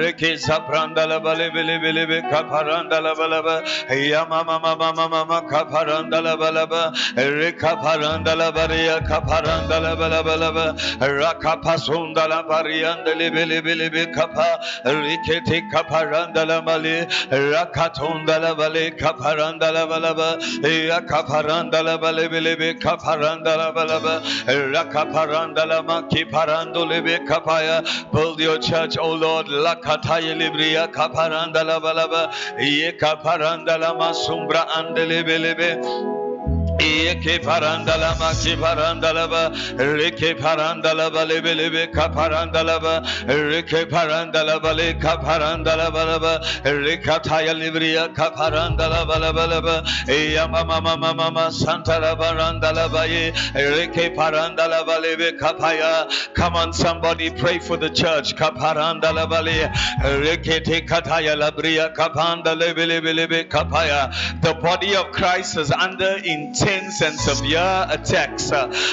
riki 0.00 0.32
saprandala 0.46 1.22
bale 1.22 1.50
bele 1.54 1.76
bele 1.84 2.06
be 2.06 2.20
kaparandala 2.32 3.14
balaba 3.20 3.56
yama 3.90 4.44
mama 4.44 4.76
mama 4.76 5.24
mama 5.26 5.42
kaparanda 5.48 6.22
la 6.22 6.36
balaba 6.36 6.92
rekaparanda 7.16 8.36
la 8.36 8.52
baria 8.52 9.00
kaparanda 9.06 9.80
la 9.80 9.96
balaba 9.96 10.76
rakapasunda 11.00 12.28
la 12.28 12.42
varianda 12.42 13.16
le 13.16 13.30
bele 13.30 13.62
bele 13.62 13.90
be 13.90 14.06
kapa 14.12 14.58
rikete 14.84 15.62
kaparanda 15.72 16.46
la 16.46 16.62
mali 16.62 17.06
rakatunda 17.30 18.40
la 18.40 18.54
bale 18.54 18.90
kaparanda 18.92 19.72
la 19.72 19.86
balaba 19.86 20.38
ya 20.62 21.00
kaparanda 21.00 21.82
la 21.84 21.98
bale 21.98 22.28
bele 22.28 22.56
be 22.56 22.74
kaparanda 22.74 23.56
la 23.56 23.72
balaba 23.72 24.22
rakaparanda 24.46 25.66
la 25.66 25.82
maki 25.82 26.24
parando 26.30 26.86
le 26.88 27.00
be 27.02 27.18
kapaya 27.26 27.82
build 28.12 28.40
your 28.40 28.58
church 28.58 28.96
o 28.98 29.14
lord 29.14 29.46
lakataya 29.46 30.34
libria 30.36 30.88
kaparanda 30.92 31.64
la 31.64 31.80
balaba 31.80 32.32
ye 32.58 32.92
kaparanda 32.92 33.78
la 33.78 33.94
masumbra 33.94 34.66
andele 34.76 35.15
lebe 35.16 35.38
lebe 35.38 36.15
Eke 36.80 37.38
parandalama 37.42 38.32
ki 38.42 38.56
ba, 38.60 38.74
Reke 39.78 40.38
parandalaba 40.38 41.26
lebe 41.26 41.54
lebe 41.56 41.92
ka 41.92 42.08
parandalaba 42.08 43.02
Reke 43.26 43.86
parandalaba 43.88 44.76
le 44.76 44.94
ka 44.94 45.16
parandalaba 45.16 46.04
laba 46.04 46.40
Reka 46.64 47.20
thaya 47.20 47.54
libriya 47.54 48.14
ka 48.14 48.30
parandala 48.30 49.06
ba 49.06 49.18
ba 49.18 49.32
laba 49.32 49.46
laba 49.48 49.84
Yama 50.08 50.64
mama 50.64 50.96
mama 50.96 51.14
mama 51.14 51.50
santala 51.50 52.14
parandalaba 52.16 53.08
ye. 53.08 53.32
Reke 53.54 54.14
parandalaba 54.14 55.00
lebe 55.00 55.38
kapaya 55.38 56.10
Come 56.34 56.56
on 56.56 56.72
somebody 56.74 57.30
pray 57.30 57.58
for 57.58 57.78
the 57.78 57.88
church. 57.88 58.36
Ka 58.36 58.50
parandalaba 58.50 59.42
le. 59.42 59.68
Reke 60.26 60.62
te 60.62 60.82
kataya 60.82 61.36
labriya 61.36 61.94
ka 61.94 62.10
parandalebe 62.10 62.86
lebe 62.86 63.14
lebe 63.14 63.48
kapaya 63.48 64.12
The 64.42 64.54
body 64.54 64.94
of 64.94 65.12
Christ 65.12 65.56
is 65.56 65.70
under 65.70 66.18
intense 66.24 66.65
intense 66.66 67.00
and 67.00 67.18
severe 67.18 67.86
attacks. 67.88 68.50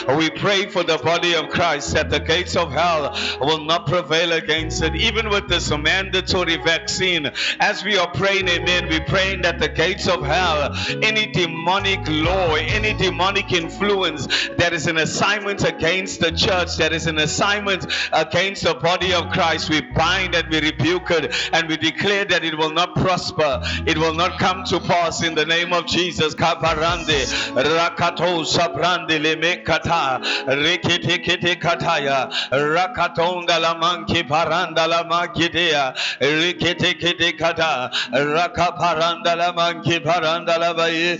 We 0.08 0.30
pray 0.30 0.68
for 0.68 0.84
the 0.84 1.00
body 1.00 1.34
of 1.34 1.50
Christ 1.50 1.94
that 1.94 2.10
the 2.10 2.20
gates 2.20 2.56
of 2.56 2.72
hell 2.72 3.18
will 3.42 3.66
not 3.66 3.88
prevail 3.88 4.34
against 4.34 4.84
it, 4.84 4.96
even 4.96 5.30
with 5.30 5.48
this 5.48 5.72
mandatory 5.72 6.58
vaccine. 6.58 7.32
As 7.60 7.84
we 7.84 7.98
are 7.98 8.10
praying, 8.12 8.48
amen, 8.48 8.90
we're 8.90 9.06
praying 9.06 9.42
that 9.42 9.60
the 9.60 9.70
gates 9.70 10.08
of 10.08 10.24
hell, 10.24 10.76
any 11.02 11.32
demonic 11.32 12.08
law, 12.08 12.54
any 12.56 12.94
demonic 12.94 13.52
influence 13.52 14.28
that 14.58 14.72
is 14.74 14.86
an 14.86 14.98
assignment 14.98 15.64
against 15.64 16.20
the 16.20 16.32
church, 16.32 16.78
that 16.78 16.94
is 16.94 17.08
an 17.08 17.18
assignment 17.18 17.88
against 18.12 18.64
the 18.64 18.76
body 18.76 19.14
of 19.14 19.32
Christ, 19.32 19.70
we 19.70 19.82
bind 19.82 20.36
and 20.36 20.48
we 20.50 20.62
rebuke 20.62 21.10
it 21.10 21.34
and 21.54 21.68
we 21.68 21.78
declare 21.78 22.26
that 22.26 22.44
it 22.44 22.56
will 22.56 22.72
not 22.72 22.96
prosper, 22.96 23.62
it 23.88 23.98
will 23.98 24.14
not 24.14 24.38
come 24.40 24.64
to 24.66 24.80
pass 24.80 25.24
in 25.24 25.34
the 25.34 25.46
name 25.46 25.74
of 25.74 25.88
Jesus. 25.88 26.36
Kaparande, 26.36 27.63
rakato 27.64 28.44
sabrande 28.46 29.22
le 29.22 29.36
mekata 29.36 30.20
rekete 30.48 31.24
kete 31.24 31.56
kataya 31.60 32.30
rakatonda 32.52 33.60
la 33.62 33.76
manki 33.76 34.24
paranda 34.28 34.88
la 34.88 35.04
makidea 35.04 35.94
rekete 36.20 37.00
kete 37.00 37.38
kata 37.38 37.90
rakaparanda 38.12 39.36
la 39.38 39.54
manki 39.54 40.00
paranda 40.04 40.58
la 40.60 40.74
baye 40.74 41.18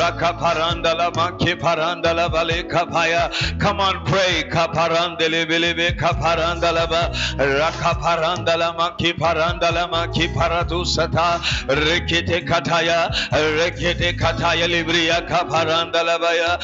rakaparanda 0.00 0.96
la 0.96 1.10
manki 1.10 1.54
paranda 1.58 2.14
la 2.14 2.28
bale 2.28 2.62
kapaya 2.64 3.30
come 3.58 3.80
on 3.80 4.04
pray 4.04 4.44
kaparande 4.50 5.28
le 5.30 5.46
belebe 5.46 5.96
kaparanda 5.96 6.72
la 6.72 6.86
ba. 6.86 7.10
Rakaparanda 7.38 8.56
la 8.58 8.72
manki 8.74 9.12
paranda 9.12 9.72
la 9.72 9.88
manki 9.88 10.32
paratu 10.34 10.84
sata 10.84 11.40
rekete 11.68 12.46
kataya 12.46 13.10
rekete 13.32 14.16
kataya 14.16 14.68
libriya 14.68 15.26
kaparanda 15.26 15.79
parandalabaya 15.80 16.58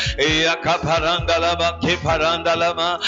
kiparandalama 1.80 3.00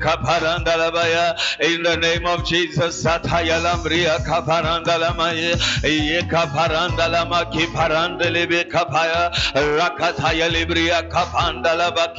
kaparandalabaya 0.00 1.36
in 1.60 1.82
the 1.82 1.96
name 1.96 2.26
of 2.26 2.44
Jesus 2.44 3.04
satayalambria 3.04 4.18
kaparandalamaya 4.24 5.56
yekaparandalama 5.82 7.44
kiparandelebe 7.50 8.64
kapaya 8.68 9.30
kapandalaba 11.10 12.14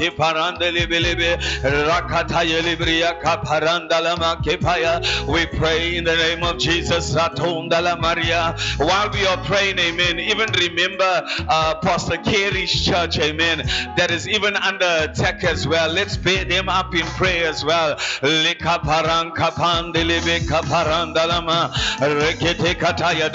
kaparandalama 3.21 4.41
kipaya 4.43 5.01
we 5.27 5.45
pray 5.45 5.97
in 5.97 6.03
the 6.03 6.15
name 6.15 6.43
of 6.43 6.57
Jesus 6.57 7.13
satondala 7.13 7.99
maria. 7.99 8.55
While 8.77 9.09
we 9.11 9.25
are 9.25 9.37
praying 9.43 9.79
amen 9.79 10.19
even 10.19 10.49
remember 10.53 11.23
uh, 11.47 11.74
Pastor 11.81 12.17
Carey's 12.17 12.71
church, 12.83 13.17
amen, 13.19 13.65
that 13.97 14.11
is 14.11 14.27
even 14.27 14.55
under 14.55 14.85
attack 15.01 15.43
as 15.43 15.67
well. 15.67 15.91
Let's 15.91 16.17
pay 16.17 16.43
them 16.43 16.69
up 16.69 16.93
in 16.95 17.05
prayer 17.17 17.47
as 17.47 17.63
well. 17.63 17.95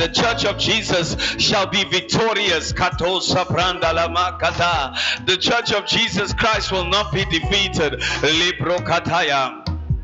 The 0.00 0.10
church 0.12 0.44
of 0.44 0.58
Jesus 0.58 1.16
shall 1.38 1.66
be 1.66 1.84
victorious. 1.84 2.72
The 5.26 5.38
church 5.40 5.72
of 5.72 5.86
Jesus 5.86 6.32
Christ 6.34 6.72
will 6.72 6.86
not 6.86 7.12
be 7.12 7.24
defeated. 7.26 8.02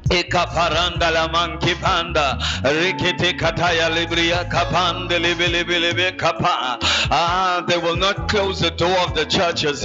Ekaparanda 0.09 1.11
la 1.12 1.29
manki 1.29 1.75
panda. 1.81 2.38
Kataya 2.62 3.90
libria 3.90 4.45
kapande 4.49 5.19
kapa. 6.16 6.79
Ah 7.11 7.64
they 7.66 7.79
will 7.79 7.97
not 7.97 8.29
close 8.29 8.61
the 8.61 8.71
door 8.71 8.97
of 8.99 9.14
the 9.14 9.25
churches. 9.25 9.85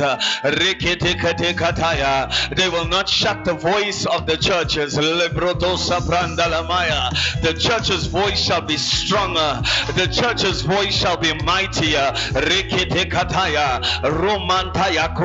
Kataya 1.59 2.55
they 2.55 2.69
will 2.69 2.87
not 2.87 3.09
shut 3.09 3.43
the 3.45 3.53
voice 3.53 4.05
of 4.05 4.25
the 4.25 4.37
churches. 4.37 4.97
La 4.97 6.63
maya. 6.67 7.09
The 7.41 7.53
church's 7.53 8.07
voice 8.07 8.39
shall 8.39 8.61
be 8.61 8.77
stronger. 8.77 9.61
The 9.95 10.07
church's 10.07 10.61
voice 10.61 10.93
shall 10.93 11.17
be 11.17 11.33
mightier. 11.43 12.13
Kataya 13.11 13.81
romantaya 14.03 15.15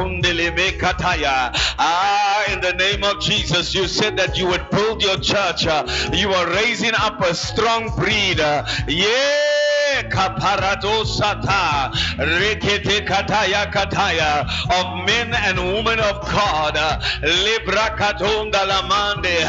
kataya. 0.78 1.50
Ah 1.78 2.44
in 2.52 2.60
the 2.60 2.72
name 2.74 3.04
of 3.04 3.20
Jesus 3.20 3.74
you 3.74 3.86
said 3.88 4.16
that 4.16 4.36
you 4.38 4.46
would 4.46 4.70
build 4.86 5.02
your 5.02 5.18
church. 5.18 5.66
Uh, 5.66 5.84
you 6.12 6.30
are 6.30 6.48
raising 6.50 6.94
up 6.94 7.20
a 7.20 7.34
strong 7.34 7.90
breed. 7.96 8.38
Uh, 8.38 8.64
yeah 8.86 9.75
of 14.70 15.06
men 15.06 15.34
and 15.34 15.58
women 15.58 16.00
of 16.00 16.20
God. 16.22 16.74
Lamande 18.66 19.40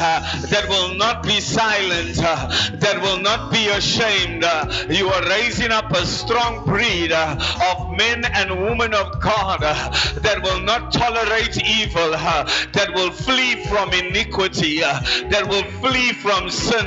that 0.50 0.66
will 0.70 0.96
not 0.96 1.24
be 1.24 1.40
silent. 1.40 2.16
That 2.16 3.00
will 3.02 3.20
not 3.20 3.52
be 3.52 3.68
ashamed. 3.68 4.44
You 4.90 5.10
are 5.10 5.24
raising 5.30 5.72
up 5.72 5.92
a 5.92 6.06
strong 6.06 6.64
breed 6.66 7.12
of 7.12 7.98
men 7.98 8.26
and 8.26 8.52
women 8.62 8.94
of 8.94 9.20
God 9.20 9.62
that 9.62 10.42
will 10.44 10.62
not 10.62 10.92
tolerate 10.92 11.58
evil 11.66 12.12
that 12.12 12.92
will 12.94 13.12
flee 13.12 13.56
from 13.66 13.92
iniquity 13.94 14.80
that 14.80 15.46
will 15.48 15.64
flee 15.82 16.14
from 16.14 16.50
sin. 16.50 16.86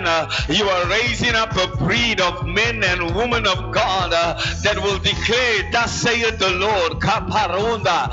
You 0.49 0.69
are 0.69 0.87
raising 0.89 1.35
up 1.35 1.57
a 1.57 1.77
breed 1.77 2.21
of 2.21 2.47
men 2.47 2.83
and 2.85 3.15
women 3.15 3.47
of 3.51 3.73
God 3.73 4.13
uh, 4.13 4.35
that 4.63 4.77
will 4.77 4.99
declare, 4.99 5.71
Thus 5.73 5.93
saith 5.93 6.39
the 6.39 6.51
Lord, 6.51 7.01
Kaparonda, 7.01 8.11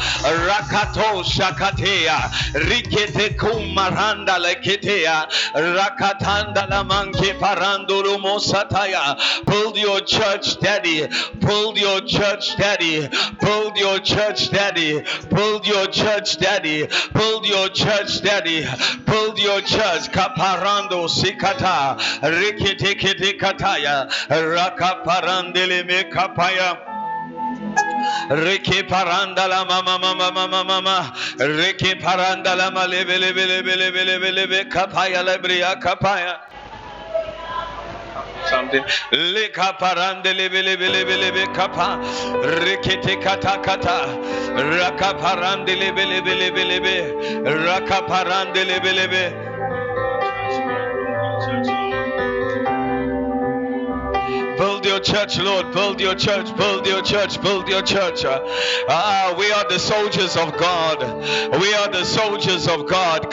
Rakato 0.48 1.24
Shakatea, 1.24 2.18
Rikete 2.68 3.36
Kumaranda 3.38 4.38
Leketea, 4.40 5.30
Rakatanda 5.54 6.70
Lamanke 6.70 7.38
Paranduru 7.40 8.18
Mosataya. 8.18 9.18
Build 9.46 9.78
your 9.78 10.02
church, 10.02 10.60
Daddy. 10.60 11.08
Build 11.40 11.78
your 11.78 12.02
church, 12.02 12.58
Daddy. 12.58 13.08
Build 13.40 13.78
your 13.78 14.00
church, 14.00 14.52
Daddy. 14.52 15.04
Build 15.30 15.68
your 15.68 15.88
church, 15.88 16.38
Daddy. 16.40 16.88
Build 17.14 17.46
your 17.48 17.70
church, 17.70 18.22
Daddy. 18.22 18.66
Build 19.06 19.40
your 19.40 19.62
church. 19.62 20.10
Kaparando 20.12 21.08
Sikata, 21.08 21.98
Rikete 22.22 23.38
Kataya, 23.40 24.10
Rakaparandele 24.30 25.27
me 25.86 26.04
kapaya. 26.12 26.78
Reke 28.30 28.88
paranda 28.88 29.48
la 29.48 29.64
mama 29.66 29.98
mama 30.00 30.32
mama 30.32 30.64
mama 30.64 31.14
Reke 31.38 32.00
paranda 32.02 32.56
la 32.58 32.70
ma 32.72 32.86
lebe 32.86 33.18
lebe 33.18 33.46
lebe 33.46 33.76
lebe 33.76 34.06
lebe 34.06 34.32
lebe 34.32 34.70
kapaya 34.70 35.24
lebria 35.24 35.80
kapaya 35.82 36.40
something 38.50 38.84
leka 39.12 39.78
parande 39.80 40.32
lebe 40.36 40.62
lebe 40.64 40.88
lebe 40.90 41.16
lebe 41.18 41.54
kapa 41.54 42.00
rekete 42.64 43.22
kata 43.22 43.60
kata 43.62 43.98
raka 44.56 45.14
parande 45.22 45.74
lebe 45.80 46.04
lebe 46.06 46.34
lebe 46.42 46.64
lebe 46.72 46.96
raka 47.66 48.02
parande 48.08 48.62
lebe 48.66 48.92
lebe 49.00 49.24
Build 54.58 54.86
your 54.86 55.00
church, 55.00 55.38
Lord. 55.38 55.72
Build 55.72 56.02
your 56.02 56.16
church. 56.16 56.56
Build 56.58 56.88
your 56.88 57.02
church. 57.02 57.42
Build 57.42 57.68
your 57.68 57.82
church. 57.82 58.26
Ah, 58.26 59.36
we 59.38 59.52
are 59.52 59.68
the 59.70 59.78
soldiers 59.78 60.36
of 60.36 60.58
God. 60.58 61.00
We 61.62 61.74
are 61.76 61.88
the 61.90 62.04
soldiers 62.04 62.68
of 62.68 62.88
God. 62.88 63.32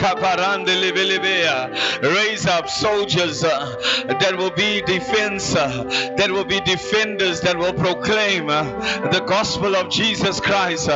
Raise 2.03 2.45
up 2.45 2.69
soldiers 2.69 3.43
uh, 3.43 4.05
that 4.07 4.35
will 4.37 4.51
be 4.51 4.81
defense, 4.81 5.55
uh, 5.55 5.83
that 6.17 6.29
will 6.29 6.45
be 6.45 6.59
defenders, 6.61 7.41
that 7.41 7.57
will 7.57 7.73
proclaim 7.73 8.49
uh, 8.49 8.63
the 9.09 9.21
gospel 9.21 9.75
of 9.75 9.89
Jesus 9.89 10.39
Christ. 10.39 10.89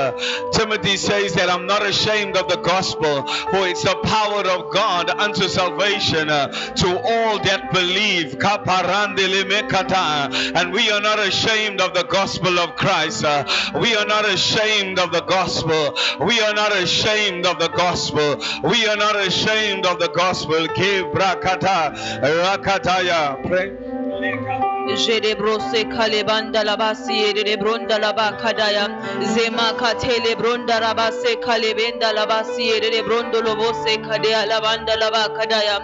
Timothy 0.53 0.97
says 0.97 1.33
that 1.33 1.49
I'm 1.49 1.65
not 1.65 1.85
ashamed 1.85 2.37
of 2.37 2.47
the 2.47 2.57
gospel, 2.57 3.23
for 3.23 3.67
it's 3.67 3.83
the 3.83 3.95
power 4.03 4.47
of 4.47 4.71
God 4.71 5.09
unto 5.09 5.47
salvation 5.47 6.27
to 6.27 7.01
all 7.03 7.39
that 7.39 7.69
believe 7.73 8.37
and 10.55 10.73
we 10.73 10.89
are 10.91 11.01
not 11.01 11.19
ashamed 11.19 11.81
of 11.81 11.93
the 11.93 12.03
gospel 12.03 12.59
of 12.59 12.75
Christ. 12.75 13.23
We 13.79 13.95
are 13.95 14.05
not 14.05 14.25
ashamed 14.25 14.99
of 14.99 15.11
the 15.11 15.21
gospel. 15.21 15.95
We 16.25 16.39
are 16.41 16.53
not 16.53 16.71
ashamed 16.75 17.45
of 17.45 17.59
the 17.59 17.69
gospel. 17.69 18.37
We 18.69 18.87
are 18.87 18.97
not 18.97 19.15
ashamed 19.15 19.85
of 19.85 19.99
the 19.99 20.09
gospel. 20.09 20.67
Give 20.75 21.05
brakata 21.07 21.93
rakataya. 22.21 23.47
Pray. 23.47 24.08
Jerebrose 24.99 25.83
kalebanda 25.95 26.63
labasi 26.63 27.13
erebronda 27.29 27.99
laba 27.99 28.31
kadaya. 28.41 28.85
Zema 29.33 29.73
katele 29.79 30.35
bronda 30.35 30.79
rabase 30.81 31.35
kalebenda 31.39 32.11
labasi 32.13 32.69
erebrondo 32.75 33.41
lobose 33.41 33.97
kadea 34.01 34.45
lavanda 34.45 34.95
laba 34.97 35.29
kadaya. 35.37 35.79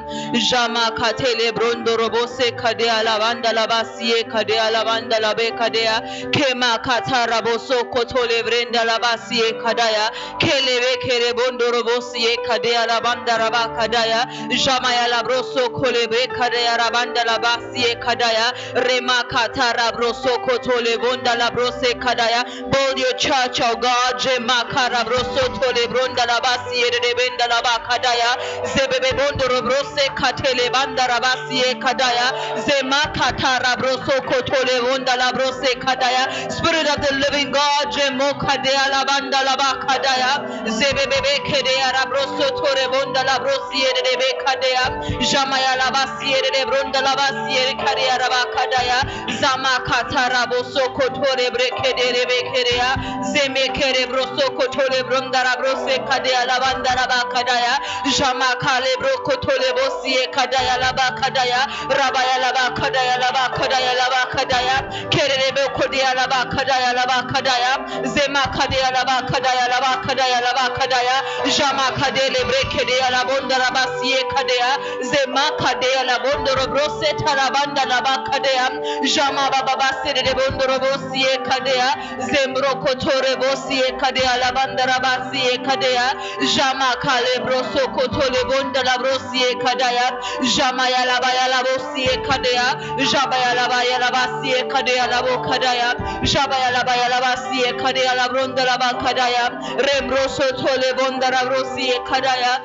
Jama 0.50 0.92
katele 0.98 1.52
brondo 1.54 1.96
robose 1.98 2.52
kadea 2.58 3.04
lavanda 3.04 3.54
labasi 3.54 4.24
kadea 4.26 4.72
lavanda 4.72 5.20
labe 5.20 5.52
kadea. 5.52 6.02
Kema 6.32 6.80
katara 6.84 7.42
boso 7.42 7.86
kotole 7.94 8.44
brenda 8.44 8.84
labasi 8.86 9.40
kadaya. 9.64 10.12
Kelebe 10.40 10.98
kere 11.08 11.34
bondo 11.34 11.72
robosi 11.72 12.38
kadea 12.48 12.86
lavanda 12.88 13.38
raba 13.38 13.70
kadaya. 13.78 14.26
Jama 14.50 14.94
ya 14.94 15.08
labroso 15.08 15.70
kolebe 15.70 16.28
kadea 16.28 16.78
rabanda 16.78 17.24
labasi 17.24 17.96
kadaya 18.00 18.25
Remakatara 18.74 19.92
broso 19.94 20.38
kotole 20.46 20.98
bonda 20.98 21.36
la 21.38 21.50
brose 21.52 21.94
kadaya. 22.00 22.44
Build 22.72 22.98
your 22.98 23.14
church, 23.14 23.60
oh 23.62 23.76
God. 23.76 24.20
Jemakara 24.20 25.04
broso 25.06 25.46
tole 25.60 25.88
bronda 25.88 26.26
la 26.26 26.40
basi 26.42 26.82
ere 26.82 27.14
benda 27.16 27.48
la 27.48 27.62
bakadaya. 27.62 28.38
Zebebe 28.66 29.12
bondo 29.18 29.62
brose 29.62 30.06
katele 30.16 30.72
banda 30.72 31.06
la 31.08 31.20
basi 31.20 31.62
e 31.62 31.76
kadaya. 31.76 32.34
Zemakatara 32.66 33.76
broso 33.78 34.22
kotole 34.26 34.82
bonda 34.82 35.16
la 35.18 35.32
brose 35.32 35.76
kadaya. 35.80 36.52
Spirit 36.52 36.88
of 36.90 37.02
the 37.06 37.16
living 37.16 37.52
God, 37.52 37.92
Jemokadea 37.92 38.90
la 38.92 39.06
banda 39.06 39.44
la 39.44 39.56
bakadaya. 39.56 40.66
Zebebe 40.68 41.40
kedea 41.46 41.92
la 41.94 42.06
broso 42.06 42.50
tore 42.50 42.88
bonda 42.90 43.24
la 43.24 43.40
brosi 43.40 43.82
ere 43.84 44.34
kadaya. 44.44 45.02
Jamaya 45.22 45.78
la 45.78 45.92
basi 45.92 46.32
ere 46.34 46.66
bronda 46.66 47.02
la 47.02 47.16
basi 47.16 47.56
ere 47.56 47.74
kadaya 47.76 48.15
bakadaya 48.20 48.56
kadaya 48.56 49.00
zama 49.40 49.80
katara 49.88 50.46
boso 50.48 50.90
kotore 50.94 51.50
brekede 51.52 52.26
bekerea 52.30 52.90
zeme 53.34 53.68
kere 53.74 54.06
broso 54.08 54.50
kotore 54.58 55.04
brondara 55.04 55.56
brose 55.58 55.98
kadaya 56.08 56.46
lavandara 56.46 57.08
bakadaya 57.08 57.80
jama 58.18 58.56
kale 58.60 58.96
bro 59.00 59.10
kotole 59.26 59.70
bosie 59.76 60.28
kadaya 60.32 60.78
laba 60.80 61.16
kadaya 61.20 61.68
rabaya 61.90 62.38
laba 62.42 62.76
kadaya 62.76 63.18
laba 63.20 63.50
kadaya 63.58 63.94
laba 64.00 64.22
kadaya 64.32 65.10
kerere 65.10 65.52
be 65.56 65.64
kodaya 65.78 66.14
laba 66.16 66.46
kadaya 66.52 66.94
laba 66.94 67.28
kadaya 67.32 67.72
zema 68.14 68.44
kadaya 68.56 68.92
laba 68.92 69.22
kadaya 69.28 69.68
laba 69.70 70.02
kadaya 70.06 70.42
laba 70.42 70.76
kadaya 70.78 71.16
jama 71.58 71.92
kadele 72.00 72.42
brekede 72.48 72.96
labondara 73.12 73.72
basie 73.72 74.24
kadaya 74.34 74.78
zema 75.02 75.52
kadaya 75.58 76.04
labondoro 76.04 76.68
brose 76.68 77.14
tarabanda 77.24 77.86
laba 77.86 78.05
kadaya 78.30 78.70
jama 79.04 79.50
baba 79.52 79.76
basere 79.78 80.34
bondoro 80.34 80.80
bosie 80.80 81.38
kadea 81.48 81.90
zembro 82.20 82.76
kotore 82.84 83.36
bosie 83.42 83.92
kadea 84.00 84.38
labandara 84.38 85.00
basie 85.00 85.58
kadea 85.58 86.14
jama 86.56 86.96
kale 87.02 87.40
broso 87.46 87.88
kotole 87.96 88.42
bondara 88.50 88.98
brosie 88.98 89.56
kadea 89.64 90.12
jama 90.56 90.90
ya 90.90 91.06
laba 91.06 91.34
ya 91.34 91.48
la 91.48 91.64
bosie 91.64 92.18
kadea 92.28 92.76
jaba 93.12 93.38
ya 93.38 93.54
laba 93.54 93.84
ya 93.84 94.00
la 94.00 94.12
basie 94.12 94.64
kadea 94.64 95.08
labo 95.08 95.50
kadea 95.50 95.96
jaba 96.24 96.58
ya 96.60 96.72
laba 96.72 96.96
ya 96.96 97.10
la 97.10 97.22
basie 97.22 97.74
kadea 97.74 98.16
la 98.16 98.30
brondara 98.30 98.78
ba 98.78 98.94
kadea 99.04 99.50
rembroso 99.78 100.44
tole 100.62 100.94
bondara 100.98 101.46
brosie 101.46 102.00
kadea 102.10 102.62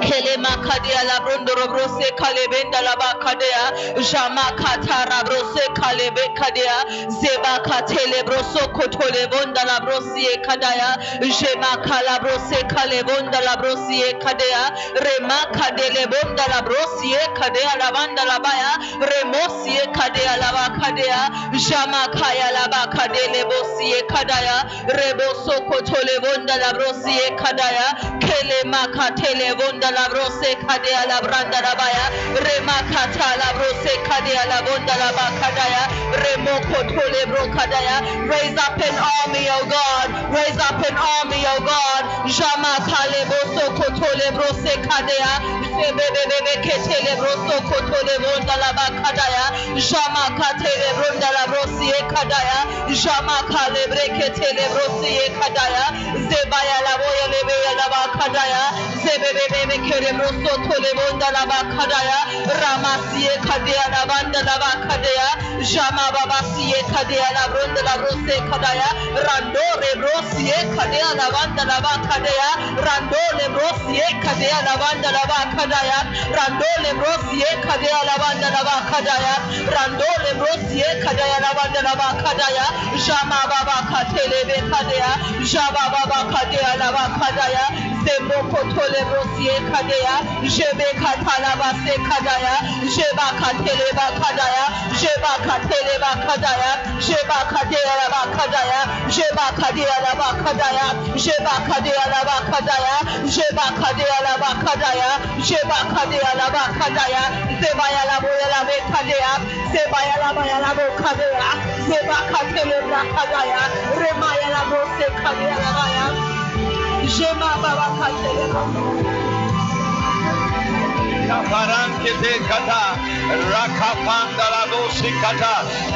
Kele 0.00 0.36
makadea 0.36 1.04
la 1.04 1.20
brondo 1.20 1.54
robrose 1.54 2.12
kalebenda 2.16 2.80
la 2.82 2.96
bakadea 2.96 3.72
jama 4.12 4.42
katara 4.60 5.24
brose 5.24 5.64
kalebe 5.74 6.28
kadea 6.34 6.84
zeba 7.08 7.60
katele 7.60 8.22
broso 8.22 8.68
kotole 8.72 9.26
bonda 9.30 9.64
la 9.64 9.80
brosie 9.80 10.36
kadaya 10.46 10.96
jema 11.20 11.76
kala 11.86 12.18
brose 12.20 12.58
kalebonda 12.68 13.40
la 13.40 13.56
brosie 13.56 14.12
kadea 14.24 14.62
rema 15.04 15.38
kadele 15.52 16.06
bonda 16.06 16.44
la 16.48 16.62
brosie 16.62 17.18
kadea 17.38 17.76
la 17.78 17.92
banda 17.92 18.24
la 18.24 18.38
baya 18.40 18.72
remosie 19.10 19.80
kadea 19.92 20.36
la 20.36 20.52
bakadea 20.52 21.30
jama 21.68 22.08
kaya 22.08 22.52
la 22.52 22.68
bakadele 22.68 23.44
bosie 23.44 24.02
kadaya 24.08 24.64
reboso 24.98 25.60
kotole 25.68 26.18
bonda 26.22 26.56
la 26.56 26.72
brosie 26.72 27.30
kadaya 27.36 28.18
kele 28.20 28.64
makatele 28.64 29.54
bonda 29.54 29.90
la 29.90 30.08
brose 30.08 30.54
kadea 30.66 31.06
la 31.06 31.20
la 31.20 31.74
baya 31.74 32.04
remakata 32.46 33.36
la 33.40 33.52
brose 33.58 33.94
kadea 34.08 34.37
la 34.46 34.62
bonda 34.62 34.94
la 34.96 35.10
bakadaya 35.12 35.82
remoko 36.22 36.78
tole 36.92 37.22
bro 37.26 37.44
kadaya. 37.54 37.96
Raise 38.28 38.56
up 38.58 38.78
an 38.78 38.94
army 38.94 39.46
oh 39.50 39.64
God. 39.66 40.08
Raise 40.34 40.58
up 40.58 40.78
an 40.78 40.96
army 40.96 41.42
oh 41.48 41.60
God. 41.64 42.02
Jama 42.28 42.72
kale 42.86 43.20
boso 43.30 43.64
kotole 43.78 44.28
brose 44.36 44.74
kadea 44.86 45.32
sebebebebe 45.74 46.54
ketele 46.64 47.16
broso 47.16 47.56
kotole 47.68 48.14
bonda 48.22 48.54
la 48.56 48.70
bakadaya 48.76 49.44
jama 49.76 50.24
katele 50.38 50.90
bonda 50.98 51.28
la 51.32 51.44
brosi 51.50 51.92
kadaya. 52.12 52.58
Jama 52.92 53.36
kale 53.48 53.82
breketele 53.90 54.64
brosi 54.74 55.30
kadaya. 55.40 55.84
Zebaya 56.28 56.78
la 56.86 56.94
boya 57.00 57.26
lebe 57.32 57.56
la 57.78 57.86
bakadaya 57.88 58.62
zebebebebe 59.02 59.76
kere 59.88 60.12
broso 60.18 60.52
tole 60.66 60.90
bonda 60.98 61.30
la 61.32 61.46
bakadaya 61.46 62.18
ramasiye 62.60 63.34
kadea 63.46 63.84
la 63.90 64.04
banda 64.28 64.42
la 64.44 64.58
bakadaya 64.58 65.28
jama 65.64 66.12
babasiye 66.12 66.76
kadea 66.92 67.32
la 67.32 67.48
bronda 67.48 67.82
la 67.82 67.96
brose 67.96 68.36
kadaya 68.50 68.88
randore 69.24 69.90
brosiye 69.96 70.52
kadea 70.76 71.14
la 71.16 71.30
banda 71.32 71.64
la 71.64 71.80
bakadaya 71.80 72.48
randole 72.76 73.48
brosiye 73.54 74.04
kadea 74.22 74.60
la 74.68 74.76
banda 74.76 75.10
la 75.12 75.24
bakadaya 75.24 75.98
randole 76.36 76.90
brosiye 77.00 77.48
kadea 77.64 78.04
la 78.04 78.16
banda 78.20 78.50
la 78.50 78.62
bakadaya 78.68 79.34
randole 79.72 80.30
brosiye 80.36 80.88
kadea 81.04 81.40
la 81.40 81.54
banda 81.56 81.80
la 81.82 81.94
bakadaya 81.96 82.66
jama 83.06 83.40
baba 83.48 83.76
katele 83.88 84.44
be 84.44 84.60
kadea 84.68 85.10
jaba 85.40 85.88
baba 85.88 86.20
kadea 86.32 86.76
la 86.76 86.92
bakadaya 86.92 87.64
zemoko 88.04 88.60
tole 88.76 89.00
brosiye 89.08 89.56
kadea 89.72 90.14
jebe 90.44 90.88
katala 91.00 91.56
base 91.60 91.94
kadaya 92.08 92.54
jeba 92.94 93.26
katele 93.40 93.88
ba 93.96 94.06
kadaya 94.20 94.64
jeba 95.00 95.32
katele 95.46 95.94
ba 96.02 96.12
kadaya 96.26 96.70
jeba 97.06 97.38
kadea 97.52 97.92
la 98.00 98.06
ba 98.12 98.22
kadaya 98.36 98.80
jeba 99.08 99.46
kadea 99.60 99.96
la 100.04 100.12
ba 100.20 100.28
kadaya 100.44 100.86
jeba 101.16 101.54
kadea 101.68 102.04
la 102.12 102.20
ba 102.28 102.36
kadaya 102.50 102.96
jeba 103.26 103.66
kadea 103.80 104.18
la 104.26 104.34
ba 104.42 104.50
kadaya 104.64 105.10
jeba 105.48 105.78
kadea 105.94 106.30
la 106.40 106.46
ba 106.54 106.62
kadaya 106.78 107.22
zeba 107.60 107.86
ya 107.94 108.02
la 108.10 108.16
boya 108.22 108.46
la 108.54 108.60
be 108.68 108.76
kadea 108.92 109.32
zeba 109.72 110.00
ya 110.08 110.16
la 110.22 110.28
boya 110.36 110.58
la 110.64 110.70
bo 110.76 110.86
kadea 111.02 111.50
zeba 111.88 112.18
katele 112.32 112.78
ba 112.90 113.00
kadaya 113.16 113.60
rema 114.00 114.30
ya 114.42 114.48
la 114.54 114.62
brose 114.70 115.06
kadea 115.22 115.56
la 115.62 115.70
ba 115.76 115.86
ya 115.96 116.06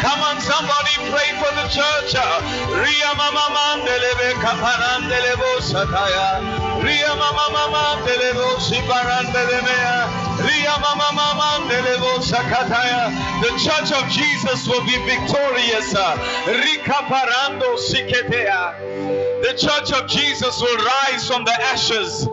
Come 0.02 0.20
on, 0.20 0.36
somebody 0.40 0.94
pray 1.08 1.32
for 1.40 1.48
the 1.56 1.66
church. 1.72 2.12
Ria 2.12 3.14
mama 3.16 3.48
mandelebe 3.56 4.34
kaparandelebo 4.44 5.60
sataya. 5.64 6.84
Ria 6.84 7.16
mama 7.16 7.48
mama 7.50 8.02
delebo 8.04 8.60
siparandelebe. 8.60 9.78
Ria 10.44 10.76
mama 10.80 11.08
mama 11.14 11.64
delebo 11.66 12.20
sakataya. 12.20 13.08
The 13.40 13.56
church 13.56 13.90
of 13.92 14.08
Jesus 14.10 14.68
will 14.68 14.84
be 14.84 14.98
victorious. 15.06 15.94
Rika 16.46 17.08
parando 17.08 17.78
siketea. 17.78 18.76
The 19.42 19.54
church 19.56 19.92
of 19.92 20.08
Jesus 20.08 20.60
will 20.60 20.76
rise 20.76 21.26
from 21.26 21.44
the 21.44 21.54
ashes. 21.72 22.28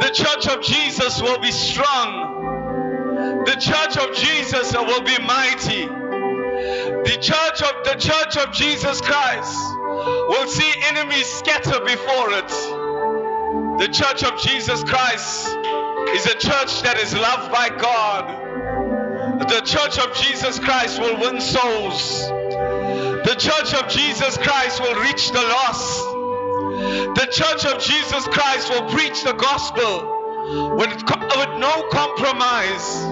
The 0.00 0.10
church 0.12 0.46
of 0.48 0.62
Jesus 0.62 1.20
will 1.22 1.38
be 1.38 1.52
strong. 1.52 3.44
The 3.44 3.56
church 3.56 3.96
of 3.96 4.14
Jesus 4.16 4.72
will 4.72 5.02
be 5.02 5.18
mighty. 5.18 5.86
The 5.86 7.18
church 7.20 7.62
of 7.62 7.84
the 7.84 7.94
church 7.98 8.36
of 8.36 8.52
Jesus 8.52 9.00
Christ 9.00 9.56
will 10.28 10.46
see 10.48 10.72
enemies 10.88 11.26
scatter 11.26 11.80
before 11.84 12.32
it. 12.32 12.48
The 13.80 13.88
church 13.92 14.24
of 14.24 14.38
Jesus 14.40 14.84
Christ 14.84 15.46
is 16.14 16.26
a 16.26 16.36
church 16.38 16.82
that 16.82 16.98
is 16.98 17.14
loved 17.14 17.50
by 17.52 17.68
God. 17.70 19.48
The 19.48 19.60
church 19.62 19.98
of 19.98 20.14
Jesus 20.14 20.58
Christ 20.58 21.00
will 21.00 21.18
win 21.18 21.40
souls. 21.40 22.28
The 22.28 23.36
church 23.38 23.74
of 23.74 23.88
Jesus 23.88 24.36
Christ 24.36 24.80
will 24.80 25.00
reach 25.02 25.30
the 25.30 25.40
lost. 25.40 26.19
The 27.14 27.28
church 27.30 27.64
of 27.66 27.82
Jesus 27.82 28.26
Christ 28.28 28.70
will 28.70 28.88
preach 28.90 29.22
the 29.22 29.34
gospel 29.34 30.76
with, 30.76 30.90
with 30.90 31.58
no 31.58 31.88
compromise. 31.90 33.02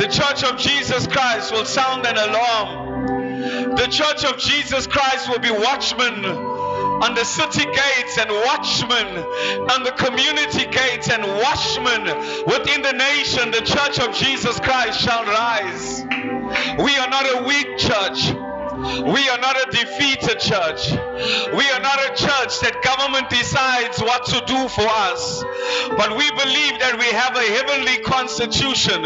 The 0.00 0.08
church 0.10 0.44
of 0.44 0.58
Jesus 0.58 1.06
Christ 1.06 1.52
will 1.52 1.64
sound 1.64 2.06
an 2.06 2.16
alarm. 2.16 3.76
The 3.76 3.86
church 3.88 4.24
of 4.24 4.38
Jesus 4.38 4.86
Christ 4.86 5.28
will 5.28 5.38
be 5.38 5.50
watchmen 5.50 6.24
on 6.24 7.14
the 7.14 7.24
city 7.24 7.64
gates 7.64 8.18
and 8.18 8.30
watchmen 8.30 9.18
on 9.70 9.82
the 9.82 9.92
community 9.98 10.64
gates 10.64 11.10
and 11.10 11.22
watchmen 11.22 12.04
within 12.46 12.80
the 12.80 12.92
nation. 12.92 13.50
The 13.50 13.60
church 13.60 13.98
of 13.98 14.14
Jesus 14.14 14.58
Christ 14.60 15.00
shall 15.00 15.24
rise. 15.24 16.02
We 16.78 16.96
are 16.96 17.08
not 17.08 17.26
a 17.26 17.44
weak 17.46 17.76
church. 17.76 18.45
We 18.86 19.28
are 19.28 19.38
not 19.38 19.56
a 19.56 19.70
defeated 19.70 20.38
church. 20.38 20.92
We 20.92 21.64
are 21.70 21.80
not 21.80 21.98
a 21.98 22.14
church 22.14 22.60
that 22.60 22.80
government 22.82 23.30
decides 23.30 24.00
what 24.00 24.24
to 24.26 24.40
do 24.46 24.68
for 24.68 24.86
us. 24.86 25.42
But 25.96 26.16
we 26.16 26.30
believe 26.30 26.78
that 26.80 26.96
we 26.98 27.06
have 27.10 27.36
a 27.36 27.46
heavenly 27.56 27.98
constitution. 28.02 29.02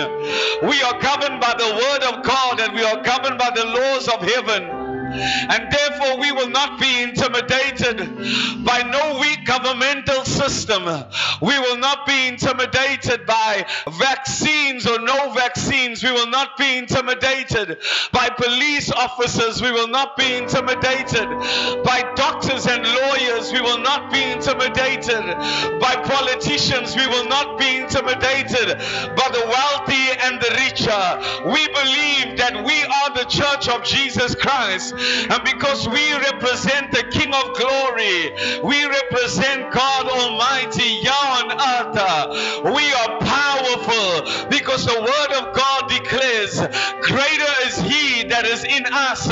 We 0.68 0.82
are 0.82 1.00
governed 1.00 1.40
by 1.40 1.54
the 1.56 1.70
word 1.74 2.02
of 2.12 2.24
God 2.24 2.60
and 2.60 2.74
we 2.74 2.84
are 2.84 3.02
governed 3.02 3.38
by 3.38 3.50
the 3.54 3.64
laws 3.64 4.08
of 4.08 4.20
heaven. 4.22 4.79
And 5.12 5.72
therefore, 5.72 6.20
we 6.20 6.32
will 6.32 6.50
not 6.50 6.80
be 6.80 7.02
intimidated 7.02 7.98
by 8.64 8.82
no 8.82 9.18
weak 9.20 9.44
governmental 9.44 10.24
system. 10.24 10.84
We 11.40 11.58
will 11.58 11.78
not 11.78 12.06
be 12.06 12.28
intimidated 12.28 13.26
by 13.26 13.66
vaccines 13.98 14.86
or 14.86 15.00
no 15.00 15.32
vaccines. 15.32 16.02
We 16.02 16.12
will 16.12 16.28
not 16.28 16.56
be 16.56 16.78
intimidated 16.78 17.78
by 18.12 18.28
police 18.30 18.90
officers. 18.92 19.60
We 19.60 19.72
will 19.72 19.88
not 19.88 20.16
be 20.16 20.36
intimidated 20.36 21.28
by 21.84 22.12
doctors 22.14 22.66
and 22.66 22.84
lawyers. 22.84 23.52
We 23.52 23.60
will 23.60 23.80
not 23.80 24.12
be 24.12 24.22
intimidated 24.22 25.24
by 25.80 25.96
politicians. 26.04 26.94
We 26.94 27.06
will 27.06 27.28
not 27.28 27.58
be 27.58 27.76
intimidated 27.78 28.78
by 29.16 29.28
the 29.32 29.44
wealthy 29.46 30.06
and 30.22 30.40
the 30.40 30.50
richer. 30.62 31.50
We 31.50 31.66
believe 31.68 32.38
that 32.38 32.64
we 32.64 32.82
are 32.84 33.14
the 33.14 33.28
church 33.28 33.68
of 33.68 33.84
Jesus 33.84 34.34
Christ. 34.34 34.94
And 35.30 35.44
because 35.44 35.88
we 35.88 36.12
represent 36.12 36.92
the 36.92 37.04
King 37.10 37.32
of 37.32 37.56
glory, 37.56 38.32
we 38.62 38.84
represent 38.84 39.72
God 39.72 40.06
Almighty, 40.08 41.00
Yah 41.02 41.30
on 41.40 41.52
earth. 41.52 42.74
We 42.74 42.92
are 42.92 43.18
powerful 43.20 44.48
because 44.50 44.84
the 44.84 45.00
word 45.00 45.32
of 45.40 45.54
God 45.54 45.88
declares, 45.88 46.60
Greater 47.00 47.52
is 47.66 47.76
He 47.78 48.24
that 48.28 48.44
is 48.46 48.64
in 48.64 48.84
us 48.86 49.26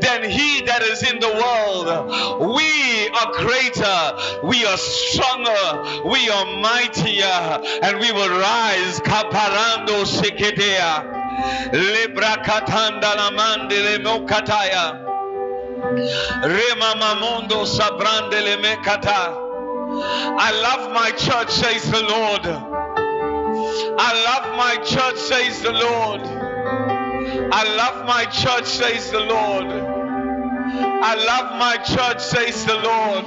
than 0.00 0.28
He 0.28 0.62
that 0.62 0.82
is 0.82 1.02
in 1.02 1.20
the 1.20 1.28
world. 1.28 2.54
We 2.54 3.08
are 3.10 3.32
greater, 3.32 4.46
we 4.46 4.64
are 4.64 4.76
stronger, 4.76 6.08
we 6.08 6.28
are 6.28 6.46
mightier, 6.60 7.60
and 7.82 8.00
we 8.00 8.12
will 8.12 8.40
rise. 8.40 9.00
Kaparando 9.00 10.04
sekedea. 10.06 11.23
La 13.16 13.30
mandele 13.30 13.98
mokataya. 14.02 15.00
Rema 16.42 16.94
mamondo 16.94 17.64
sabrande 17.66 18.40
le 18.42 18.56
mekata. 18.62 19.34
I 20.36 20.50
love 20.62 20.92
my 20.92 21.10
church, 21.12 21.50
says 21.50 21.90
the 21.90 22.02
Lord. 22.02 22.46
I 23.96 24.12
love 24.26 24.56
my 24.56 24.76
church, 24.84 25.18
says 25.18 25.62
the 25.62 25.72
Lord. 25.72 26.20
I 27.52 27.64
love 27.76 28.06
my 28.06 28.24
church, 28.26 28.66
says 28.66 29.10
the 29.10 29.20
Lord. 29.20 29.66
I 29.66 31.14
love 31.14 31.58
my 31.58 31.76
church, 31.84 32.20
says 32.20 32.64
the 32.64 32.74
Lord. 32.76 33.24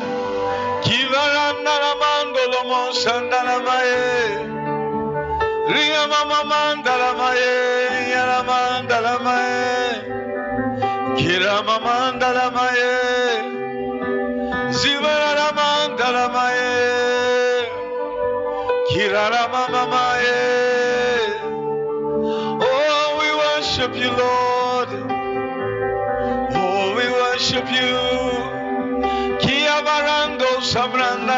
Kira 11.27 11.59
mama 11.61 11.77
mandala 11.85 12.47
mae. 12.55 12.91
Zivara 14.71 15.47
mandala 15.57 16.25
mae. 16.31 17.67
Kira 18.89 19.43
mama 19.51 19.83
mae. 19.91 20.37
Oh, 22.63 23.07
we 23.19 23.27
worship 23.43 23.93
you, 24.01 24.09
Lord. 24.23 24.89
Oh, 26.55 26.95
we 26.95 27.05
worship 27.19 27.67
you. 27.75 27.91
Kia 29.43 29.83
barando 29.83 30.49
sabranda 30.71 31.37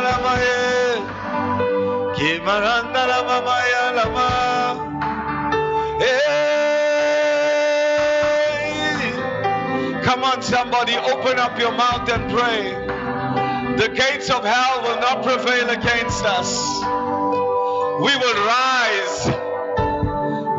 somebody, 10.50 10.98
open 10.98 11.38
up 11.38 11.60
your 11.60 11.72
mouth 11.72 12.10
and 12.10 12.32
pray. 12.34 12.74
The 13.78 13.90
gates 13.90 14.30
of 14.32 14.44
hell 14.44 14.82
will 14.82 15.00
not 15.00 15.24
prevail 15.24 15.70
against 15.70 16.26
us. 16.26 16.58
We 18.02 18.14
will 18.18 18.40
rise. 18.58 19.28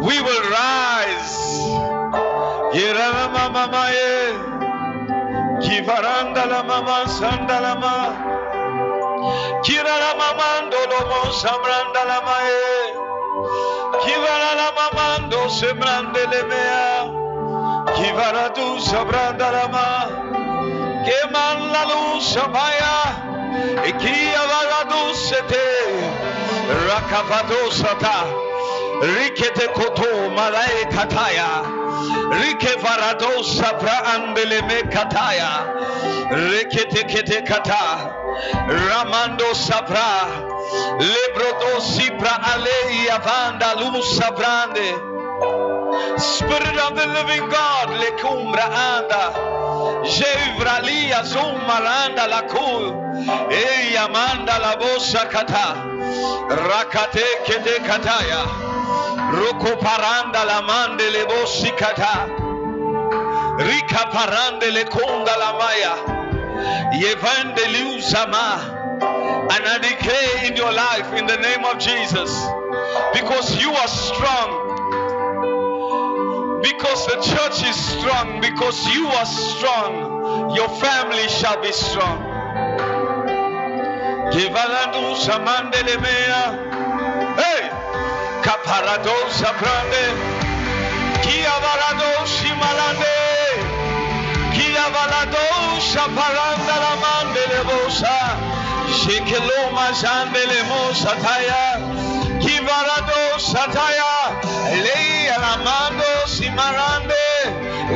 We 0.07 0.17
will 0.23 0.45
rise. 0.51 1.37
Kivaranda 5.65 6.47
la 6.47 6.63
mama 6.63 7.05
sanda 7.09 7.61
la 7.61 7.75
ma. 7.75 7.97
Kira 9.65 9.97
la 10.03 10.15
mama 10.15 10.49
ndolo 10.67 11.01
mo. 17.11 17.20
Kivara 17.97 18.55
tu 18.55 18.79
sabranda 18.81 19.51
la 19.53 19.67
ma. 19.69 20.07
Keman 21.05 21.59
la 21.73 21.83
luz 21.91 22.35
samaya. 22.35 22.97
Ikia 23.89 25.15
sete. 25.15 25.67
Rakavato 26.87 27.71
sata. 27.71 28.19
Rikete 29.03 29.67
koto 29.75 30.31
malai 30.37 30.85
kataya. 30.93 31.51
Rike 32.41 32.77
varado 32.83 33.43
sabra 33.43 33.97
andele 34.13 34.61
me 34.69 34.83
kataya. 34.91 35.53
Rikete 36.31 37.03
kete 37.11 37.47
kata. 37.47 38.15
Ramando 38.69 39.55
sabra. 39.55 40.47
Lebrodo 41.01 41.81
sibra 41.81 42.35
alei 42.53 43.09
avanda 43.09 43.75
luz 43.81 44.19
sabrande. 44.19 45.10
Spirit 46.19 46.77
of 46.79 46.97
the 46.97 47.07
living 47.07 47.49
God, 47.49 47.91
le 47.91 48.11
cumbra 48.21 48.65
anda. 48.65 49.33
Jevralia 50.05 51.23
zumaranda 51.25 52.29
la 52.29 52.43
kul. 52.43 52.95
Ei 53.51 53.97
amanda 53.97 54.59
la 54.59 54.77
bosa 54.77 55.29
kata. 55.31 55.75
Rakate 56.49 57.25
kete 57.45 57.79
kataya. 57.87 58.47
Roko 59.33 59.77
paranda 59.81 60.45
la 60.45 60.63
mande 60.63 61.11
le 61.11 61.25
bosi 61.27 61.71
kata. 61.77 62.29
Rika 63.59 64.11
parande 64.13 64.73
le 64.73 64.85
konda 64.85 65.37
la 65.39 65.59
maya. 65.59 65.95
Yevande 66.95 67.65
liuzama. 67.73 68.79
And 69.53 69.65
I 69.67 69.79
declare 69.79 70.47
in 70.47 70.57
your 70.57 70.73
life 70.73 71.13
in 71.15 71.27
the 71.27 71.37
name 71.39 71.65
of 71.65 71.79
Jesus. 71.79 72.31
Because 73.13 73.61
you 73.61 73.71
are 73.73 73.89
strong. 73.89 74.60
Because 76.63 77.07
the 77.07 77.17
church 77.23 77.63
is 77.69 77.77
strong. 77.77 78.41
Because 78.41 78.87
you 78.95 79.07
are 79.07 79.27
strong. 79.27 80.55
Your 80.55 80.69
family 80.69 81.29
shall 81.29 81.61
be 81.63 81.73
strong. 81.73 82.19
Hey! 87.41 87.63
Kaparado 88.43 89.17
sabrande. 89.39 90.05
Kia 91.23 91.55
varado 91.65 92.11
shimalande. 92.27 93.17
Kia 94.55 94.87
valado 94.95 95.45
shaparanda 95.81 96.77
bosa. 97.69 98.17
Shekelo 98.99 99.61
mazandele 99.73 100.61
mosa 100.69 101.13
taya. 101.23 101.65
Kivarado 102.41 103.39
sataya. 103.39 105.00
Alamando 106.61 107.01
simarande. 107.11 107.25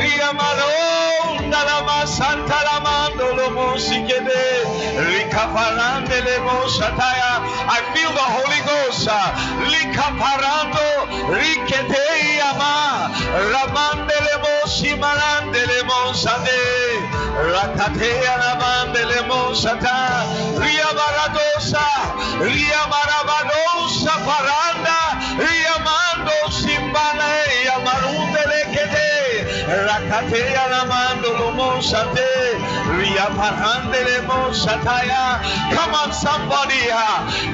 Riamaro 0.01 1.41
ndalama 1.47 2.07
santa 2.07 2.59
mosataya. 6.41 7.33
I 7.69 7.81
feel 7.93 8.11
the 8.13 8.27
Holy 8.37 8.61
Ghost. 8.69 9.09
Uh, 9.09 9.15
Likaparando. 9.71 10.89
Rikete 11.37 12.05
yama. 12.39 13.11
Ramande 13.53 14.17
le 14.27 14.35
mosimarande 14.45 15.63
le 15.71 15.81
mosade. 15.89 16.61
Rakate 17.53 18.13
alamande 18.35 19.03
le 19.11 19.21
mosata. 19.29 19.97
Ria 20.61 20.89
baradosa. 20.99 21.87
Ria. 22.41 22.75
Rakate 30.15 30.55
alamando 30.55 31.33
lo 31.39 31.51
mosate. 31.53 32.55
Ria 32.99 33.27
parande 33.35 34.05
le 34.05 34.23
mosataya. 34.23 35.43
Come 35.75 35.95
on, 35.95 36.13
somebody. 36.13 36.87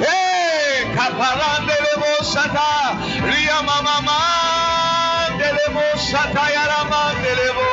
Hey, 0.05 0.85
kaparande 0.95 1.73
le 1.73 1.95
mosata. 2.03 3.01
Ria 3.25 3.63
mama 3.63 4.19
delemo 5.39 5.87
sataya 5.97 6.67
ramandelemo 6.69 7.71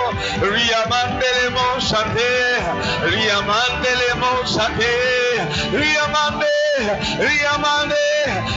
riamandelemo 0.56 1.68
sate 1.82 2.32
riamandelemo 3.12 4.32
sate 4.48 4.94
riamande 5.76 6.48
riamande 7.20 8.06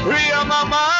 riamama 0.07 1.00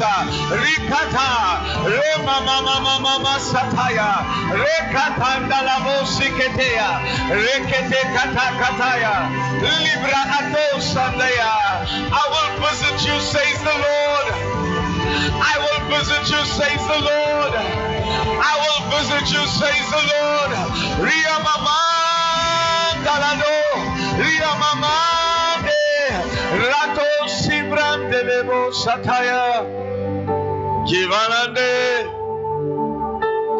Uh, 0.00 0.24
rikata 0.56 1.60
rema 1.84 2.40
mama 2.40 3.00
mama 3.00 3.36
sataya 3.38 4.24
rekatanda 4.56 5.60
la 5.62 5.76
musiketea 5.84 6.88
rekete 7.28 8.00
kata 8.16 8.46
kataya 8.56 9.28
libra 9.60 10.22
ato 10.38 10.60
I 12.12 12.24
will 12.32 12.52
visit 12.64 12.96
you 13.06 13.20
says 13.20 13.58
the 13.60 13.76
Lord. 13.76 14.26
I 15.36 15.54
will 15.60 15.82
visit 15.92 16.32
you 16.32 16.44
says 16.48 16.82
the 16.88 17.00
Lord. 17.04 17.52
I 18.40 18.54
will 18.56 18.82
visit 18.96 19.28
you 19.36 19.44
says 19.52 19.86
the 19.92 20.02
Lord. 20.16 20.52
Ria 21.04 21.36
mama 21.44 21.76
galado 23.04 24.16
Ria 24.16 24.52
mama 24.58 25.10
rato 26.58 27.28
sibrande 27.28 28.24
bebo 28.24 28.72
sataya 28.72 29.89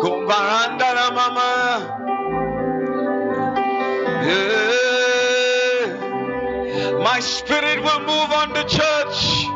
Kumbaranda 0.02 0.90
mama. 1.14 1.50
My 7.00 7.20
spirit 7.20 7.82
will 7.84 8.00
move 8.00 8.32
on 8.32 8.52
the 8.52 8.64
church. 8.64 9.46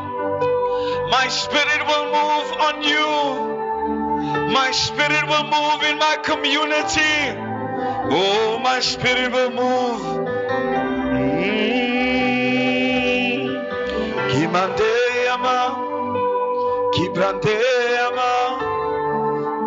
My 1.11 1.27
spirit 1.27 1.85
will 1.85 2.05
move 2.15 2.51
on 2.63 2.81
you. 2.81 3.07
My 4.53 4.71
spirit 4.71 5.27
will 5.27 5.43
move 5.43 5.83
in 5.83 5.97
my 5.99 6.15
community. 6.23 7.35
Oh 8.09 8.57
my 8.63 8.79
spirit 8.79 9.33
will 9.33 9.51
move. 9.51 10.01
Mm. 11.35 12.39
Kimande 14.31 15.84
Ama, 18.07 18.31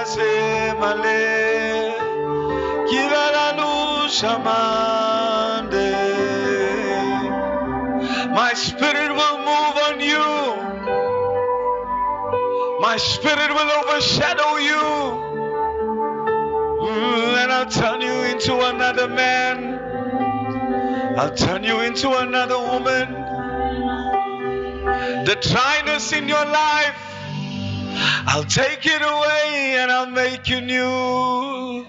ase 0.00 0.30
male, 0.80 1.20
shamande. 4.16 5.90
My 8.34 8.52
spirit 8.54 9.10
will 9.18 9.38
move 9.38 9.76
on 9.88 10.00
you. 10.00 10.45
My 12.86 12.96
spirit 12.98 13.50
will 13.52 13.70
overshadow 13.80 14.58
you. 14.58 14.84
And 17.40 17.50
I'll 17.50 17.66
turn 17.66 18.00
you 18.00 18.16
into 18.32 18.60
another 18.60 19.08
man. 19.08 19.74
I'll 21.18 21.34
turn 21.34 21.64
you 21.64 21.80
into 21.80 22.16
another 22.16 22.56
woman. 22.56 23.10
The 25.24 25.36
dryness 25.40 26.12
in 26.12 26.28
your 26.28 26.44
life, 26.44 26.94
I'll 28.28 28.44
take 28.44 28.86
it 28.86 29.02
away 29.02 29.78
and 29.80 29.90
I'll 29.90 30.14
make 30.22 30.46
you 30.46 30.60
new. 30.60 31.86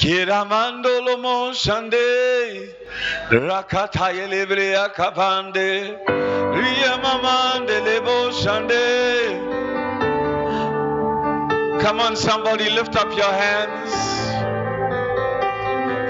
Kiramando 0.00 0.92
lomo 1.06 1.52
shande, 1.54 2.74
rakataye 3.30 4.26
lebrea 4.28 4.92
kapande, 4.96 5.96
riyamamande 6.58 7.84
lebo 7.86 8.32
shande. 8.32 9.59
Come 11.82 11.98
on, 11.98 12.14
somebody, 12.14 12.68
lift 12.68 12.94
up 12.94 13.08
your 13.16 13.32
hands. 13.32 13.90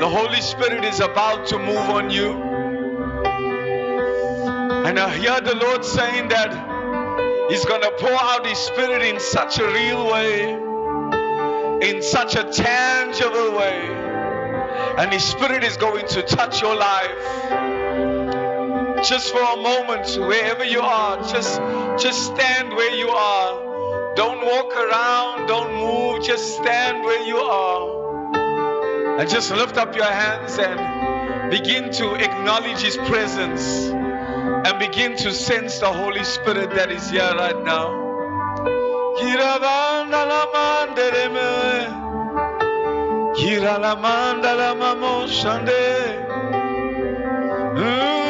The 0.01 0.09
Holy 0.09 0.41
Spirit 0.41 0.85
is 0.85 0.99
about 0.99 1.47
to 1.47 1.59
move 1.61 1.89
on 1.91 2.11
you. 2.11 2.33
And 4.85 4.99
I 4.99 5.16
hear 5.16 5.41
the 5.41 5.55
Lord 5.55 5.85
saying 5.85 6.29
that 6.31 6.51
He's 7.49 7.64
going 7.64 7.83
to 7.83 7.93
pour 7.99 8.11
out 8.11 8.45
His 8.45 8.59
Spirit 8.59 9.03
in 9.03 9.21
such 9.21 9.61
a 9.61 9.66
real 9.66 10.11
way, 10.11 10.55
in 11.89 12.03
such 12.03 12.35
a 12.35 12.51
tangible 12.51 13.53
way. 13.57 13.81
And 14.99 15.12
His 15.12 15.23
Spirit 15.23 15.62
is 15.62 15.77
going 15.77 16.09
to 16.09 16.23
touch 16.23 16.61
your 16.61 16.75
life. 16.75 17.14
Just 19.05 19.31
for 19.31 19.41
a 19.41 19.57
moment, 19.57 20.18
wherever 20.18 20.64
you 20.64 20.81
are, 20.81 21.16
just, 21.29 21.61
just 22.03 22.27
stand 22.27 22.73
where 22.73 22.97
you 22.97 23.09
are. 23.11 23.70
Don't 24.17 24.45
walk 24.45 24.75
around, 24.75 25.47
don't 25.47 25.73
move, 25.75 26.25
just 26.25 26.57
stand 26.57 27.05
where 27.05 27.23
you 27.27 27.37
are. 27.39 29.21
And 29.21 29.29
just 29.29 29.51
lift 29.51 29.77
up 29.77 29.95
your 29.95 30.05
hands 30.05 30.59
and 30.59 31.51
begin 31.51 31.93
to 31.93 32.15
acknowledge 32.15 32.81
His 32.81 32.97
presence 32.97 33.89
and 33.89 34.79
begin 34.79 35.17
to 35.19 35.33
sense 35.33 35.79
the 35.79 35.93
Holy 35.93 36.25
Spirit 36.25 36.71
that 36.75 36.91
is 36.91 37.11
here 37.11 37.35
right 37.37 37.63
now. 37.65 37.89
Mm. 47.77 48.21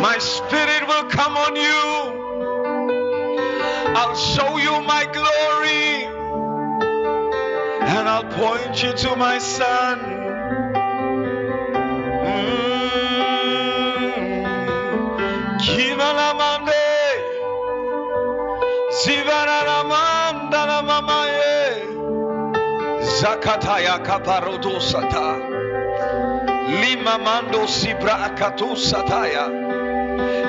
My 0.00 0.18
spirit 0.18 0.71
will 1.02 1.10
come 1.10 1.36
on 1.36 1.56
you. 1.56 1.82
I'll 3.96 4.16
show 4.16 4.58
you 4.58 4.80
my 4.82 5.04
glory. 5.12 6.04
And 7.88 8.08
I'll 8.08 8.24
point 8.24 8.82
you 8.82 8.92
to 8.92 9.16
my 9.16 9.38
son. 9.38 9.98
Mm. 13.92 15.58
Kimalamande. 15.60 16.72
Zivararamandalamamaye. 19.02 21.86
Zakataya 23.20 23.98
kaparodosata. 23.98 25.26
Limamando 26.80 27.66
sibra 27.66 28.14
akatu 28.26 28.76
sataya. 28.76 29.44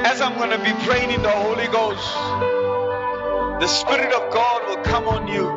As 0.05 0.19
I'm 0.19 0.37
going 0.37 0.49
to 0.49 0.57
be 0.57 0.73
praying 0.85 1.11
in 1.11 1.21
the 1.21 1.31
Holy 1.31 1.67
Ghost, 1.67 2.03
the 3.61 3.67
Spirit 3.67 4.11
of 4.13 4.33
God 4.33 4.67
will 4.67 4.83
come 4.83 5.07
on 5.07 5.27
you. 5.29 5.47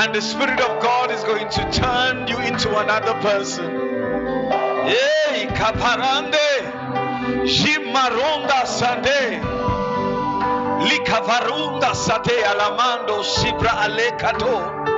And 0.00 0.14
the 0.14 0.22
Spirit 0.22 0.58
of 0.60 0.82
God 0.82 1.10
is 1.10 1.22
going 1.24 1.50
to 1.50 1.72
turn 1.72 2.26
you 2.26 2.38
into 2.38 2.74
another 2.78 3.12
person. 3.20 3.66
Hey, 4.88 5.46
kaparande, 5.48 6.48
jimaronda 7.44 8.66
sande, 8.66 9.42
likavarunda 10.88 11.94
sate 11.94 12.42
alamando 12.44 13.22
sibra 13.22 13.84
alekato. 13.84 14.88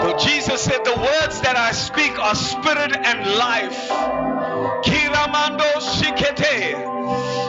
For 0.00 0.16
Jesus 0.18 0.62
said, 0.62 0.84
The 0.84 0.94
words 0.94 1.40
that 1.40 1.56
I 1.56 1.72
speak 1.72 2.16
are 2.20 2.36
spirit 2.36 2.94
and 2.96 3.26
life. 3.34 4.35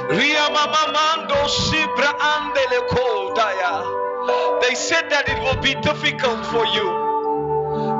Riamamamando 0.09 1.47
shibra 1.47 2.11
andele. 2.19 2.79
They 4.61 4.75
said 4.75 5.09
that 5.09 5.29
it 5.29 5.39
will 5.43 5.61
be 5.61 5.75
difficult 5.75 6.45
for 6.47 6.65
you. 6.65 7.07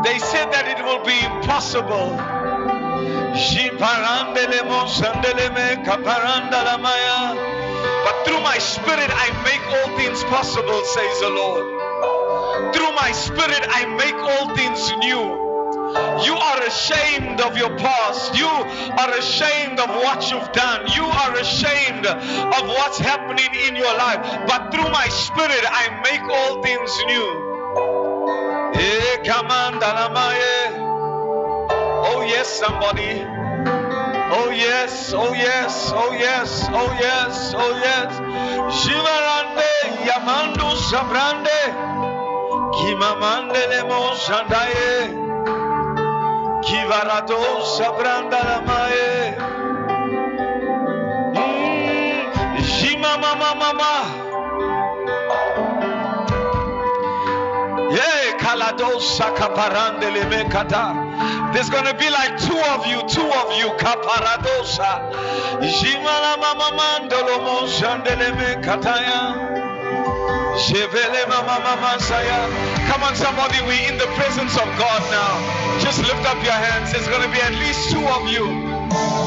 They 0.04 0.20
said 0.20 0.52
that 0.52 0.68
it 0.68 0.84
will 0.84 1.04
be 1.06 1.20
impossible. 1.26 2.18
But 8.06 8.16
through 8.26 8.42
my 8.42 8.58
spirit 8.58 9.12
I 9.14 9.30
make 9.44 9.62
all 9.78 9.98
things 9.98 10.24
possible, 10.26 10.84
says 10.84 11.20
the 11.22 11.30
Lord. 11.30 11.78
Through 12.74 12.92
my 12.94 13.12
spirit, 13.12 13.64
I 13.70 13.86
make 13.98 14.16
all 14.16 14.56
things 14.56 14.92
new. 14.98 15.47
You 16.26 16.36
are 16.36 16.62
ashamed 16.64 17.40
of 17.42 17.58
your 17.58 17.76
past. 17.78 18.38
You 18.38 18.48
are 18.48 19.12
ashamed 19.18 19.80
of 19.80 19.90
what 19.90 20.30
you've 20.30 20.52
done. 20.52 20.88
You 20.96 21.06
are 21.06 21.34
ashamed 21.38 22.06
of 22.06 22.68
what's 22.68 22.98
happening 22.98 23.54
in 23.68 23.76
your 23.76 23.96
life. 23.98 24.20
But 24.48 24.72
through 24.72 24.90
my 24.92 25.08
spirit, 25.08 25.64
I 25.64 26.02
make 26.04 26.22
all 26.24 26.62
things 26.62 26.92
new. 27.08 27.48
Eh. 28.76 29.18
Oh, 32.10 32.26
yes, 32.28 32.48
somebody. 32.50 33.24
Oh, 34.30 34.50
yes, 34.50 35.14
oh, 35.14 35.34
yes, 35.34 35.92
oh, 35.96 36.12
yes, 36.12 36.68
oh, 36.70 36.98
yes, 37.00 37.54
oh, 37.56 37.80
yes. 37.80 38.20
Shivarande, 38.76 39.72
Yamando 40.04 40.76
Sabrande. 40.76 41.62
Kimamandele 42.76 43.88
mo 43.88 44.14
shandaye. 44.16 45.27
Kivarado 46.68 47.40
sabranda 47.78 48.40
lamaye. 48.44 49.38
Mm, 51.34 52.58
Jima 52.62 53.18
mama 53.22 53.56
mama. 53.56 53.92
Yeah, 57.90 58.36
kaladosa 58.38 59.32
kaparandele 59.38 60.26
mekata. 60.30 61.54
There's 61.54 61.70
gonna 61.70 61.94
be 61.94 62.10
like 62.10 62.38
two 62.38 62.60
of 62.76 62.86
you, 62.86 63.00
two 63.08 63.24
of 63.24 63.58
you, 63.58 63.70
kaparadosa. 63.80 65.10
Jima 65.64 66.16
la 66.22 66.36
mama 66.36 66.72
mandolo 66.78 67.44
mo 67.46 67.68
shandele 67.68 68.32
mekataya. 68.36 69.56
Come 72.90 73.04
on, 73.04 73.16
somebody, 73.16 73.62
we're 73.62 73.90
in 73.92 73.98
the 74.00 74.08
presence 74.18 74.58
of 74.58 74.66
God 74.78 75.02
now. 75.12 75.67
Just 75.82 76.00
lift 76.02 76.26
up 76.26 76.42
your 76.44 76.54
hands. 76.54 76.94
There's 76.94 77.08
going 77.08 77.24
to 77.24 77.32
be 77.32 77.42
at 77.42 77.54
least 77.54 77.92
two 77.92 78.04
of 78.08 78.30
you. 78.30 78.46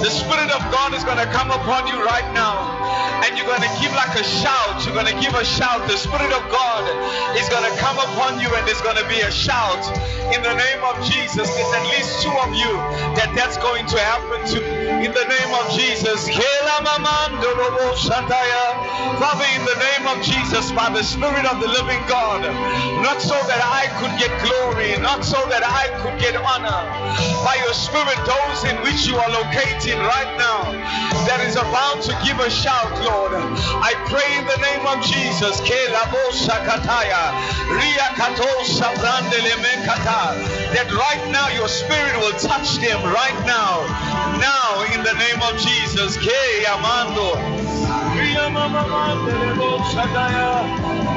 The 0.02 0.10
Spirit 0.10 0.50
of 0.50 0.62
God 0.72 0.94
is 0.94 1.04
going 1.04 1.18
to 1.18 1.26
come 1.32 1.50
upon 1.50 1.86
you 1.88 2.04
right 2.04 2.26
now. 2.34 2.79
And 3.24 3.36
you're 3.36 3.46
going 3.46 3.62
to 3.62 3.72
give 3.80 3.92
like 3.92 4.16
a 4.16 4.24
shout. 4.24 4.84
You're 4.84 4.94
going 4.94 5.10
to 5.10 5.18
give 5.20 5.34
a 5.34 5.44
shout. 5.44 5.86
The 5.86 5.96
Spirit 5.96 6.32
of 6.32 6.42
God 6.50 6.82
is 7.36 7.48
going 7.48 7.64
to 7.64 7.74
come 7.78 7.98
upon 7.98 8.40
you 8.40 8.48
and 8.54 8.66
there's 8.66 8.80
going 8.80 8.96
to 8.96 9.06
be 9.08 9.20
a 9.20 9.30
shout. 9.30 9.82
In 10.32 10.42
the 10.42 10.54
name 10.54 10.82
of 10.86 10.96
Jesus, 11.04 11.50
there's 11.50 11.72
at 11.74 11.84
least 11.90 12.22
two 12.22 12.32
of 12.40 12.54
you 12.54 12.70
that 13.18 13.34
that's 13.34 13.58
going 13.58 13.86
to 13.86 13.98
happen 13.98 14.40
to. 14.54 14.58
In 15.04 15.12
the 15.12 15.26
name 15.26 15.52
of 15.54 15.66
Jesus. 15.74 16.28
Father, 19.20 19.44
in 19.52 19.64
the 19.66 19.76
name 19.76 20.06
of 20.08 20.24
Jesus, 20.24 20.72
by 20.72 20.88
the 20.88 21.02
Spirit 21.02 21.44
of 21.44 21.60
the 21.60 21.68
living 21.68 22.00
God, 22.08 22.40
not 23.04 23.20
so 23.20 23.36
that 23.50 23.60
I 23.60 23.84
could 24.00 24.14
get 24.16 24.32
glory, 24.40 24.96
not 25.02 25.24
so 25.24 25.36
that 25.52 25.60
I 25.60 25.92
could 26.00 26.16
get 26.20 26.36
honor. 26.40 26.88
By 27.44 27.60
your 27.60 27.74
Spirit, 27.74 28.16
those 28.24 28.64
in 28.64 28.76
which 28.80 29.04
you 29.04 29.16
are 29.20 29.28
locating 29.28 29.98
right 30.00 30.32
now, 30.40 30.72
that 31.28 31.44
is 31.44 31.56
about 31.56 32.00
to 32.08 32.16
give 32.24 32.40
a 32.40 32.48
shout, 32.48 32.79
out, 32.80 32.96
Lord. 33.04 33.32
I 33.84 33.92
pray 34.08 34.28
in 34.40 34.44
the 34.48 34.56
name 34.64 34.86
of 34.88 35.04
Jesus. 35.04 35.60
That 40.74 40.88
right 40.92 41.24
now 41.30 41.48
your 41.48 41.68
spirit 41.68 42.16
will 42.16 42.38
touch 42.38 42.78
them 42.78 43.00
right 43.12 43.36
now. 43.44 43.84
Now 44.40 44.84
in 44.94 45.02
the 45.04 45.12
name 45.20 45.42
of 45.44 45.58
Jesus. 45.60 46.16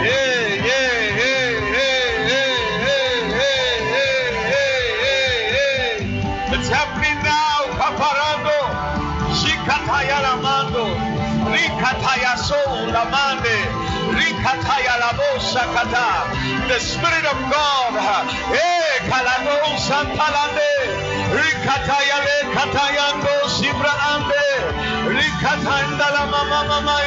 Hey, 0.04 0.60
hey, 0.60 1.12
hey, 1.22 1.56
hey, 1.76 2.28
hey, 2.28 2.60
hey, 3.40 3.72
hey, 3.94 4.76
hey, 5.04 5.40
hey. 5.56 6.56
It's 6.56 6.68
happening 6.68 7.20
now, 7.24 7.72
Paparando. 7.80 8.60
Shikatayaraman. 9.40 10.63
Soul. 12.38 12.88
The 16.68 16.80
Spirit 16.80 17.26
of 17.26 17.38
God. 17.52 17.94
Mama 26.32 26.66
Mama. 26.68 26.98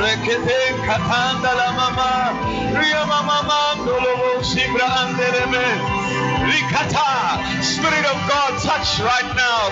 Rekete 0.00 0.60
Katanda 0.86 1.52
la 1.54 1.68
Mama. 1.76 2.08
Ria 2.80 3.04
Mama 3.06 3.38
Sibra 4.42 4.88
Ande. 5.02 6.06
Rikata, 6.46 7.62
Spirit 7.62 8.06
of 8.06 8.18
God, 8.28 8.62
touch 8.62 9.00
right 9.00 9.34
now. 9.34 9.66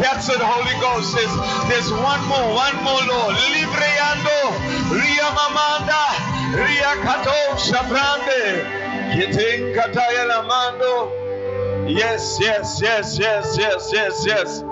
That's 0.00 0.28
what 0.28 0.38
the 0.38 0.46
Holy 0.46 0.80
Ghost 0.80 1.12
says. 1.12 1.30
There's 1.68 1.90
one 1.90 2.22
more, 2.28 2.54
one 2.54 2.76
more, 2.84 3.02
Lord. 3.08 3.36
Libreando, 3.50 4.52
Ria 4.90 5.28
Mamanda, 5.34 6.04
Ria 6.54 6.94
Kato 7.02 7.56
Shabrande, 7.56 8.64
Kitin 9.14 9.74
Kataya 9.74 10.28
Lamando. 10.30 11.10
Yes, 11.88 12.38
yes, 12.40 12.80
yes, 12.80 13.18
yes, 13.18 13.56
yes, 13.58 13.90
yes, 13.92 14.24
yes. 14.26 14.64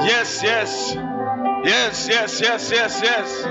Yes, 0.00 0.42
yes. 0.42 0.94
Yes, 1.64 2.08
yes, 2.08 2.40
yes, 2.40 2.70
yes, 2.70 3.00
yes. 3.02 3.44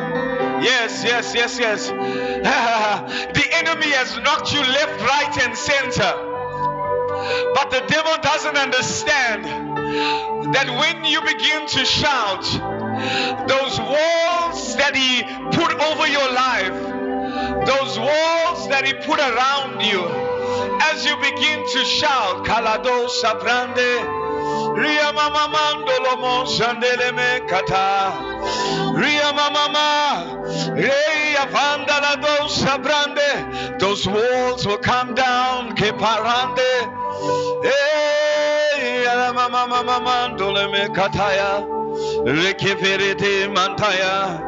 Yes, 0.64 1.04
yes, 1.04 1.36
yes, 1.36 1.60
yes. 1.60 1.88
the 1.90 3.48
enemy 3.54 3.92
has 3.92 4.18
knocked 4.18 4.52
you 4.52 4.62
left, 4.62 5.02
right, 5.02 5.38
and 5.44 5.56
center. 5.56 6.29
But 7.54 7.72
the 7.72 7.84
devil 7.88 8.16
doesn't 8.22 8.58
understand 8.58 9.46
that 10.54 10.68
when 10.80 11.06
you 11.06 11.22
begin 11.22 11.68
to 11.68 11.86
shout, 11.86 12.44
those 13.48 13.80
walls 13.80 14.76
that 14.78 14.96
he 14.96 15.24
put 15.56 15.72
over 15.92 16.08
your 16.08 16.32
life, 16.32 17.66
those 17.66 18.00
walls 18.00 18.68
that 18.70 18.86
he 18.86 18.94
put 18.94 19.20
around 19.20 19.82
you, 19.82 20.04
as 20.92 21.06
you 21.06 21.16
begin 21.18 21.60
to 21.68 21.86
shout, 21.86 22.46
Kalado 22.46 23.08
Sabrande. 23.08 24.30
Ria 24.76 25.12
mama 25.14 25.52
mandolo 25.54 26.20
mo 26.22 26.46
shandele 26.46 27.14
me 27.16 27.48
kata. 27.48 28.16
Ria 28.96 29.34
mama 29.34 30.40
Ria 30.76 31.46
vanda 31.52 32.00
la 32.02 32.16
dos 32.16 32.64
sabrande. 32.64 33.80
Those 33.80 34.08
walls 34.08 34.66
will 34.66 34.78
come 34.78 35.16
down. 35.16 35.76
Ke 35.76 35.92
parande. 35.92 36.99
Hey, 37.64 39.06
mama 39.34 39.68
mama 39.68 40.00
mandole 40.06 40.72
me 40.72 40.88
kataya. 40.94 41.66
Rekeperete 42.24 43.48
mantaya. 43.54 44.40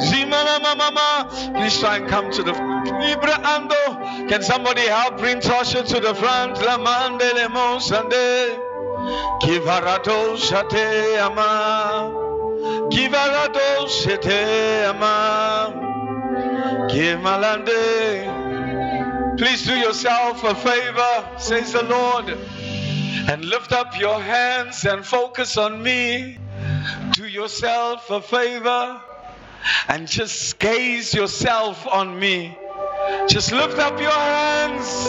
Zimana 0.00 0.60
mama. 0.62 1.28
And 1.54 2.08
come 2.08 2.30
to 2.30 2.42
the 2.42 2.52
ando. 2.52 4.28
Can 4.28 4.42
somebody 4.42 4.82
help 4.82 5.18
bring 5.18 5.40
Tasha 5.40 5.86
to 5.86 6.00
the 6.00 6.14
front? 6.14 6.58
La 6.62 6.78
mandele 6.78 7.50
mo 7.50 7.78
sande. 7.78 8.58
Kivarado 9.42 10.36
shate 10.38 11.18
ama. 11.18 12.10
Kivarado 12.90 13.88
shate 13.88 14.86
ama. 14.88 15.72
Kimalande. 16.88 18.49
Please 19.40 19.64
do 19.64 19.74
yourself 19.74 20.44
a 20.44 20.54
favor, 20.54 21.26
says 21.38 21.72
the 21.72 21.82
Lord, 21.84 22.28
and 22.28 23.42
lift 23.42 23.72
up 23.72 23.98
your 23.98 24.20
hands 24.20 24.84
and 24.84 25.02
focus 25.02 25.56
on 25.56 25.82
me. 25.82 26.36
Do 27.12 27.24
yourself 27.26 28.10
a 28.10 28.20
favor 28.20 29.00
and 29.88 30.06
just 30.06 30.58
gaze 30.58 31.14
yourself 31.14 31.86
on 31.86 32.18
me. 32.18 32.54
Just 33.30 33.50
lift 33.50 33.78
up 33.78 33.98
your 33.98 34.10
hands 34.10 35.06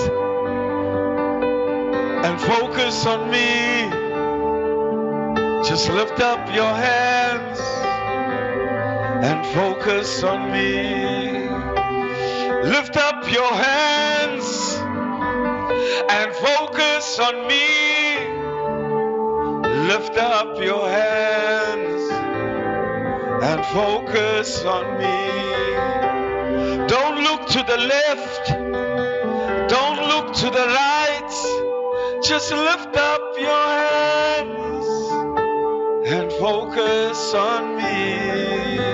and 2.26 2.40
focus 2.40 3.06
on 3.06 3.30
me. 3.30 3.90
Just 5.68 5.90
lift 5.90 6.22
up 6.22 6.56
your 6.56 6.74
hands 6.74 7.60
and 9.26 9.46
focus 9.48 10.24
on 10.24 10.54
me. 10.54 11.41
Lift 12.64 12.96
up 12.96 13.32
your 13.32 13.52
hands 13.54 14.78
and 16.12 16.32
focus 16.36 17.18
on 17.18 17.48
me. 17.48 17.68
Lift 19.88 20.16
up 20.18 20.62
your 20.62 20.88
hands 20.88 22.04
and 23.44 23.66
focus 23.66 24.64
on 24.64 25.00
me. 25.00 26.88
Don't 26.88 27.24
look 27.24 27.48
to 27.48 27.64
the 27.64 27.78
left. 27.78 28.48
Don't 29.68 30.08
look 30.08 30.32
to 30.36 30.50
the 30.52 30.68
right. 30.68 32.22
Just 32.24 32.52
lift 32.52 32.96
up 32.96 33.40
your 33.40 33.66
hands 33.88 34.86
and 36.08 36.32
focus 36.34 37.34
on 37.34 37.78
me. 37.78 38.91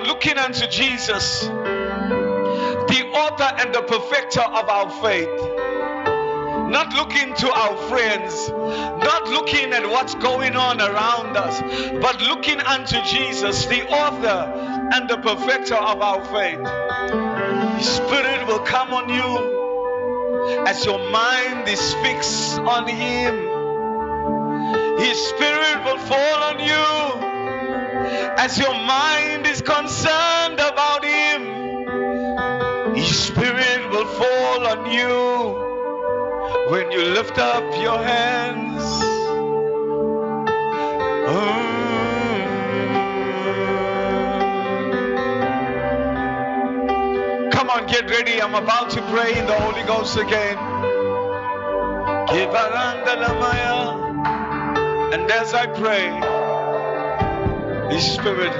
Looking 0.00 0.38
unto 0.38 0.66
Jesus, 0.66 1.40
the 1.42 3.10
author 3.14 3.54
and 3.60 3.74
the 3.74 3.82
perfecter 3.82 4.42
of 4.42 4.68
our 4.68 4.90
faith. 5.02 5.28
Not 6.70 6.92
looking 6.94 7.34
to 7.34 7.52
our 7.52 7.76
friends, 7.88 8.48
not 8.48 9.28
looking 9.28 9.72
at 9.72 9.88
what's 9.88 10.14
going 10.16 10.56
on 10.56 10.80
around 10.80 11.36
us, 11.36 11.60
but 12.00 12.20
looking 12.22 12.60
unto 12.60 13.00
Jesus, 13.02 13.66
the 13.66 13.86
author 13.88 14.52
and 14.92 15.08
the 15.08 15.18
perfecter 15.18 15.76
of 15.76 16.00
our 16.00 16.24
faith. 16.24 16.58
His 17.78 17.88
Spirit 17.88 18.46
will 18.46 18.60
come 18.60 18.92
on 18.92 19.08
you 19.08 20.64
as 20.66 20.84
your 20.84 20.98
mind 21.10 21.68
is 21.68 21.94
fixed 21.94 22.58
on 22.58 22.88
Him. 22.88 23.34
His 24.98 25.18
Spirit 25.28 25.84
will 25.84 25.98
fall 25.98 26.42
on 26.42 26.58
you 26.58 27.33
as 28.38 28.58
your 28.58 28.74
mind 28.74 29.46
is 29.46 29.62
concerned 29.62 30.60
about 30.60 31.04
Him. 31.04 32.94
His 32.94 33.18
Spirit 33.18 33.90
will 33.90 34.06
fall 34.06 34.66
on 34.66 34.90
you 34.90 36.70
when 36.70 36.90
you 36.92 37.02
lift 37.04 37.38
up 37.38 37.64
your 37.82 38.02
hands. 38.02 38.82
Oh. 41.26 41.74
on, 47.74 47.86
get 47.86 48.08
ready. 48.08 48.40
I'm 48.40 48.54
about 48.54 48.90
to 48.90 49.02
pray 49.10 49.36
in 49.36 49.46
the 49.46 49.54
Holy 49.54 49.82
Ghost 49.82 50.16
again. 50.16 50.56
And 55.12 55.30
as 55.30 55.54
I 55.54 55.66
pray, 55.66 56.08
His 57.90 58.04
Spirit 58.14 58.52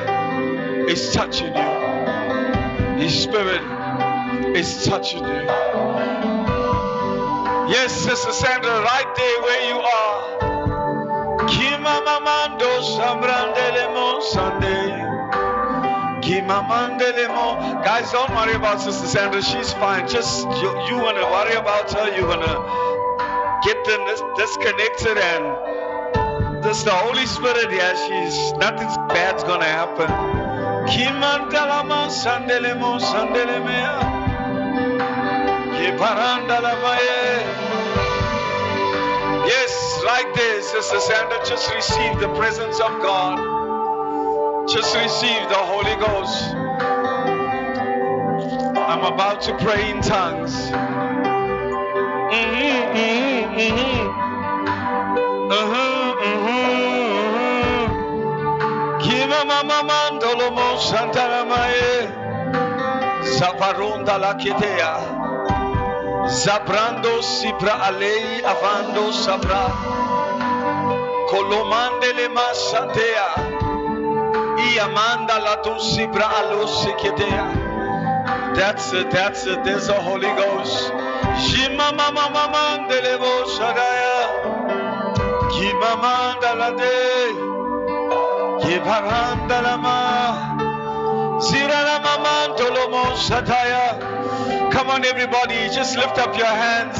is 0.88 1.12
touching 1.12 1.54
you. 1.54 2.98
His 2.98 3.22
Spirit 3.22 3.62
is 4.56 4.84
touching 4.86 5.24
you. 5.24 5.46
Yes, 7.68 7.92
Sister 7.92 8.32
Sandra, 8.32 8.82
right 8.82 9.14
there 9.16 9.42
where 9.42 9.68
you 9.68 9.80
are. 9.80 10.38
Kimamamando 11.48 12.80
Sambrandele 12.96 14.22
Sunday. 14.22 15.04
Guys, 17.84 18.12
don't 18.12 18.30
worry 18.30 18.54
about 18.54 18.80
Sister 18.80 19.06
Sandra. 19.06 19.42
She's 19.42 19.72
fine. 19.74 20.08
Just 20.08 20.44
you, 20.62 20.70
you 20.86 20.96
want 20.96 21.16
to 21.16 21.24
worry 21.24 21.54
about 21.54 21.92
her. 21.92 22.16
You 22.16 22.26
want 22.26 22.42
to 22.42 22.54
get 23.64 23.84
them 23.84 24.06
disconnected 24.36 25.18
and 25.18 25.83
this 26.64 26.82
the 26.82 26.90
Holy 26.90 27.26
Spirit. 27.26 27.70
Yeah, 27.70 27.94
she's 27.94 28.52
nothing 28.54 28.88
bad's 29.08 29.44
gonna 29.44 29.64
happen. 29.64 30.08
Kimantalama 30.88 32.08
sandelemo 32.08 32.98
sandelemea. 32.98 34.24
Yes, 39.46 40.02
like 40.06 40.32
this, 40.34 40.70
Sister 40.70 41.00
Sandra, 41.00 41.38
just 41.44 41.72
receive 41.74 42.18
the 42.18 42.28
presence 42.34 42.80
of 42.80 43.02
God. 43.02 43.38
Just 44.68 44.96
receive 44.96 45.48
the 45.50 45.62
Holy 45.70 45.94
Ghost. 45.96 46.54
I'm 48.76 49.04
about 49.12 49.42
to 49.42 49.56
pray 49.58 49.90
in 49.90 50.00
tongues. 50.00 50.54
Mm-hmm, 52.32 52.96
mm-hmm, 52.96 53.58
mm-hmm. 53.58 54.24
Uh-huh, 55.50 56.13
uh-huh, 56.24 56.48
uh-huh. 56.48 57.88
Lomo 60.38 60.68
Santaramae 60.78 62.08
Zavarunda 63.36 64.18
la 64.18 64.34
Kitea 64.34 64.92
Zabrando 66.28 67.22
Sibra 67.22 67.74
Alei 67.88 68.42
Avando 68.42 69.12
Sabra 69.12 69.62
Colomande 71.28 72.10
le 72.16 72.28
la 75.40 75.54
tu 75.62 75.78
Sibra 75.78 76.28
Alosikitea 76.40 77.74
that's 78.54 78.92
it, 78.92 79.10
that's 79.10 79.46
it. 79.46 79.64
There's 79.64 79.88
the 79.88 79.94
Holy 80.00 80.30
Ghost. 80.38 80.88
Shima 81.42 81.90
mama 81.90 82.30
mama 82.30 82.86
delebo 82.88 83.44
shadaya. 83.50 84.13
Kimamanda 85.54 86.54
la 86.58 86.70
de. 86.70 87.54
Kiparanda 88.60 89.62
la 89.62 89.76
ma. 89.76 91.38
Zira 91.40 92.00
mama 92.02 92.54
tolomo 92.56 93.04
sataya. 93.16 94.70
Come 94.72 94.90
on, 94.90 95.04
everybody, 95.04 95.68
just 95.68 95.96
lift 95.96 96.18
up 96.18 96.36
your 96.36 96.46
hands. 96.46 96.98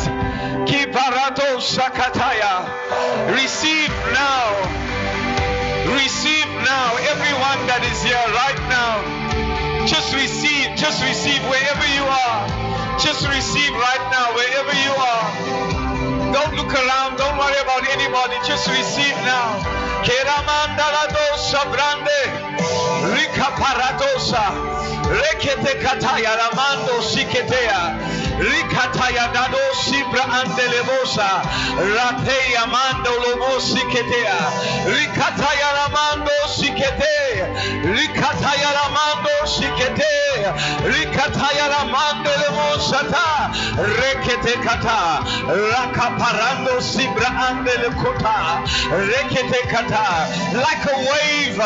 Kiparato 0.69 1.59
sakataya. 1.59 2.65
Receive 3.35 3.91
now. 4.13 4.47
Receive 5.99 6.49
now. 6.63 6.89
Everyone 7.13 7.61
that 7.67 7.83
is 7.91 8.03
here 8.03 8.27
right 8.41 8.63
now. 8.71 9.25
Just 9.87 10.15
receive, 10.15 10.77
just 10.77 11.03
receive 11.03 11.43
wherever 11.51 11.87
you 11.93 12.05
are. 12.05 12.99
Just 12.99 13.27
receive 13.29 13.73
right 13.73 14.05
now, 14.11 14.33
wherever 14.33 14.75
you 14.85 14.93
are. 14.95 15.74
Don't 16.35 16.57
look 16.57 16.75
around, 16.75 17.17
don't 17.17 17.39
worry 17.39 17.55
about 17.63 17.87
anybody, 17.95 18.35
just 18.45 18.67
receive 18.67 19.15
now. 19.23 19.63
Keramandaladosa 20.03 21.63
brande, 21.71 22.23
Rika 23.15 23.55
paradosa, 23.55 24.43
Rekete 25.15 25.79
kataya 25.79 26.35
ramando 26.35 26.99
siketea, 27.07 27.95
Rikataya 28.51 29.31
dado 29.33 29.63
sibra 29.79 30.27
andelemosa, 30.43 31.31
Rateya 31.95 32.67
mando 32.67 33.15
lomo 33.23 33.61
siketea, 33.61 34.39
Rikataya 34.91 35.71
ramando 35.79 36.35
sikete, 36.51 37.15
Rikataya 37.95 38.71
ramando 38.75 39.31
shikete 39.47 40.15
rikataya 40.45 41.69
la 41.69 41.85
mandele 41.85 42.49
mosata 42.57 43.51
rekete 43.99 44.53
kata 44.63 45.25
rakaparando 46.25 46.81
sibra 46.81 47.29
andele 47.49 47.91
kota. 48.03 48.63
Rekete 48.91 49.61
kata. 49.69 50.29
Like 50.57 50.85
a 50.87 50.97
wave. 50.97 51.59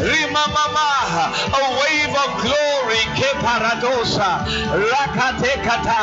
Rima 0.00 0.44
mama. 0.54 1.32
A 1.52 1.80
wave 1.80 2.14
of 2.14 2.42
glory 2.42 2.83
ke 3.16 3.30
paradosa 3.42 4.44
rakate 4.90 5.52
kata 5.62 6.02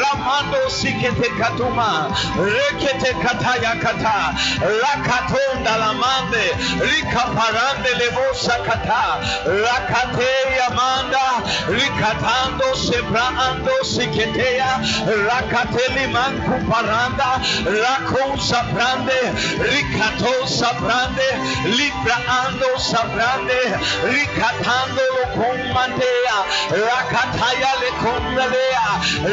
ramando 0.00 0.62
sikete 0.68 1.28
katuma 1.38 2.10
rekete 2.36 3.12
kata 3.22 3.52
ya 3.62 3.74
kata 3.80 4.34
rakatonda 4.82 5.74
la 5.78 5.92
mande 5.92 6.46
rikaparande 6.80 7.92
levosa 8.00 8.56
kata 8.64 9.20
rakate 9.64 10.40
Yamanda 10.60 11.40
Rikatando 11.68 12.74
Sebrando 12.74 13.74
Siketea 13.82 14.80
Rakateli 15.28 16.06
Manku 16.12 16.56
Paranda 16.68 17.40
Rako 17.64 18.36
Sabrande 18.36 19.20
Rikato 19.58 20.46
Sabrande 20.46 21.28
Rakataya 26.70 27.72
Lekomandea 27.82 28.86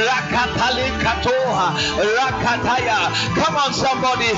Rakatali 0.08 0.88
Katoha 1.02 1.68
Rakataya 2.18 3.00
Come 3.36 3.56
on 3.56 3.74
somebody 3.74 4.32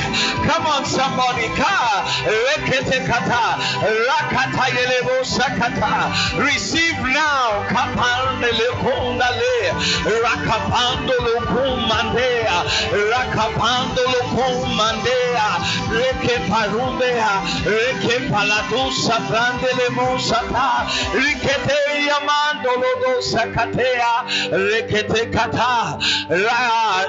Come 0.48 0.66
on 0.68 0.86
somebody 0.86 1.48
Ka 1.56 2.04
Rekete 2.26 3.06
Kata 3.06 3.60
Rakataya 4.08 4.84
Levo 4.92 5.24
Sakata 5.24 6.10
Receive 6.38 7.00
now. 7.02 7.66
Kapandele 7.70 8.70
kundale. 8.82 9.60
Rakapando 10.24 11.16
lokumandea. 11.26 12.58
Rakapando 13.12 14.04
lokumandea. 14.14 15.48
Reke 16.00 16.36
parundea. 16.50 17.32
Reke 17.66 18.30
palatusa 18.30 19.18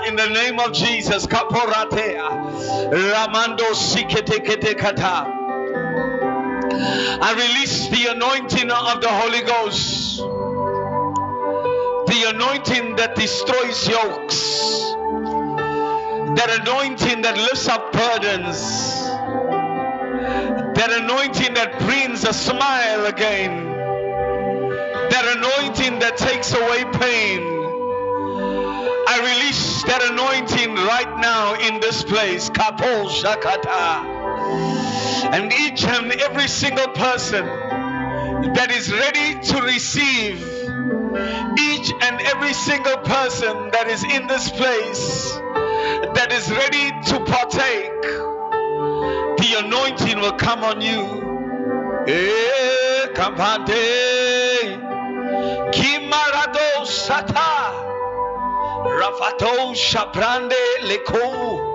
In 0.07 0.17
the 0.17 0.29
name 0.29 0.59
of 0.59 0.73
Jesus. 0.73 1.27
Kaporatea. 1.27 2.29
Ramando 2.91 3.73
sikete 3.73 4.45
kete 4.45 4.77
kata. 4.77 5.25
I 7.23 7.33
release 7.33 7.89
the 7.89 8.13
anointing 8.13 8.71
of 8.71 9.01
the 9.01 9.09
Holy 9.09 9.41
Ghost. 9.43 10.19
The 12.07 12.31
anointing 12.35 12.97
that 12.97 13.15
destroys 13.17 13.89
yokes. 13.89 14.81
That 16.37 16.51
anointing 16.61 17.23
that 17.23 17.37
lifts 17.37 17.67
up 17.69 17.93
burdens. 17.93 18.61
That 20.77 20.93
anointing 21.03 21.55
that 21.55 21.79
brings 21.81 22.25
a 22.25 22.33
smile 22.33 23.07
again. 23.07 23.80
That 25.11 25.37
anointing 25.37 25.99
that 25.99 26.17
takes 26.17 26.55
away 26.55 26.85
pain. 26.99 27.43
I 29.13 29.19
release 29.19 29.83
that 29.85 30.03
anointing 30.13 30.75
right 30.75 31.19
now 31.19 31.55
in 31.55 31.81
this 31.81 32.05
place. 32.05 32.49
Kapo 32.49 33.09
Shakata. 33.09 34.05
And 35.35 35.53
each 35.53 35.85
and 35.85 36.13
every 36.13 36.47
single 36.47 36.89
person 36.89 37.45
that 38.55 38.71
is 38.71 38.93
ready 38.93 39.41
to 39.41 39.63
receive, 39.63 40.41
each 41.59 41.93
and 42.03 42.21
every 42.23 42.55
single 42.55 42.99
person 42.99 43.71
that 43.73 43.89
is 43.89 44.05
in 44.05 44.27
this 44.29 44.51
place 44.51 45.33
that 46.15 46.33
is 46.33 46.51
ready 46.51 46.91
to 47.11 47.21
partake, 47.25 48.03
the 49.39 49.65
anointing 49.65 50.21
will 50.21 50.33
come 50.33 50.63
on 50.63 50.81
you. 50.81 52.05
Eh, 52.07 52.81
Kimarado 55.73 56.85
Sata 56.85 57.73
Rafato 58.85 59.75
Shaprande 59.75 60.63
Leko 60.83 61.71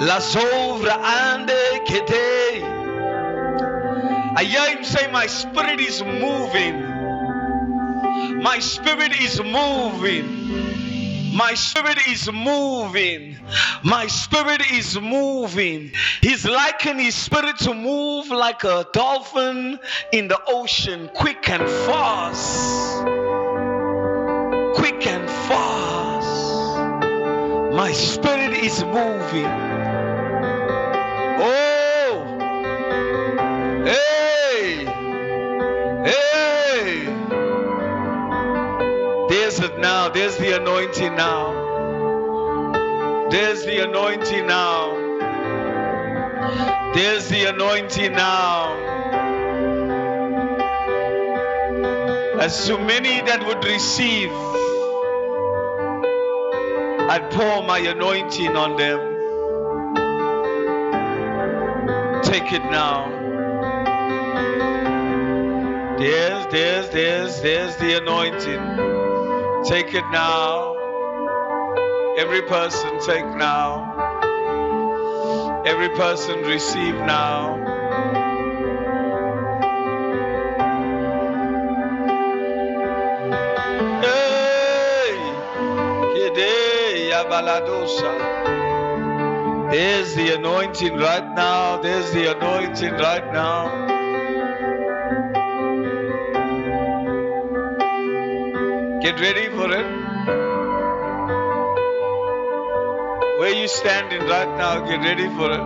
La 0.00 0.18
Sovra 0.18 0.96
Ande 1.02 1.84
Kete. 1.86 2.62
I 4.36 4.44
hear 4.44 4.76
him 4.76 4.84
say, 4.84 5.10
My 5.10 5.26
spirit 5.26 5.80
is 5.80 6.02
moving. 6.02 6.82
My 8.42 8.58
spirit 8.60 9.20
is 9.20 9.42
moving. 9.42 10.37
My 11.32 11.54
spirit 11.54 11.98
is 12.08 12.30
moving. 12.32 13.38
My 13.82 14.06
spirit 14.06 14.70
is 14.72 14.98
moving. 15.00 15.92
He's 16.20 16.44
liking 16.46 16.98
his 16.98 17.14
spirit 17.14 17.58
to 17.60 17.74
move 17.74 18.28
like 18.28 18.64
a 18.64 18.86
dolphin 18.92 19.78
in 20.12 20.28
the 20.28 20.40
ocean, 20.46 21.10
quick 21.14 21.48
and 21.48 21.68
fast. 21.68 23.02
Quick 24.74 25.06
and 25.06 25.28
fast. 25.48 26.78
My 27.74 27.92
spirit 27.92 28.62
is 28.64 28.82
moving. 28.84 29.46
Oh, 31.40 32.38
hey, 33.84 34.84
hey. 36.04 36.37
Now. 39.78 40.08
There's 40.08 40.36
the 40.36 40.56
anointing 40.60 41.14
now. 41.14 41.68
There's 43.30 43.64
the 43.64 43.84
anointing 43.84 44.46
now. 44.46 44.94
There's 46.94 47.28
the 47.28 47.44
anointing 47.50 48.12
now. 48.12 48.74
As 52.40 52.66
to 52.66 52.78
many 52.78 53.20
that 53.22 53.44
would 53.46 53.64
receive, 53.64 54.30
I 57.10 57.18
pour 57.30 57.62
my 57.62 57.78
anointing 57.78 58.56
on 58.56 58.76
them. 58.76 59.00
Take 62.22 62.52
it 62.52 62.64
now. 62.64 63.10
There's, 65.98 66.46
there's, 66.46 66.88
there's, 66.90 67.40
there's 67.40 67.76
the 67.76 67.98
anointing. 67.98 69.07
Take 69.64 69.94
it 69.94 70.04
now. 70.10 70.74
Every 72.18 72.42
person, 72.42 73.00
take 73.06 73.26
now. 73.36 73.94
Every 75.66 75.88
person, 75.90 76.42
receive 76.42 76.94
now. 76.94 77.68
There's 89.70 90.14
the 90.14 90.34
anointing 90.34 90.96
right 90.96 91.34
now. 91.34 91.76
There's 91.82 92.10
the 92.12 92.34
anointing 92.34 92.94
right 92.94 93.32
now. 93.32 93.97
Get 99.00 99.20
ready 99.20 99.48
for 99.50 99.70
it. 99.70 99.86
Where 103.38 103.54
you 103.54 103.68
standing 103.68 104.22
right 104.26 104.48
now, 104.58 104.80
get 104.80 104.98
ready 104.98 105.28
for 105.36 105.52
it. 105.52 105.60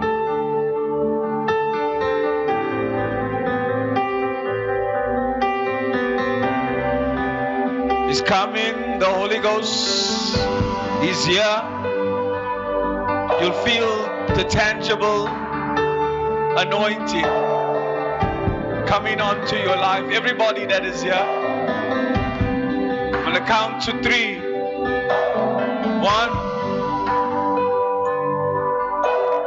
He's 8.09 8.21
coming, 8.21 8.99
the 8.99 9.07
Holy 9.07 9.39
Ghost 9.39 10.37
is 11.03 11.25
here. 11.25 11.63
You'll 13.41 13.61
feel 13.65 14.05
the 14.37 14.45
tangible 14.47 15.27
anointing 16.59 17.25
coming 18.87 19.23
onto 19.23 19.57
your 19.57 19.77
life. 19.77 20.11
Everybody 20.11 20.67
that 20.67 20.85
is 20.85 21.01
here. 21.01 21.42
I'm 23.33 23.39
gonna 23.39 23.49
count 23.49 23.83
to 23.85 23.93
three. 24.03 24.37
One. 26.03 26.33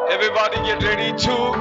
Everybody 0.10 0.58
get 0.66 0.82
ready. 0.82 1.12
Two. 1.12 1.54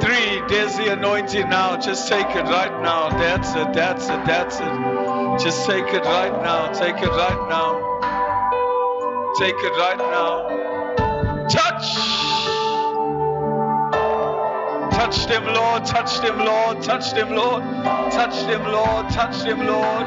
Three. 0.00 0.40
There's 0.46 0.76
the 0.76 0.92
anointing 0.92 1.48
now. 1.48 1.76
Just 1.78 2.06
take 2.06 2.28
it 2.28 2.44
right 2.44 2.80
now. 2.80 3.08
That's 3.08 3.56
it. 3.56 3.72
That's 3.72 4.04
it. 4.04 4.24
That's 4.24 4.60
it. 4.60 5.44
Just 5.44 5.66
take 5.66 5.92
it 5.92 6.04
right 6.04 6.40
now. 6.44 6.72
Take 6.72 7.02
it 7.02 7.08
right 7.08 7.48
now. 7.48 7.80
Take 9.36 9.56
it 9.56 9.76
right 9.80 9.98
now. 9.98 11.48
Touch. 11.48 12.23
Touch 15.04 15.26
them, 15.26 15.44
Lord. 15.44 15.84
Touch 15.84 16.20
them, 16.20 16.38
Lord. 16.38 16.82
Touch 16.82 17.12
them, 17.12 17.34
Lord. 17.34 17.62
Touch 18.10 18.46
them, 18.46 18.64
Lord. 18.64 19.10
Touch 19.10 19.44
them, 19.44 19.66
Lord. 19.66 20.06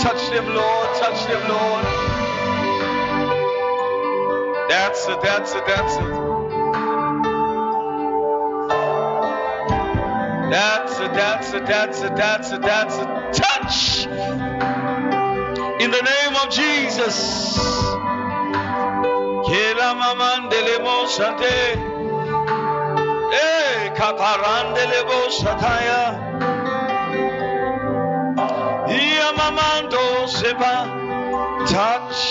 Touch 0.00 0.30
them, 0.30 0.46
Lord. 0.46 0.96
Touch 0.96 1.26
them, 1.26 1.46
Lord. 1.46 1.84
That's 4.70 5.06
it. 5.08 5.20
That's 5.20 5.54
it. 5.54 5.66
That's 5.66 5.96
it. 5.96 6.08
That's 10.52 11.00
it. 11.00 11.12
That's 11.12 11.52
it. 11.52 11.66
That's 11.66 12.00
it. 12.00 12.16
That's 12.16 12.50
it. 12.52 12.62
That's 12.62 12.96
it. 12.96 13.08
Touch. 13.34 14.06
In 15.82 15.90
the 15.90 16.00
name 16.00 16.34
of 16.42 16.48
Jesus. 16.50 17.46
Kela 19.44 19.92
mamandele 20.00 20.78
mosante. 20.80 21.44
Eh, 21.44 21.87
Touch. 31.68 32.30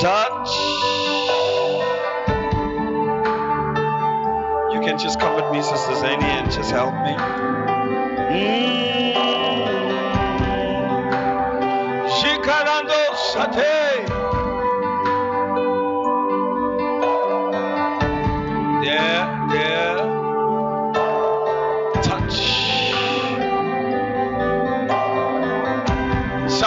Touch. 0.00 0.50
You 4.72 4.80
can 4.80 4.98
just 4.98 5.20
come 5.20 5.34
with 5.34 5.52
me, 5.52 5.62
Sister 5.62 5.92
Zani, 5.92 6.22
and 6.22 6.50
just 6.50 6.70
help 6.70 6.94
me. 6.94 7.12
Mm. 8.32 8.91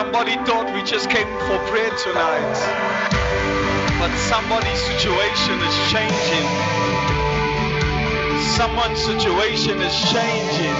Somebody 0.05 0.35
thought 0.45 0.71
we 0.71 0.83
just 0.83 1.09
came 1.09 1.25
for 1.49 1.57
prayer 1.65 1.89
tonight. 2.05 2.53
But 3.97 4.13
somebody's 4.29 4.77
situation 4.85 5.57
is 5.65 5.75
changing. 5.89 6.45
Someone's 8.53 9.01
situation 9.01 9.81
is 9.81 9.95
changing. 10.13 10.77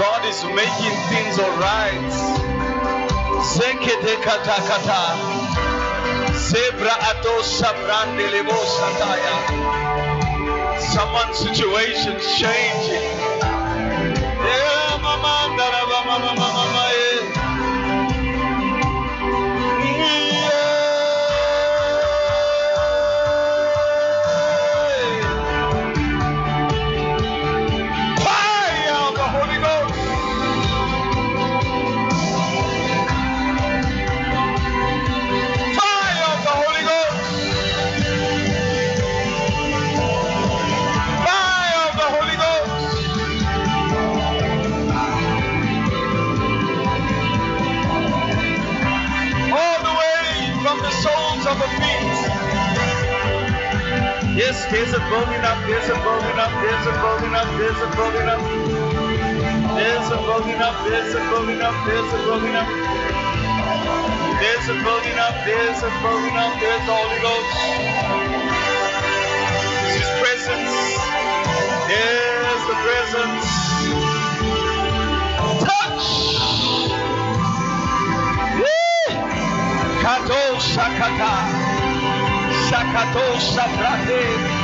God 0.00 0.24
is 0.24 0.40
making 0.56 0.96
things 1.12 1.36
alright. 1.36 2.12
Zekete 3.52 4.16
kata 4.24 4.56
kata. 4.64 5.02
Zebra 6.32 6.96
ato 7.12 7.44
sabrande 7.44 8.32
lebo 8.32 8.56
sataya. 8.56 9.36
Someone's 10.80 11.36
situation 11.36 12.16
is 12.16 12.26
changing. 12.40 13.51
There's 54.72 54.94
a 54.94 54.98
building 55.12 55.44
up, 55.44 55.60
there's 55.68 55.84
a 55.84 55.94
building 56.00 56.38
up, 56.40 56.50
there's 56.64 56.86
a 56.88 56.92
building 57.04 57.34
up, 57.36 57.44
there's 57.60 57.76
a 57.76 57.88
building 57.94 58.24
up. 58.24 58.40
There's 59.76 60.08
a 60.08 60.16
building 60.16 60.60
up, 60.64 60.84
there's 60.88 61.14
a 61.14 61.20
building 61.28 61.60
up, 61.60 61.76
there's 61.84 62.12
a 62.12 62.16
building 62.24 62.56
up. 62.56 62.68
There's 64.40 64.68
a 64.68 64.74
building 64.80 65.18
up, 65.20 65.44
there's 65.44 65.82
a 65.82 65.90
building 66.00 66.36
up, 66.40 66.58
there's 66.58 66.86
the 66.88 66.94
Holy 66.96 67.20
Ghost. 67.20 67.52
It's 69.84 70.00
His 70.00 70.08
presence. 70.24 70.72
There's 71.92 72.64
the 72.64 72.76
presence. 72.80 73.44
Touch! 75.68 76.04
Kato 80.00 80.42
Shakata. 80.64 81.34
Shakato 82.68 83.24
Shaprate. 83.52 84.61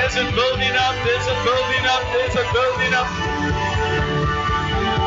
There's 0.00 0.16
a 0.16 0.24
building 0.32 0.72
up, 0.80 0.96
there's 1.04 1.26
a 1.28 1.36
building 1.44 1.84
up, 1.84 2.00
there's 2.16 2.32
a 2.32 2.40
building 2.56 2.94
up. 2.96 3.04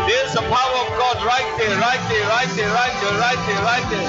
There's 0.06 0.34
the 0.38 0.46
power 0.46 0.78
of 0.86 0.90
God 1.02 1.18
right 1.26 1.50
there, 1.58 1.76
right 1.82 1.98
there, 2.14 2.22
right 2.30 2.48
there, 2.54 2.70
right 2.70 2.94
there, 3.02 3.18
right 3.18 3.42
there, 3.48 3.62
right 3.66 3.90
there. 3.90 4.06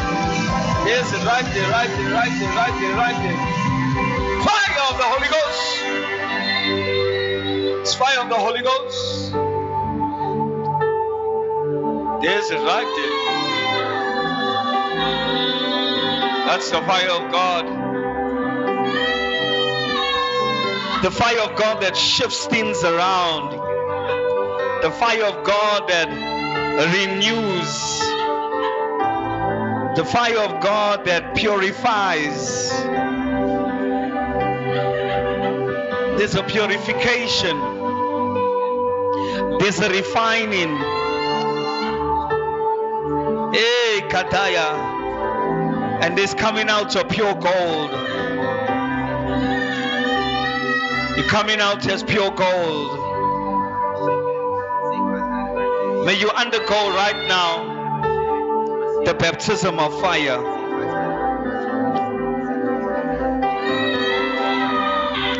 There's 0.85 1.11
it 1.11 1.25
right 1.25 1.49
there, 1.55 1.71
right 1.71 1.89
there, 1.89 2.13
right 2.13 2.29
there, 2.39 2.53
right 2.53 2.77
there, 2.79 2.97
right 3.01 3.17
there. 3.25 3.39
Fire 4.45 4.77
of 4.91 4.99
the 5.01 5.09
Holy 5.09 5.29
Ghost. 5.33 5.65
It's 7.81 7.95
fire 7.95 8.21
of 8.21 8.29
the 8.29 8.37
Holy 8.37 8.61
Ghost. 8.61 9.33
There's 12.23 12.51
it 12.51 12.61
right 12.61 12.91
there. 12.97 13.17
That's 16.47 16.69
the 16.71 16.83
fire 16.83 17.11
of 17.11 17.33
God. 17.33 17.84
The 21.05 21.11
fire 21.11 21.41
of 21.41 21.55
God 21.55 21.83
that 21.83 21.95
shifts 21.95 22.47
things 22.47 22.83
around. 22.83 23.51
The 24.81 24.91
fire 24.91 25.25
of 25.25 25.45
God 25.45 25.87
that 25.87 26.09
renews. 26.95 27.99
The 29.99 30.05
fire 30.07 30.39
of 30.39 30.63
God 30.63 31.05
that 31.05 31.37
purifies. 31.37 32.71
There's 36.17 36.37
a 36.37 36.43
purification. 36.43 37.59
There's 39.59 39.81
a 39.81 39.91
refining. 39.91 40.75
Hey, 43.53 44.01
Kataya 44.09 45.05
and 46.03 46.17
this 46.17 46.33
coming 46.33 46.71
out 46.71 46.97
of 46.97 47.11
pure 47.11 47.35
gold. 47.35 47.91
You're 51.25 51.31
coming 51.31 51.59
out 51.59 51.87
as 51.87 52.03
pure 52.03 52.31
gold. 52.33 52.99
May 56.05 56.19
you 56.21 56.31
undergo 56.31 56.95
right 56.95 57.27
now 57.27 59.03
the 59.07 59.15
baptism 59.15 59.79
of 59.79 59.99
fire. 60.03 60.39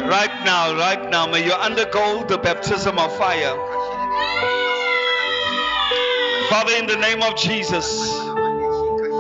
Right 0.09 0.45
now, 0.47 0.75
right 0.75 1.11
now, 1.11 1.27
may 1.27 1.45
you 1.45 1.53
undergo 1.53 2.25
the 2.25 2.39
baptism 2.39 2.99
of 2.99 3.15
fire. 3.19 3.55
Father, 6.49 6.73
in 6.79 6.87
the 6.87 6.97
name 6.97 7.23
of 7.23 7.37
Jesus, 7.37 8.01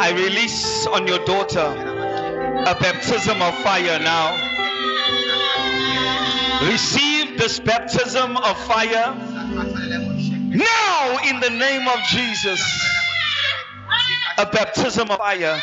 I 0.00 0.14
release 0.16 0.86
on 0.86 1.06
your 1.06 1.22
daughter 1.26 1.60
a 1.60 2.74
baptism 2.80 3.42
of 3.42 3.54
fire 3.58 3.98
now. 3.98 4.43
Receive 6.70 7.38
this 7.38 7.60
baptism 7.60 8.36
of 8.36 8.56
fire 8.66 9.14
now 10.54 11.18
in 11.28 11.40
the 11.40 11.50
name 11.50 11.88
of 11.88 11.98
Jesus. 12.04 12.60
A 14.38 14.46
baptism 14.46 15.10
of 15.10 15.18
fire. 15.18 15.60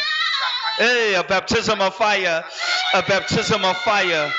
Hey, 0.78 1.16
a 1.16 1.24
baptism 1.24 1.80
of 1.82 1.96
fire. 1.96 2.44
A 2.94 3.02
baptism 3.04 3.64
of 3.64 3.78
fire. 3.78 4.32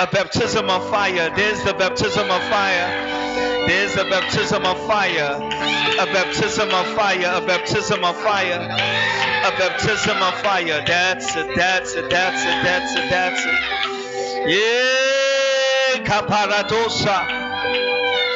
A 0.00 0.06
baptism 0.06 0.68
of 0.68 0.88
fire. 0.90 1.30
There's 1.36 1.62
the 1.62 1.74
baptism 1.74 2.30
of 2.30 2.42
fire. 2.44 3.66
There's 3.68 3.96
a 3.96 4.04
baptism 4.04 4.64
of 4.64 4.78
fire. 4.86 5.36
A 6.00 6.06
baptism 6.12 6.68
of 6.70 6.86
fire. 6.96 7.42
A 7.42 7.46
baptism 7.46 8.04
of 8.04 8.16
fire. 8.16 8.58
A 9.44 9.50
baptism 9.58 10.16
of 10.22 10.34
fire. 10.42 10.82
That's 10.86 11.36
it. 11.36 11.48
That's 11.54 11.94
it. 11.94 12.10
That's 12.10 12.42
it. 12.42 12.62
That's 12.64 12.96
it. 12.96 13.10
That's 13.10 13.44
it. 13.44 14.50
Yeah. 14.50 15.11
Kaparadosa. 16.12 17.24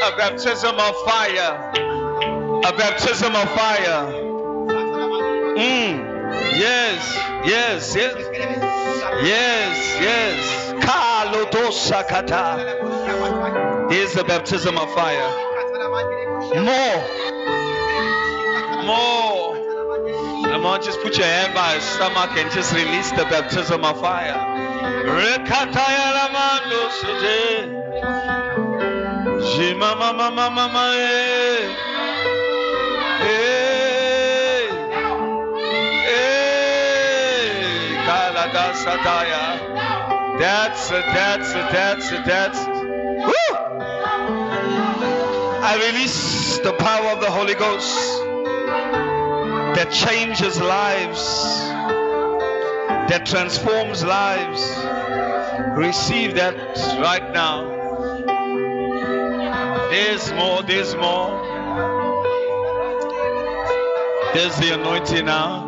A 0.08 0.16
baptism 0.16 0.76
of 0.80 0.96
fire. 1.04 1.72
A 2.64 2.72
baptism 2.72 3.36
of 3.36 3.50
fire. 3.50 4.12
Mm. 5.58 6.56
Yes. 6.56 7.14
Yes. 7.44 7.94
Yes. 7.94 8.16
Yes. 9.22 10.00
Yes. 10.00 10.72
Kalodosa 10.86 12.08
kata. 12.08 13.88
Here's 13.90 14.14
the 14.14 14.24
baptism 14.24 14.78
of 14.78 14.90
fire. 14.94 15.28
More. 16.54 17.04
More. 18.86 19.54
Come 20.48 20.64
on, 20.64 20.82
just 20.82 21.02
put 21.02 21.18
your 21.18 21.26
hand 21.26 21.52
by 21.52 21.72
your 21.72 21.82
stomach 21.82 22.30
and 22.38 22.50
just 22.50 22.72
release 22.72 23.10
the 23.10 23.24
baptism 23.24 23.84
of 23.84 24.00
fire. 24.00 24.65
Rekataya 25.06 26.06
sataya. 38.86 40.38
That's 40.38 40.90
it, 40.90 41.04
that's 41.06 41.50
it, 41.50 41.72
that's 41.72 42.12
it, 42.12 42.24
that's 42.24 42.60
it. 42.60 42.68
Woo! 43.28 43.56
I 45.70 45.90
release 45.90 46.58
the 46.58 46.72
power 46.74 47.10
of 47.10 47.20
the 47.20 47.30
Holy 47.30 47.54
Ghost 47.54 47.96
that 49.76 49.90
changes 49.90 50.60
lives, 50.60 51.20
that 53.08 53.24
transforms 53.26 54.04
lives. 54.04 54.60
Receive 55.76 56.34
that 56.34 56.56
right 57.00 57.32
now. 57.32 57.76
There's 59.90 60.32
more, 60.32 60.62
there's 60.62 60.94
more. 60.94 61.42
There's 64.34 64.56
the 64.56 64.74
anointing 64.74 65.24
now. 65.24 65.65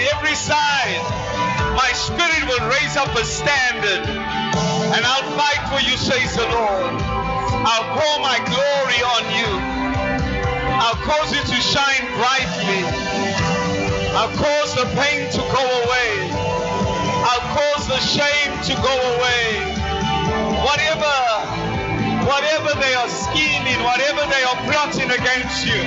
Every 0.00 0.34
side, 0.34 1.02
my 1.74 1.90
spirit 1.92 2.42
will 2.46 2.64
raise 2.70 2.96
up 2.96 3.14
a 3.14 3.24
standard 3.24 4.06
and 4.06 5.02
I'll 5.04 5.28
fight 5.36 5.62
for 5.68 5.80
you, 5.84 5.96
says 5.96 6.34
the 6.36 6.46
Lord. 6.48 6.94
I'll 7.66 7.88
pour 7.92 8.16
my 8.22 8.38
glory 8.46 9.00
on 9.04 9.24
you. 9.34 9.50
I'll 10.78 11.00
cause 11.02 11.32
it 11.32 11.44
to 11.50 11.58
shine 11.60 12.06
brightly. 12.16 12.82
I'll 14.14 14.34
cause 14.38 14.74
the 14.74 14.86
pain 14.94 15.30
to 15.32 15.42
go 15.52 15.64
away. 15.84 16.30
I'll 17.26 17.46
cause 17.54 17.86
the 17.88 18.00
shame 18.00 18.52
to 18.70 18.74
go 18.82 18.94
away. 19.16 19.74
Whatever 20.64 21.68
whatever 22.28 22.78
they 22.80 22.94
are 22.94 23.08
scheming, 23.08 23.82
whatever 23.82 24.20
they 24.28 24.42
are 24.44 24.58
plotting 24.68 25.10
against 25.10 25.64
you, 25.66 25.80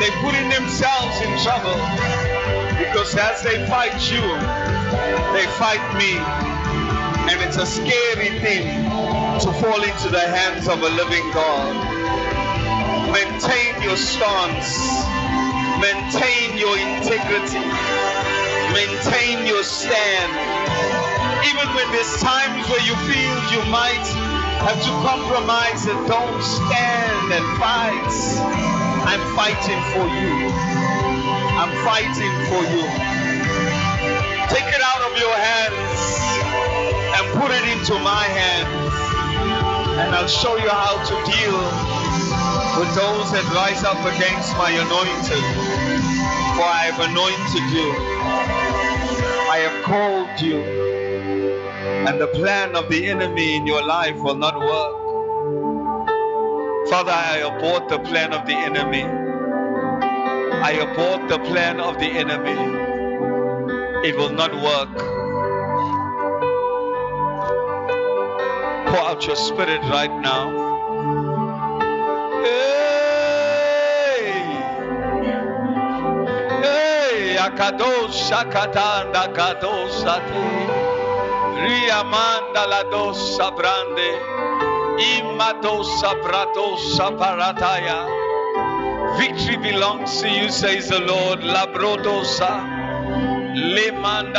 they're 0.00 0.18
putting 0.22 0.48
themselves 0.48 1.20
in 1.22 1.30
trouble. 1.38 2.13
Because 2.94 3.16
as 3.16 3.42
they 3.42 3.66
fight 3.66 3.98
you, 4.06 4.22
they 5.34 5.46
fight 5.58 5.82
me. 5.98 6.14
And 7.26 7.42
it's 7.42 7.56
a 7.56 7.66
scary 7.66 8.38
thing 8.38 8.86
to 9.42 9.50
fall 9.58 9.82
into 9.82 10.08
the 10.10 10.22
hands 10.22 10.68
of 10.68 10.78
a 10.78 10.88
living 10.94 11.26
God. 11.34 11.74
Maintain 13.10 13.82
your 13.82 13.96
stance. 13.96 14.78
Maintain 15.82 16.54
your 16.54 16.78
integrity. 16.78 17.66
Maintain 18.70 19.44
your 19.44 19.64
stand. 19.64 20.30
Even 21.50 21.66
when 21.74 21.90
there's 21.90 22.14
times 22.22 22.62
where 22.70 22.84
you 22.86 22.94
feel 23.10 23.34
you 23.50 23.62
might 23.74 24.06
have 24.62 24.78
to 24.78 24.92
compromise 25.02 25.84
and 25.90 25.98
don't 26.06 26.42
stand 26.46 27.32
and 27.34 27.58
fight. 27.58 28.14
I'm 29.02 29.34
fighting 29.34 29.82
for 29.90 30.06
you. 30.06 30.43
I'm 31.64 31.72
fighting 31.82 32.34
for 32.52 32.60
you. 32.76 32.84
Take 34.52 34.68
it 34.68 34.82
out 34.84 35.00
of 35.00 35.16
your 35.16 35.32
hands 35.32 35.96
and 37.16 37.40
put 37.40 37.50
it 37.52 37.64
into 37.72 37.94
my 38.04 38.24
hands. 38.24 38.92
And 39.96 40.14
I'll 40.14 40.28
show 40.28 40.58
you 40.58 40.68
how 40.68 41.00
to 41.00 41.14
deal 41.24 41.56
with 42.78 42.94
those 42.94 43.32
that 43.32 43.48
rise 43.56 43.82
up 43.82 43.96
against 44.04 44.52
my 44.58 44.72
anointed. 44.76 45.40
For 46.52 46.68
I 46.68 46.92
have 46.92 47.00
anointed 47.00 47.64
you. 47.72 47.88
I 49.48 49.58
have 49.64 49.84
called 49.84 50.38
you. 50.42 50.60
And 52.06 52.20
the 52.20 52.26
plan 52.26 52.76
of 52.76 52.90
the 52.90 53.06
enemy 53.06 53.56
in 53.56 53.66
your 53.66 53.82
life 53.82 54.18
will 54.18 54.36
not 54.36 54.58
work. 54.58 55.00
Father, 56.90 57.12
I 57.12 57.38
abort 57.38 57.88
the 57.88 58.00
plan 58.00 58.34
of 58.34 58.46
the 58.46 58.52
enemy. 58.52 59.23
I 60.66 60.72
abort 60.80 61.28
the 61.28 61.38
plan 61.40 61.78
of 61.78 61.98
the 61.98 62.06
enemy. 62.06 62.56
It 64.08 64.16
will 64.16 64.30
not 64.32 64.50
work. 64.54 64.96
Pour 68.88 69.00
out 69.00 69.26
your 69.26 69.36
spirit 69.36 69.82
right 69.82 70.10
now. 70.22 70.64
Victory 89.18 89.56
belongs 89.56 90.20
to 90.20 90.28
you, 90.28 90.50
says 90.50 90.88
the 90.88 91.00
Lord. 91.00 91.40
Labrodosa, 91.40 92.52
la 93.54 93.90
man, 94.00 94.32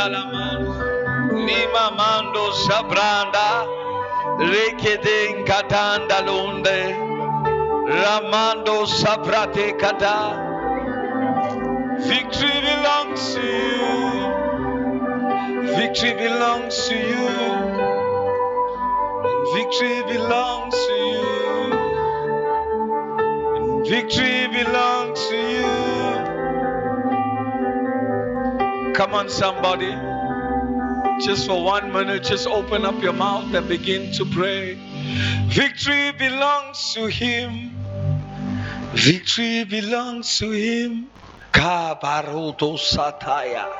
lima 1.46 1.90
mando 1.96 2.50
sabranda. 2.66 3.66
Rekeden 4.38 5.46
katanda 5.46 6.20
lunde. 6.26 6.80
Ramando 7.86 8.86
sabrate 8.86 9.78
kata. 9.78 10.18
Victory 12.00 12.60
belongs 12.60 13.34
to 13.34 13.42
you. 13.42 13.86
Victory 15.76 16.14
belongs 16.14 16.88
to 16.88 16.94
you. 16.94 17.28
Victory 19.54 20.02
belongs 20.12 20.74
to 20.74 20.92
you. 20.92 21.35
Victory 23.88 24.48
belongs 24.48 25.28
to 25.28 25.36
you. 25.36 25.62
Come 28.94 29.14
on, 29.14 29.28
somebody. 29.28 29.94
Just 31.24 31.46
for 31.46 31.62
one 31.62 31.92
minute, 31.92 32.24
just 32.24 32.48
open 32.48 32.84
up 32.84 33.00
your 33.00 33.12
mouth 33.12 33.54
and 33.54 33.68
begin 33.68 34.10
to 34.14 34.24
pray. 34.24 34.76
Victory 35.46 36.10
belongs 36.18 36.94
to 36.94 37.06
Him. 37.06 37.76
Victory 38.92 39.62
belongs 39.62 40.36
to 40.38 40.50
Him. 40.50 41.06
Kabaroto 41.52 42.76
sataya. 42.76 43.70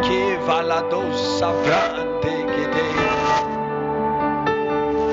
Ke 0.00 0.38
valado 0.48 1.12
sabrante 1.36 2.48
gede. 2.48 2.88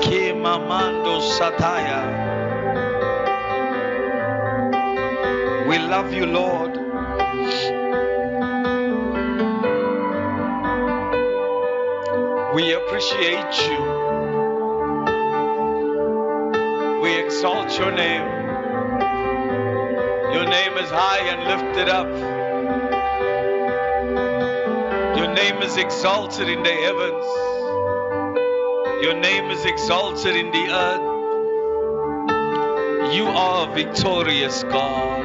Ke 0.00 0.32
mamando 0.32 1.20
sataya. 1.20 2.25
We 5.68 5.78
love 5.78 6.12
you, 6.12 6.26
Lord. 6.26 6.76
We 12.54 12.72
appreciate 12.72 13.68
you. 13.68 13.80
We 17.02 17.18
exalt 17.18 17.76
your 17.78 17.90
name. 17.90 18.28
Your 20.32 20.44
name 20.44 20.78
is 20.78 20.88
high 20.88 21.26
and 21.32 21.42
lifted 21.50 21.88
up. 21.88 22.08
Your 25.18 25.34
name 25.34 25.62
is 25.62 25.76
exalted 25.76 26.48
in 26.48 26.62
the 26.62 26.70
heavens. 26.70 27.26
Your 29.02 29.14
name 29.14 29.50
is 29.50 29.64
exalted 29.64 30.36
in 30.36 30.52
the 30.52 30.68
earth. 30.70 31.16
You 33.16 33.26
are 33.26 33.66
victorious 33.74 34.62
God. 34.62 35.15